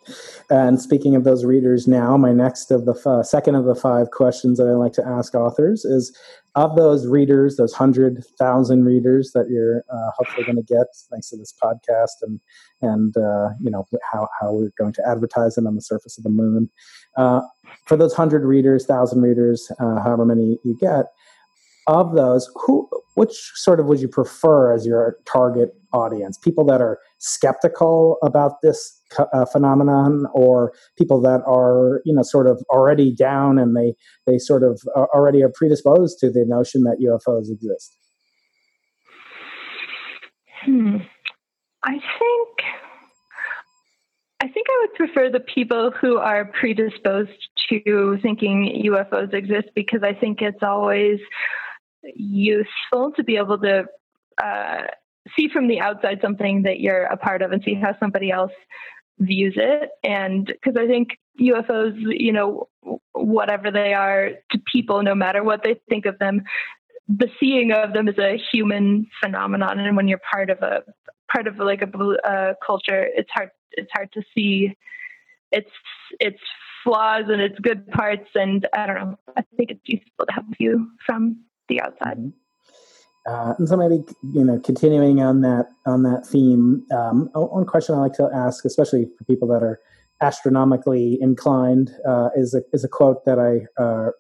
And 0.50 0.82
speaking 0.82 1.16
of 1.16 1.24
those 1.24 1.46
readers 1.46 1.88
now, 1.88 2.18
my 2.18 2.32
next 2.32 2.72
of 2.72 2.86
the 2.86 3.24
second 3.24 3.56
of 3.56 3.66
the 3.66 3.76
five 3.76 4.12
questions 4.12 4.58
that 4.58 4.68
I 4.68 4.72
like 4.72 4.94
to 4.94 5.06
ask 5.06 5.36
authors 5.36 5.86
is 5.86 6.16
of 6.56 6.76
those 6.76 7.06
readers, 7.08 7.58
those 7.58 7.74
100,000 7.74 8.84
readers 8.84 9.32
that 9.34 9.50
you're 9.50 9.84
uh, 9.92 10.12
hopefully 10.18 10.46
going 10.46 10.56
to 10.56 10.64
get 10.64 10.88
thanks 11.12 11.30
to 11.30 11.38
this 11.38 11.54
podcast 11.62 12.22
and, 12.22 12.40
and 12.82 13.16
uh, 13.18 13.50
you 13.62 13.70
know, 13.70 13.86
how, 14.12 14.28
how 14.40 14.52
we're 14.52 14.72
going 14.78 14.94
to 14.94 15.08
advertise 15.08 15.58
it 15.58 15.66
on 15.66 15.76
the 15.76 15.82
surface 15.82 16.18
of 16.18 16.24
the 16.24 16.30
moon. 16.30 16.70
Uh, 17.18 17.42
for 17.86 17.96
those 17.96 18.12
100 18.12 18.44
readers, 18.44 18.88
1,000 18.88 19.22
readers, 19.22 19.72
uh, 19.80 20.02
however 20.02 20.26
many 20.26 20.58
you 20.64 20.76
get, 20.80 21.06
of 21.90 22.14
those, 22.14 22.50
who 22.56 22.88
which 23.16 23.52
sort 23.56 23.80
of 23.80 23.88
would 23.88 24.00
you 24.00 24.08
prefer 24.08 24.72
as 24.74 24.86
your 24.86 25.18
target 25.26 25.70
audience? 25.92 26.38
People 26.38 26.64
that 26.66 26.82
are 26.82 27.00
skeptical 27.18 28.18
about 28.24 28.62
this 28.62 29.02
uh, 29.34 29.46
phenomenon, 29.46 30.28
or 30.34 30.72
people 30.98 31.20
that 31.22 31.42
are 31.48 32.02
you 32.06 32.14
know 32.14 32.22
sort 32.22 32.46
of 32.46 32.64
already 32.70 33.14
down 33.14 33.58
and 33.58 33.76
they 33.76 33.96
they 34.28 34.38
sort 34.38 34.64
of 34.64 34.80
already 34.96 35.44
are 35.44 35.50
predisposed 35.50 36.20
to 36.20 36.32
the 36.32 36.46
notion 36.46 36.84
that 36.84 36.98
UFOs 37.04 37.52
exist? 37.52 37.98
Hmm. 40.64 40.98
I 41.84 41.94
think 41.94 42.50
I 44.42 44.48
think 44.48 44.68
I 44.70 44.86
would 44.86 44.94
prefer 44.94 45.30
the 45.32 45.40
people 45.40 45.92
who 46.00 46.18
are 46.18 46.46
predisposed 46.46 47.50
to 47.70 48.20
thinking 48.22 48.84
UFOs 48.86 49.34
exist 49.34 49.70
because 49.76 50.04
I 50.04 50.14
think 50.14 50.42
it's 50.42 50.62
always 50.62 51.20
useful 52.04 53.12
to 53.16 53.24
be 53.24 53.38
able 53.38 53.58
to 53.60 53.86
uh, 54.42 54.84
see 55.36 55.50
from 55.50 55.68
the 55.68 55.80
outside 55.80 56.20
something 56.22 56.64
that 56.64 56.80
you're 56.80 57.04
a 57.04 57.18
part 57.18 57.42
of 57.42 57.52
and 57.52 57.62
see 57.64 57.74
how 57.74 57.96
somebody 58.00 58.32
else 58.32 58.52
views 59.20 59.56
it. 59.58 59.90
And 60.04 60.46
because 60.46 60.76
I 60.80 60.88
think 60.88 61.10
UFOs, 61.40 61.96
you 61.98 62.32
know, 62.32 62.70
whatever 63.14 63.72
they 63.72 63.94
are 63.94 64.32
to 64.52 64.60
people, 64.72 65.04
no 65.04 65.16
matter 65.16 65.44
what 65.44 65.64
they 65.64 65.80
think 65.90 66.06
of 66.06 66.20
them, 66.20 66.44
the 67.08 67.28
seeing 67.40 67.72
of 67.72 67.94
them 67.94 68.08
is 68.08 68.18
a 68.18 68.40
human 68.52 69.08
phenomenon. 69.22 69.80
And 69.80 69.96
when 69.96 70.08
you're 70.08 70.22
part 70.32 70.50
of 70.50 70.60
a 70.60 70.84
part 71.32 71.48
of 71.48 71.58
like 71.58 71.82
a 71.82 71.88
uh, 71.88 72.54
culture, 72.66 73.08
it's 73.16 73.30
hard 73.32 73.50
it's 73.72 73.92
hard 73.94 74.12
to 74.14 74.22
see 74.36 74.76
its 75.52 75.70
its 76.20 76.40
flaws 76.84 77.26
and 77.28 77.42
its 77.42 77.60
good 77.60 77.88
parts. 77.90 78.30
And 78.36 78.68
I 78.74 78.86
don't 78.86 78.96
know. 78.96 79.20
I 79.36 79.44
think 79.58 79.72
it's 79.72 79.82
useful 79.86 80.26
to 80.28 80.34
have 80.34 80.46
a 80.52 80.56
view 80.56 80.92
from 81.06 81.44
the 81.70 81.82
outside. 81.82 82.18
Mm-hmm. 82.18 82.30
Uh, 83.28 83.54
and 83.60 83.70
so 83.70 83.78
maybe 83.78 84.04
you 84.34 84.44
know, 84.44 84.60
continuing 84.60 85.22
on 85.22 85.42
that 85.42 85.68
on 85.86 86.04
that 86.04 86.26
theme, 86.26 86.86
um, 86.92 87.30
one 87.34 87.66
question 87.66 87.96
I 87.96 88.00
like 88.00 88.14
to 88.14 88.30
ask, 88.34 88.66
especially 88.66 89.08
for 89.18 89.24
people 89.26 89.48
that 89.50 89.62
are 89.62 89.80
astronomically 90.22 91.18
inclined, 91.22 91.92
uh, 92.08 92.30
is 92.36 92.54
a 92.54 92.62
is 92.74 92.84
a 92.84 92.88
quote 92.88 93.26
that 93.26 93.38
I 93.38 93.82
uh, 93.82 94.12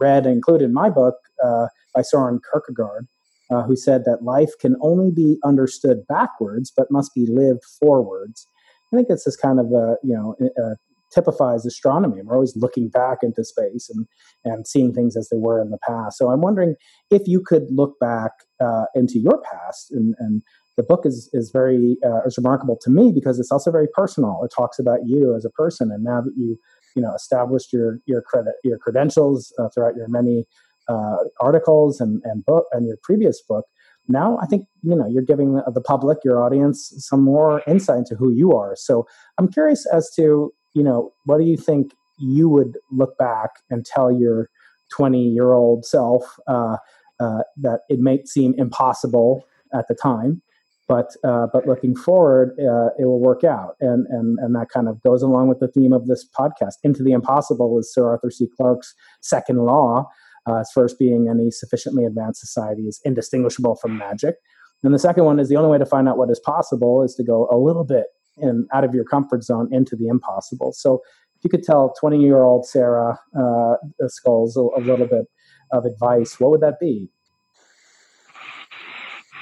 read 0.00 0.24
and 0.24 0.34
included 0.34 0.64
in 0.64 0.72
my 0.72 0.88
book 0.88 1.14
uh, 1.44 1.66
by 1.94 2.02
Soren 2.02 2.40
Kierkegaard, 2.50 3.06
uh, 3.50 3.62
who 3.62 3.76
said 3.76 4.04
that 4.04 4.24
life 4.24 4.50
can 4.60 4.76
only 4.80 5.10
be 5.10 5.38
understood 5.44 6.06
backwards, 6.08 6.72
but 6.74 6.90
must 6.90 7.14
be 7.14 7.26
lived 7.28 7.62
forwards. 7.78 8.48
I 8.92 8.96
think 8.96 9.08
it's 9.10 9.24
this 9.24 9.34
is 9.34 9.36
kind 9.36 9.60
of 9.60 9.66
a 9.66 9.96
you 10.02 10.14
know 10.14 10.34
a 10.40 10.76
typifies 11.16 11.64
astronomy. 11.64 12.20
We're 12.22 12.34
always 12.34 12.56
looking 12.56 12.88
back 12.88 13.18
into 13.22 13.42
space 13.44 13.90
and, 13.92 14.06
and 14.44 14.66
seeing 14.66 14.92
things 14.92 15.16
as 15.16 15.28
they 15.30 15.38
were 15.38 15.60
in 15.60 15.70
the 15.70 15.78
past. 15.86 16.18
So 16.18 16.30
I'm 16.30 16.42
wondering 16.42 16.74
if 17.10 17.22
you 17.26 17.40
could 17.40 17.66
look 17.70 17.98
back 17.98 18.32
uh, 18.60 18.84
into 18.94 19.18
your 19.18 19.40
past 19.50 19.90
and, 19.90 20.14
and 20.18 20.42
the 20.76 20.82
book 20.82 21.06
is 21.06 21.30
is 21.32 21.50
very 21.50 21.96
uh, 22.04 22.20
is 22.26 22.36
remarkable 22.36 22.78
to 22.82 22.90
me 22.90 23.10
because 23.10 23.40
it's 23.40 23.50
also 23.50 23.70
very 23.70 23.88
personal. 24.00 24.42
It 24.44 24.52
talks 24.54 24.78
about 24.78 25.00
you 25.06 25.34
as 25.34 25.44
a 25.44 25.50
person, 25.50 25.90
and 25.90 26.04
now 26.04 26.20
that 26.20 26.32
you 26.36 26.58
you 26.94 27.02
know 27.02 27.14
established 27.14 27.72
your 27.72 27.98
your 28.06 28.20
credit 28.22 28.54
your 28.62 28.78
credentials 28.78 29.54
uh, 29.58 29.68
throughout 29.70 29.96
your 29.96 30.08
many 30.08 30.44
uh, 30.88 31.16
articles 31.40 31.98
and 32.00 32.20
and 32.24 32.44
book 32.44 32.66
and 32.72 32.86
your 32.86 32.98
previous 33.02 33.40
book, 33.40 33.64
now 34.08 34.38
I 34.42 34.46
think 34.46 34.66
you 34.82 34.94
know 34.94 35.08
you're 35.08 35.22
giving 35.22 35.54
the, 35.54 35.62
the 35.72 35.80
public, 35.80 36.18
your 36.24 36.42
audience, 36.42 36.92
some 36.98 37.22
more 37.22 37.62
insight 37.66 37.98
into 37.98 38.14
who 38.14 38.30
you 38.30 38.52
are. 38.52 38.76
So 38.76 39.06
I'm 39.38 39.48
curious 39.48 39.86
as 39.86 40.10
to 40.16 40.52
you 40.76 40.82
know, 40.82 41.10
what 41.24 41.38
do 41.38 41.44
you 41.44 41.56
think 41.56 41.92
you 42.18 42.50
would 42.50 42.76
look 42.92 43.16
back 43.16 43.50
and 43.70 43.84
tell 43.84 44.12
your 44.12 44.50
20 44.94 45.20
year 45.20 45.54
old 45.54 45.86
self 45.86 46.38
uh, 46.46 46.76
uh, 47.18 47.40
that 47.56 47.80
it 47.88 47.98
may 47.98 48.22
seem 48.26 48.54
impossible 48.58 49.42
at 49.72 49.88
the 49.88 49.94
time, 49.94 50.42
but 50.86 51.16
uh, 51.24 51.46
but 51.50 51.66
looking 51.66 51.96
forward, 51.96 52.50
uh, 52.60 52.90
it 52.98 53.06
will 53.06 53.20
work 53.20 53.42
out, 53.42 53.76
and 53.80 54.06
and 54.10 54.38
and 54.38 54.54
that 54.54 54.68
kind 54.68 54.86
of 54.86 55.02
goes 55.02 55.22
along 55.22 55.48
with 55.48 55.60
the 55.60 55.68
theme 55.68 55.94
of 55.94 56.06
this 56.06 56.28
podcast. 56.38 56.74
Into 56.84 57.02
the 57.02 57.12
impossible 57.12 57.78
is 57.78 57.92
Sir 57.92 58.06
Arthur 58.06 58.30
C. 58.30 58.46
Clarke's 58.54 58.94
second 59.22 59.64
law. 59.64 60.08
Uh, 60.48 60.60
as 60.60 60.70
first 60.72 60.96
being 60.96 61.26
any 61.28 61.50
sufficiently 61.50 62.04
advanced 62.04 62.40
society 62.40 62.82
is 62.82 63.00
indistinguishable 63.04 63.74
from 63.74 63.98
magic. 63.98 64.36
And 64.84 64.94
the 64.94 64.98
second 64.98 65.24
one 65.24 65.40
is 65.40 65.48
the 65.48 65.56
only 65.56 65.70
way 65.70 65.78
to 65.78 65.86
find 65.86 66.08
out 66.08 66.18
what 66.18 66.30
is 66.30 66.38
possible 66.38 67.02
is 67.02 67.16
to 67.16 67.24
go 67.24 67.48
a 67.50 67.56
little 67.56 67.82
bit 67.82 68.06
and 68.38 68.68
out 68.72 68.84
of 68.84 68.94
your 68.94 69.04
comfort 69.04 69.42
zone 69.42 69.68
into 69.72 69.96
the 69.96 70.08
impossible. 70.08 70.72
So 70.72 71.02
if 71.36 71.44
you 71.44 71.50
could 71.50 71.62
tell 71.62 71.94
20 71.98 72.20
year 72.20 72.42
old 72.42 72.66
Sarah 72.66 73.18
uh, 73.38 73.76
Scoles 74.02 74.56
a, 74.56 74.80
a, 74.80 74.80
little 74.80 75.06
bit 75.06 75.26
of 75.72 75.84
advice, 75.84 76.38
what 76.40 76.50
would 76.50 76.60
that 76.60 76.80
be? 76.80 77.10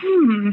Hmm. 0.00 0.50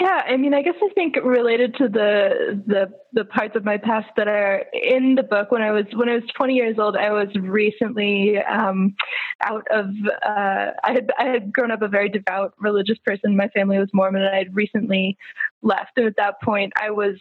Yeah, 0.00 0.22
I 0.26 0.36
mean, 0.36 0.54
I 0.54 0.62
guess 0.62 0.74
I 0.82 0.88
think 0.94 1.16
related 1.22 1.74
to 1.76 1.88
the 1.88 2.62
the 2.66 2.86
the 3.12 3.24
parts 3.24 3.56
of 3.56 3.64
my 3.64 3.76
past 3.76 4.08
that 4.16 4.26
are 4.26 4.64
in 4.72 5.14
the 5.16 5.22
book. 5.22 5.50
When 5.50 5.60
I 5.60 5.70
was 5.70 5.84
when 5.94 6.08
I 6.08 6.14
was 6.14 6.24
20 6.36 6.54
years 6.54 6.78
old, 6.78 6.96
I 6.96 7.10
was 7.10 7.28
recently 7.38 8.38
um, 8.38 8.94
out 9.42 9.66
of. 9.70 9.86
Uh, 10.26 10.72
I 10.82 10.92
had 10.92 11.10
I 11.18 11.24
had 11.24 11.52
grown 11.52 11.70
up 11.70 11.82
a 11.82 11.88
very 11.88 12.08
devout 12.08 12.54
religious 12.58 12.98
person. 13.04 13.36
My 13.36 13.48
family 13.48 13.78
was 13.78 13.90
Mormon, 13.92 14.22
and 14.22 14.34
I 14.34 14.38
had 14.38 14.54
recently 14.54 15.16
left. 15.62 15.92
And 15.96 16.06
at 16.06 16.16
that 16.16 16.40
point, 16.42 16.72
I 16.80 16.90
was 16.90 17.16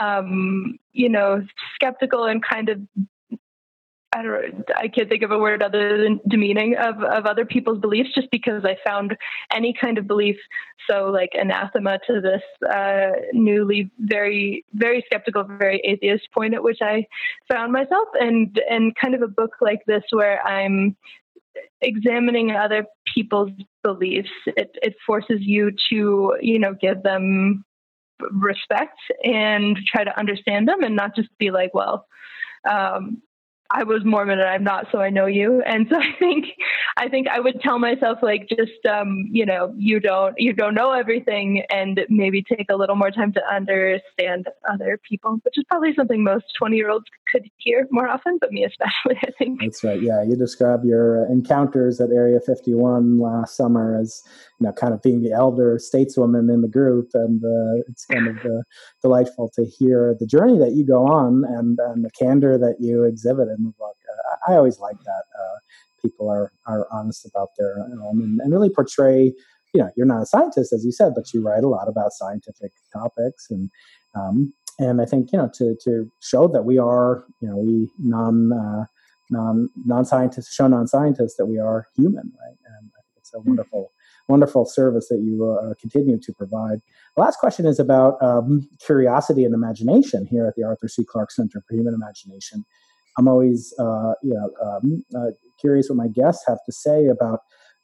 um, 0.00 0.78
you 0.92 1.08
know, 1.08 1.44
skeptical 1.74 2.24
and 2.26 2.42
kind 2.44 2.68
of 2.68 2.80
I 4.12 4.22
don't 4.22 4.64
I 4.76 4.88
can't 4.88 5.08
think 5.08 5.22
of 5.22 5.30
a 5.30 5.38
word 5.38 5.62
other 5.62 6.02
than 6.02 6.20
demeaning 6.28 6.76
of, 6.76 7.02
of 7.02 7.26
other 7.26 7.44
people's 7.44 7.78
beliefs 7.78 8.10
just 8.14 8.28
because 8.32 8.64
I 8.64 8.76
found 8.84 9.16
any 9.54 9.72
kind 9.78 9.98
of 9.98 10.08
belief 10.08 10.36
so 10.88 11.10
like 11.10 11.30
anathema 11.34 12.00
to 12.08 12.20
this 12.20 12.42
uh, 12.68 13.10
newly 13.32 13.90
very 14.00 14.64
very 14.74 15.04
skeptical 15.06 15.44
very 15.44 15.80
atheist 15.84 16.28
point 16.32 16.54
at 16.54 16.62
which 16.62 16.78
I 16.82 17.06
found 17.52 17.72
myself. 17.72 18.08
And 18.14 18.60
and 18.68 18.94
kind 18.96 19.14
of 19.14 19.22
a 19.22 19.28
book 19.28 19.56
like 19.60 19.80
this 19.86 20.02
where 20.10 20.44
I'm 20.44 20.96
examining 21.80 22.50
other 22.50 22.86
people's 23.14 23.50
beliefs 23.82 24.30
it, 24.46 24.70
it 24.82 24.94
forces 25.06 25.38
you 25.40 25.70
to 25.90 26.36
you 26.40 26.58
know 26.58 26.74
give 26.80 27.02
them 27.04 27.64
respect 28.32 28.98
and 29.24 29.78
try 29.86 30.04
to 30.04 30.18
understand 30.18 30.68
them 30.68 30.82
and 30.82 30.94
not 30.94 31.16
just 31.16 31.30
be 31.38 31.50
like, 31.50 31.72
well, 31.72 32.06
um, 32.70 33.22
I 33.72 33.84
was 33.84 34.02
Mormon 34.04 34.40
and 34.40 34.48
I'm 34.48 34.64
not, 34.64 34.86
so 34.90 34.98
I 34.98 35.10
know 35.10 35.26
you. 35.26 35.62
And 35.62 35.86
so 35.88 35.96
I 36.00 36.12
think, 36.18 36.46
I 36.96 37.08
think 37.08 37.28
I 37.28 37.40
would 37.40 37.60
tell 37.60 37.78
myself 37.78 38.18
like, 38.22 38.48
just, 38.48 38.84
um, 38.90 39.28
you 39.30 39.46
know, 39.46 39.72
you 39.76 40.00
don't, 40.00 40.34
you 40.38 40.52
don't 40.52 40.74
know 40.74 40.92
everything 40.92 41.62
and 41.70 42.00
maybe 42.08 42.42
take 42.42 42.66
a 42.70 42.76
little 42.76 42.96
more 42.96 43.10
time 43.10 43.32
to 43.34 43.40
understand 43.52 44.48
other 44.70 44.98
people, 45.08 45.38
which 45.42 45.54
is 45.56 45.64
probably 45.68 45.94
something 45.94 46.24
most 46.24 46.46
20 46.58 46.76
year 46.76 46.90
olds 46.90 47.06
could 47.30 47.48
hear 47.58 47.86
more 47.90 48.08
often, 48.08 48.38
but 48.40 48.52
me 48.52 48.64
especially, 48.64 49.18
I 49.22 49.30
think. 49.38 49.60
That's 49.60 49.84
right. 49.84 50.00
Yeah. 50.00 50.22
You 50.22 50.36
describe 50.36 50.84
your 50.84 51.26
uh, 51.26 51.32
encounters 51.32 52.00
at 52.00 52.10
Area 52.10 52.40
51 52.40 53.18
last 53.18 53.56
summer 53.56 53.98
as, 53.98 54.22
you 54.58 54.66
know, 54.66 54.72
kind 54.72 54.92
of 54.92 55.02
being 55.02 55.22
the 55.22 55.32
elder 55.32 55.78
stateswoman 55.78 56.52
in 56.52 56.62
the 56.62 56.68
group. 56.68 57.10
And 57.14 57.42
uh, 57.44 57.82
it's 57.88 58.06
kind 58.06 58.28
of 58.28 58.36
uh, 58.38 58.62
delightful 59.02 59.50
to 59.54 59.64
hear 59.64 60.16
the 60.18 60.26
journey 60.26 60.58
that 60.58 60.72
you 60.72 60.84
go 60.86 61.06
on 61.06 61.44
and, 61.44 61.78
and 61.78 62.04
the 62.04 62.10
candor 62.10 62.58
that 62.58 62.76
you 62.80 63.04
exhibit 63.04 63.48
in 63.48 63.64
the 63.64 63.72
book. 63.78 63.96
Uh, 64.08 64.52
I 64.52 64.56
always 64.56 64.78
like 64.78 64.98
that. 65.04 65.24
Uh, 65.38 65.58
people 66.02 66.28
are, 66.28 66.52
are 66.66 66.86
honest 66.90 67.26
about 67.26 67.50
their 67.58 67.78
own 67.78 68.22
and, 68.22 68.40
and 68.40 68.52
really 68.52 68.70
portray 68.70 69.34
you 69.74 69.80
know 69.80 69.90
you're 69.96 70.06
not 70.06 70.22
a 70.22 70.26
scientist 70.26 70.72
as 70.72 70.82
you 70.82 70.92
said 70.92 71.12
but 71.14 71.32
you 71.34 71.42
write 71.42 71.62
a 71.62 71.68
lot 71.68 71.88
about 71.88 72.12
scientific 72.12 72.72
topics 72.92 73.50
and 73.50 73.70
um, 74.14 74.52
and 74.80 75.00
I 75.00 75.04
think 75.04 75.30
you 75.32 75.38
know 75.38 75.50
to 75.54 75.76
to 75.84 76.10
show 76.20 76.48
that 76.48 76.64
we 76.64 76.78
are 76.78 77.24
you 77.40 77.48
know 77.48 77.56
we 77.58 77.90
non 77.98 78.52
uh, 78.52 78.84
non 79.30 79.68
non 79.84 80.04
scientists 80.04 80.52
show 80.52 80.66
non 80.66 80.88
scientists 80.88 81.36
that 81.36 81.46
we 81.46 81.58
are 81.58 81.86
human 81.94 82.32
right 82.40 82.58
and 82.66 82.90
I 82.96 83.00
think 83.04 83.18
it's 83.18 83.34
a 83.34 83.38
hmm. 83.38 83.50
wonderful 83.50 83.92
wonderful 84.28 84.64
service 84.64 85.08
that 85.08 85.18
you 85.18 85.44
uh, 85.44 85.74
continue 85.80 86.16
to 86.16 86.32
provide. 86.32 86.78
The 87.16 87.22
last 87.22 87.40
question 87.40 87.66
is 87.66 87.80
about 87.80 88.22
um, 88.22 88.68
curiosity 88.84 89.44
and 89.44 89.52
imagination 89.52 90.24
here 90.24 90.46
at 90.46 90.54
the 90.54 90.62
Arthur 90.62 90.86
C. 90.86 91.04
Clarke 91.04 91.32
Center 91.32 91.60
for 91.66 91.74
Human 91.74 91.94
Imagination. 91.94 92.64
I'm 93.18 93.26
always 93.28 93.74
uh, 93.78 94.14
you 94.22 94.34
know 94.34 94.50
um, 94.64 95.04
uh, 95.14 95.32
curious 95.60 95.90
what 95.90 95.96
my 95.96 96.08
guests 96.08 96.44
have 96.46 96.58
to 96.64 96.72
say 96.72 97.06
about 97.06 97.40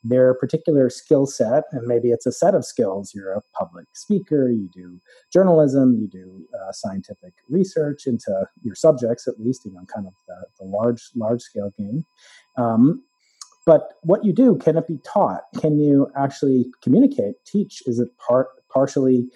their 0.08 0.34
particular 0.34 0.88
skill 0.90 1.26
set, 1.26 1.64
and 1.72 1.86
maybe 1.86 2.10
it's 2.10 2.26
a 2.26 2.32
set 2.32 2.54
of 2.54 2.64
skills. 2.64 3.12
You're 3.14 3.32
a 3.32 3.42
public 3.58 3.86
speaker, 3.94 4.50
you 4.50 4.68
do 4.74 5.00
journalism, 5.32 5.96
you 6.00 6.08
do 6.08 6.46
uh, 6.54 6.72
scientific 6.72 7.32
research 7.48 8.06
into 8.06 8.32
your 8.62 8.74
subjects, 8.74 9.26
at 9.26 9.40
least, 9.40 9.64
you 9.64 9.72
know, 9.72 9.84
kind 9.92 10.06
of 10.06 10.12
the, 10.28 10.36
the 10.60 10.66
large, 10.66 11.02
large 11.14 11.40
scale 11.40 11.72
game. 11.78 12.04
Um, 12.56 13.02
but 13.64 13.94
what 14.02 14.24
you 14.24 14.32
do, 14.32 14.56
can 14.56 14.76
it 14.76 14.86
be 14.86 14.98
taught? 15.04 15.42
Can 15.60 15.78
you 15.78 16.08
actually 16.16 16.66
communicate, 16.82 17.34
teach? 17.44 17.82
Is 17.86 17.98
it 17.98 18.08
part 18.18 18.48
partially, 18.72 19.26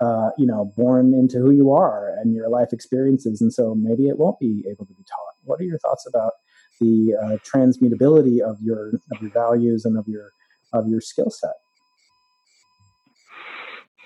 uh, 0.00 0.30
you 0.36 0.46
know, 0.46 0.72
born 0.76 1.14
into 1.14 1.38
who 1.38 1.52
you 1.52 1.72
are 1.72 2.12
and 2.20 2.34
your 2.34 2.50
life 2.50 2.72
experiences? 2.72 3.40
And 3.40 3.52
so 3.52 3.74
maybe 3.74 4.08
it 4.08 4.18
won't 4.18 4.38
be 4.38 4.62
able 4.70 4.84
to 4.84 4.92
be 4.92 5.04
taught. 5.04 5.34
What 5.44 5.58
are 5.60 5.64
your 5.64 5.78
thoughts 5.78 6.06
about 6.06 6.32
the 6.80 7.14
uh, 7.14 7.36
transmutability 7.44 8.40
of 8.40 8.60
your 8.62 8.88
of 8.88 9.22
your 9.22 9.30
values 9.30 9.84
and 9.84 9.98
of 9.98 10.06
your 10.08 10.30
of 10.72 10.88
your 10.88 11.00
skill 11.00 11.30
set. 11.30 11.54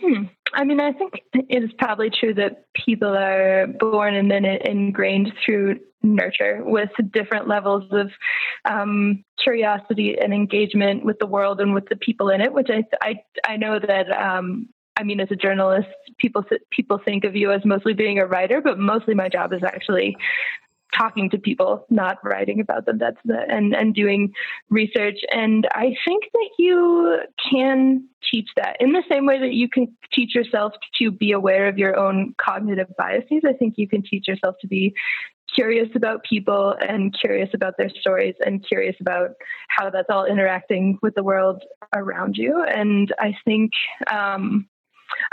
Hmm. 0.00 0.24
I 0.54 0.64
mean, 0.64 0.80
I 0.80 0.92
think 0.92 1.22
it 1.32 1.62
is 1.62 1.70
probably 1.78 2.10
true 2.10 2.34
that 2.34 2.66
people 2.74 3.16
are 3.16 3.66
born 3.66 4.14
and 4.14 4.30
then 4.30 4.44
ingrained 4.44 5.32
through 5.44 5.80
nurture 6.02 6.62
with 6.64 6.90
different 7.12 7.48
levels 7.48 7.84
of 7.92 8.10
um, 8.64 9.24
curiosity 9.42 10.18
and 10.18 10.34
engagement 10.34 11.04
with 11.04 11.18
the 11.20 11.26
world 11.26 11.60
and 11.60 11.72
with 11.72 11.88
the 11.88 11.96
people 11.96 12.28
in 12.28 12.40
it. 12.40 12.52
Which 12.52 12.68
I 12.70 12.84
I, 13.00 13.22
I 13.46 13.56
know 13.56 13.78
that 13.78 14.10
um, 14.10 14.68
I 14.96 15.04
mean, 15.04 15.20
as 15.20 15.30
a 15.30 15.36
journalist, 15.36 15.88
people 16.18 16.44
people 16.70 17.00
think 17.02 17.24
of 17.24 17.34
you 17.34 17.50
as 17.50 17.64
mostly 17.64 17.94
being 17.94 18.18
a 18.18 18.26
writer, 18.26 18.60
but 18.60 18.78
mostly 18.78 19.14
my 19.14 19.28
job 19.28 19.52
is 19.52 19.62
actually 19.62 20.16
talking 20.96 21.30
to 21.30 21.38
people, 21.38 21.86
not 21.90 22.18
writing 22.22 22.60
about 22.60 22.86
them. 22.86 22.98
That's 22.98 23.18
the 23.24 23.38
and 23.48 23.74
and 23.74 23.94
doing 23.94 24.32
research. 24.70 25.18
And 25.32 25.66
I 25.72 25.94
think 26.06 26.24
that 26.32 26.50
you 26.58 27.20
can 27.50 28.08
teach 28.30 28.48
that 28.56 28.76
in 28.80 28.92
the 28.92 29.02
same 29.10 29.26
way 29.26 29.40
that 29.40 29.52
you 29.52 29.68
can 29.68 29.96
teach 30.12 30.34
yourself 30.34 30.72
to 30.98 31.10
be 31.10 31.32
aware 31.32 31.68
of 31.68 31.78
your 31.78 31.96
own 31.96 32.34
cognitive 32.40 32.88
biases. 32.96 33.42
I 33.46 33.52
think 33.52 33.74
you 33.76 33.88
can 33.88 34.02
teach 34.02 34.28
yourself 34.28 34.56
to 34.60 34.68
be 34.68 34.94
curious 35.54 35.88
about 35.94 36.24
people 36.24 36.74
and 36.86 37.14
curious 37.18 37.50
about 37.52 37.74
their 37.76 37.90
stories 38.00 38.34
and 38.44 38.66
curious 38.66 38.96
about 39.00 39.30
how 39.68 39.90
that's 39.90 40.08
all 40.10 40.24
interacting 40.24 40.98
with 41.02 41.14
the 41.14 41.22
world 41.22 41.62
around 41.94 42.36
you. 42.36 42.64
And 42.64 43.12
I 43.18 43.36
think 43.44 43.72
um, 44.10 44.68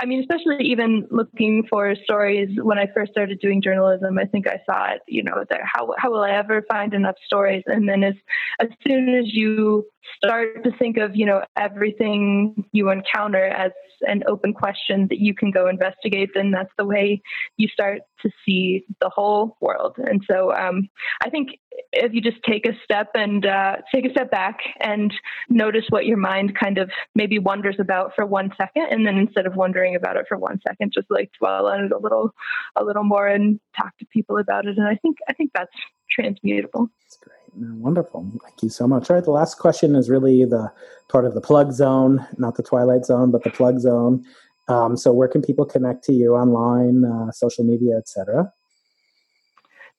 I 0.01 0.05
mean, 0.05 0.19
especially 0.21 0.65
even 0.65 1.07
looking 1.11 1.65
for 1.69 1.95
stories 2.03 2.49
when 2.61 2.77
I 2.77 2.87
first 2.93 3.11
started 3.11 3.39
doing 3.39 3.61
journalism, 3.61 4.17
I 4.17 4.25
think 4.25 4.47
I 4.47 4.61
saw 4.65 4.93
it, 4.93 5.01
you 5.07 5.23
know, 5.23 5.43
that 5.49 5.61
how, 5.63 5.93
how 5.97 6.11
will 6.11 6.21
I 6.21 6.31
ever 6.31 6.63
find 6.69 6.93
enough 6.93 7.15
stories? 7.25 7.63
And 7.65 7.87
then 7.87 8.03
as, 8.03 8.15
as 8.59 8.69
soon 8.85 9.15
as 9.15 9.25
you 9.33 9.85
start 10.17 10.63
to 10.63 10.71
think 10.77 10.97
of, 10.97 11.15
you 11.15 11.25
know, 11.25 11.43
everything 11.57 12.65
you 12.71 12.89
encounter 12.89 13.45
as 13.45 13.71
an 14.01 14.23
open 14.27 14.53
question 14.53 15.07
that 15.09 15.19
you 15.19 15.33
can 15.33 15.51
go 15.51 15.67
investigate, 15.67 16.29
then 16.33 16.51
that's 16.51 16.71
the 16.77 16.85
way 16.85 17.21
you 17.57 17.67
start 17.67 18.01
to 18.21 18.29
see 18.45 18.85
the 19.01 19.09
whole 19.09 19.57
world. 19.61 19.95
And 19.97 20.23
so 20.29 20.53
um, 20.53 20.89
I 21.23 21.29
think 21.29 21.49
if 21.93 22.13
you 22.13 22.21
just 22.21 22.41
take 22.43 22.65
a 22.65 22.73
step 22.83 23.09
and 23.13 23.45
uh, 23.45 23.77
take 23.93 24.05
a 24.05 24.11
step 24.11 24.31
back 24.31 24.59
and 24.79 25.13
notice 25.49 25.85
what 25.89 26.05
your 26.05 26.17
mind 26.17 26.57
kind 26.57 26.77
of 26.77 26.89
maybe 27.15 27.39
wonders 27.39 27.77
about 27.79 28.13
for 28.15 28.25
one 28.25 28.51
second, 28.57 28.87
and 28.91 29.05
then 29.05 29.17
instead 29.17 29.45
of 29.45 29.55
wondering 29.69 29.95
about 29.95 30.17
it 30.17 30.25
for 30.27 30.37
one 30.37 30.59
second, 30.67 30.91
just 30.91 31.09
like 31.11 31.31
dwell 31.39 31.67
on 31.67 31.85
it 31.85 31.91
a 31.91 31.97
little, 31.97 32.33
a 32.75 32.83
little 32.83 33.03
more 33.03 33.27
and 33.27 33.59
talk 33.77 33.95
to 33.99 34.05
people 34.07 34.37
about 34.37 34.65
it. 34.65 34.77
And 34.77 34.87
I 34.87 34.95
think 34.95 35.17
I 35.27 35.33
think 35.33 35.51
that's 35.53 35.71
transmutable. 36.09 36.89
That's 37.03 37.17
great. 37.17 37.69
Wonderful. 37.77 38.31
Thank 38.43 38.63
you 38.63 38.69
so 38.69 38.87
much. 38.87 39.09
All 39.09 39.15
right. 39.15 39.23
The 39.23 39.31
last 39.31 39.59
question 39.59 39.95
is 39.95 40.09
really 40.09 40.45
the 40.45 40.71
part 41.07 41.25
of 41.25 41.35
the 41.35 41.41
plug 41.41 41.71
zone, 41.71 42.25
not 42.37 42.55
the 42.55 42.63
twilight 42.63 43.05
zone, 43.05 43.31
but 43.31 43.43
the 43.43 43.51
plug 43.51 43.79
zone. 43.79 44.23
Um, 44.67 44.97
so, 44.97 45.11
where 45.11 45.27
can 45.27 45.41
people 45.41 45.65
connect 45.65 46.03
to 46.05 46.13
you 46.13 46.35
online, 46.35 47.05
uh, 47.05 47.31
social 47.31 47.63
media, 47.63 47.97
etc.? 47.97 48.51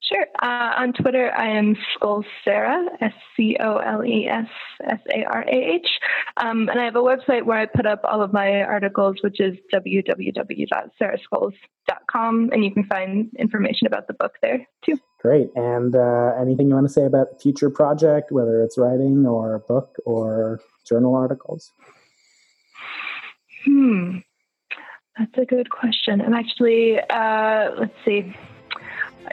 Sure. 0.03 0.27
Uh, 0.43 0.73
on 0.79 0.95
Twitter, 0.95 1.31
I 1.37 1.51
am 1.51 1.77
Scoles 1.95 2.25
Sarah, 2.45 2.87
S 3.01 3.13
C 3.37 3.57
O 3.61 3.77
L 3.77 4.05
E 4.05 4.27
S 4.27 4.49
S 4.85 4.99
A 5.15 5.23
R 5.25 5.43
A 5.43 5.75
H. 5.75 5.87
Um, 6.39 6.69
and 6.69 6.81
I 6.81 6.85
have 6.85 6.97
a 6.97 7.03
website 7.03 7.45
where 7.45 7.59
I 7.59 7.67
put 7.67 7.87
up 7.87 8.01
all 8.05 8.21
of 8.23 8.33
my 8.33 8.63
articles, 8.63 9.19
which 9.21 9.39
is 9.41 9.57
www.sarahscoles.com. 9.73 12.51
And 12.53 12.65
you 12.65 12.73
can 12.73 12.85
find 12.85 13.31
information 13.39 13.87
about 13.87 14.07
the 14.07 14.15
book 14.15 14.33
there 14.43 14.67
too. 14.85 14.99
Great. 15.21 15.51
And 15.55 15.95
uh, 15.95 16.33
anything 16.41 16.69
you 16.69 16.75
want 16.75 16.87
to 16.87 16.93
say 16.93 17.05
about 17.05 17.43
future 17.43 17.69
project, 17.69 18.33
whether 18.33 18.65
it's 18.65 18.79
writing 18.79 19.27
or 19.27 19.55
a 19.55 19.61
book 19.61 19.99
or 20.07 20.63
journal 20.89 21.15
articles? 21.15 21.73
Hmm. 23.67 24.21
That's 25.19 25.37
a 25.37 25.45
good 25.45 25.69
question. 25.69 26.23
I'm 26.23 26.33
actually, 26.33 26.99
uh, 26.99 27.73
let's 27.79 27.93
see. 28.07 28.35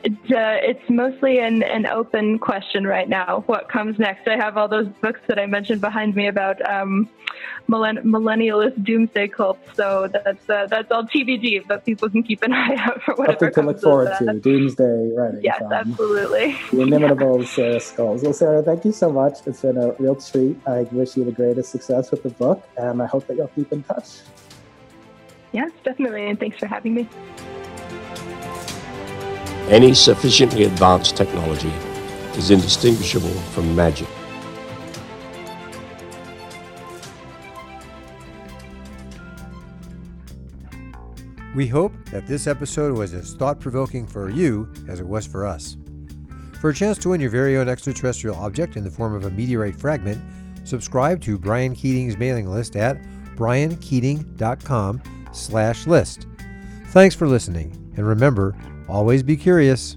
It's, 0.04 0.32
uh, 0.32 0.58
it's 0.62 0.90
mostly 0.90 1.40
an, 1.40 1.64
an 1.64 1.86
open 1.86 2.40
question 2.40 2.86
right 2.86 3.08
now. 3.08 3.44
What 3.48 3.70
comes 3.70 3.98
next? 3.98 4.28
I 4.28 4.36
have 4.36 4.58
all 4.58 4.68
those 4.68 4.88
books 5.02 5.20
that 5.28 5.40
I 5.40 5.46
mentioned 5.46 5.82
behind 5.82 6.16
me 6.16 6.28
about 6.28 6.62
um, 6.70 7.10
millenn- 7.70 8.04
millennialist 8.04 8.84
doomsday 8.84 9.28
cults. 9.30 9.60
So 9.76 10.10
that's 10.12 10.50
uh, 10.50 10.68
that's 10.68 10.92
all 10.92 11.04
TBD, 11.04 11.68
but 11.68 11.86
people 11.86 12.10
can 12.10 12.24
keep 12.24 12.44
an 12.44 12.54
eye 12.54 12.76
out 12.78 13.02
for 13.04 13.16
whatever 13.16 13.52
Something 13.52 13.64
to 13.64 13.70
look 13.70 13.82
forward 13.82 14.14
to. 14.20 14.40
Doomsday 14.40 15.12
writing. 15.16 15.42
Yes, 15.44 15.62
absolutely. 15.62 16.58
The 16.72 16.82
inimitable 16.82 17.46
Sarah 17.46 17.78
Scoles. 17.78 18.24
Well, 18.24 18.34
Sarah, 18.34 18.64
thank 18.64 18.86
you 18.86 18.92
so 18.92 19.12
much. 19.12 19.40
It's 19.46 19.62
been 19.62 19.78
a 19.78 19.94
real 19.94 20.16
treat. 20.16 20.58
I 20.68 20.82
wish 20.92 21.18
you 21.18 21.24
the 21.24 21.32
greatest 21.32 21.72
success 21.72 22.12
with 22.12 22.24
the 22.24 22.30
book, 22.30 22.68
and 22.78 23.02
I 23.02 23.08
hope 23.08 23.28
that 23.28 23.38
you'll 23.38 23.48
keep 23.50 23.72
in 23.72 23.84
touch. 23.84 24.20
Yes, 25.54 25.72
definitely. 25.84 26.30
And 26.30 26.40
thanks 26.40 26.58
for 26.60 26.68
having 26.68 26.94
me. 26.94 27.10
Any 29.70 29.94
sufficiently 29.94 30.64
advanced 30.64 31.18
technology 31.18 31.74
is 32.38 32.52
indistinguishable 32.52 33.28
from 33.52 33.76
magic. 33.76 34.08
We 41.54 41.68
hope 41.68 41.92
that 42.12 42.28
this 42.28 42.48
episode 42.48 42.98
was 42.98 43.14
as 43.14 43.34
thought 43.34 43.60
provoking 43.60 44.08
for 44.08 44.30
you 44.30 44.72
as 44.88 45.02
it 45.02 45.06
was 45.06 45.28
for 45.28 45.46
us. 45.46 45.76
For 46.62 46.70
a 46.70 46.74
chance 46.74 46.98
to 47.00 47.10
win 47.10 47.20
your 47.20 47.30
very 47.30 47.58
own 47.58 47.68
extraterrestrial 47.68 48.38
object 48.38 48.78
in 48.78 48.86
the 48.86 48.92
form 48.92 49.14
of 49.14 49.26
a 49.26 49.32
meteorite 49.32 49.76
fragment, 49.76 50.22
subscribe 50.64 51.20
to 51.24 51.38
Brian 51.38 51.76
Keating's 51.76 52.16
mailing 52.16 52.50
list 52.50 52.78
at 52.78 53.02
briankeating.com 53.36 55.02
slash 55.34 55.88
list. 55.88 56.26
Thanks 56.86 57.16
for 57.16 57.28
listening, 57.28 57.72
and 57.98 58.08
remember, 58.08 58.56
Always 58.90 59.22
be 59.22 59.36
curious. 59.36 59.96